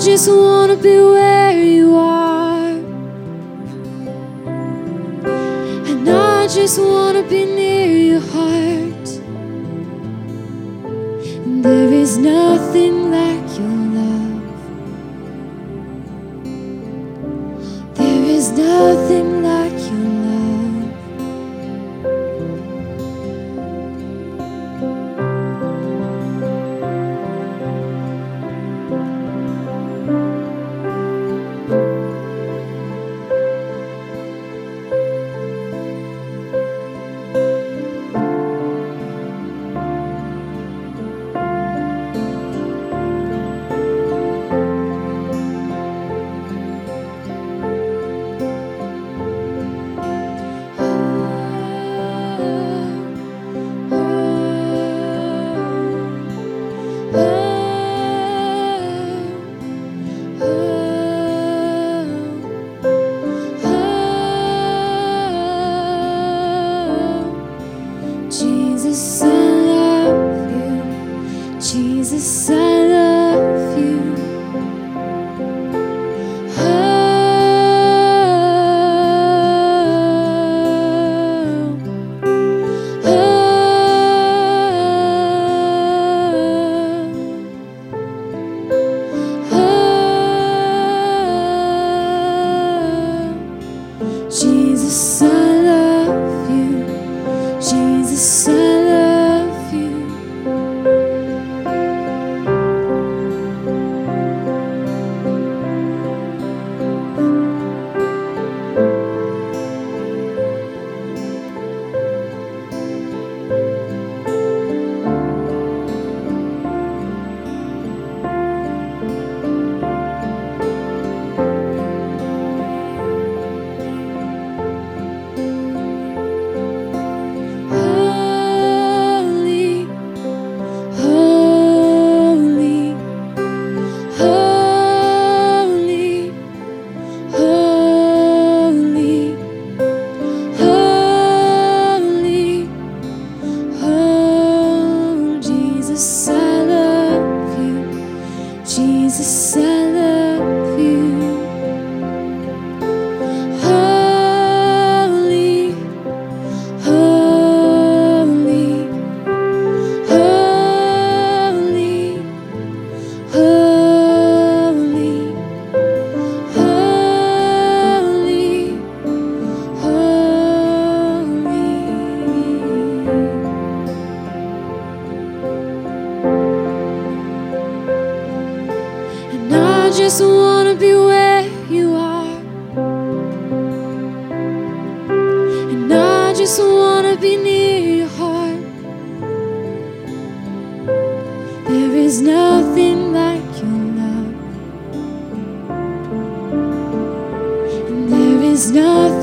just 0.05 0.29
wanna 0.29 0.77
be 0.77 0.99
where 0.99 1.65
you 1.65 1.97
are. 1.97 2.73
And 5.89 6.07
I 6.07 6.47
just 6.47 6.79
wanna 6.79 7.23
be 7.23 7.47
near 7.47 7.89
your 8.11 8.21
heart. 8.21 9.04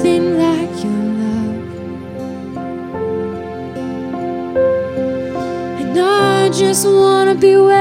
nothing 0.02 0.38
like 0.39 0.84
your 0.84 1.04
love. 1.22 1.62
And 5.80 5.99
I 5.99 6.49
just 6.49 6.88
wanna 6.88 7.36
be 7.36 7.56
where. 7.56 7.81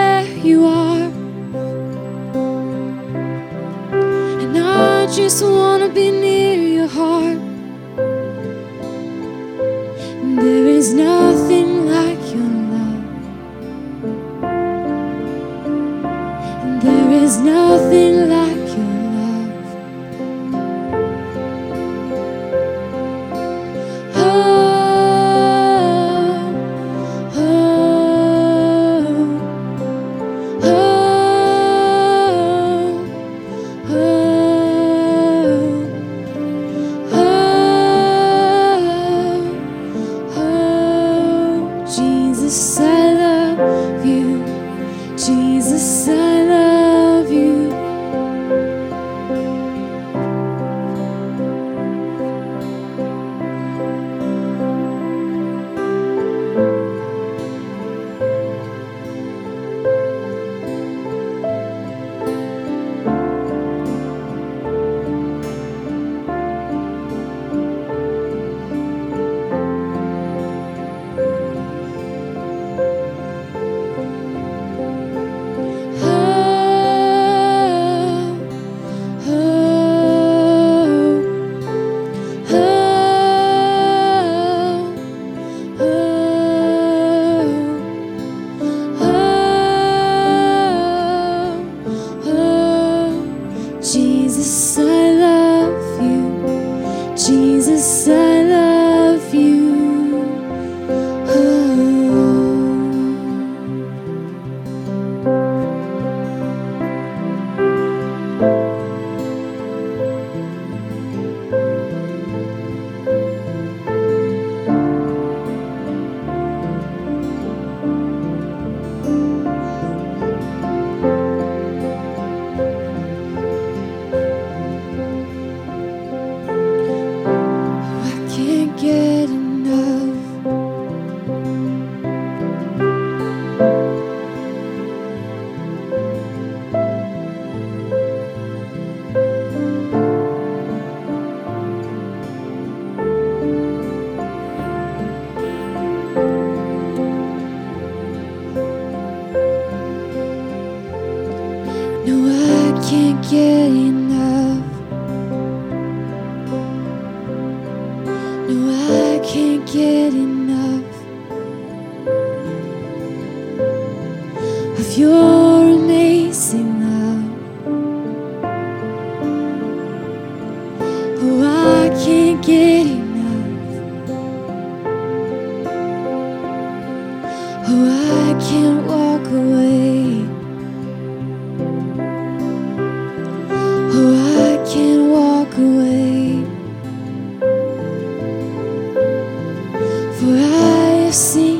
I 191.11 191.59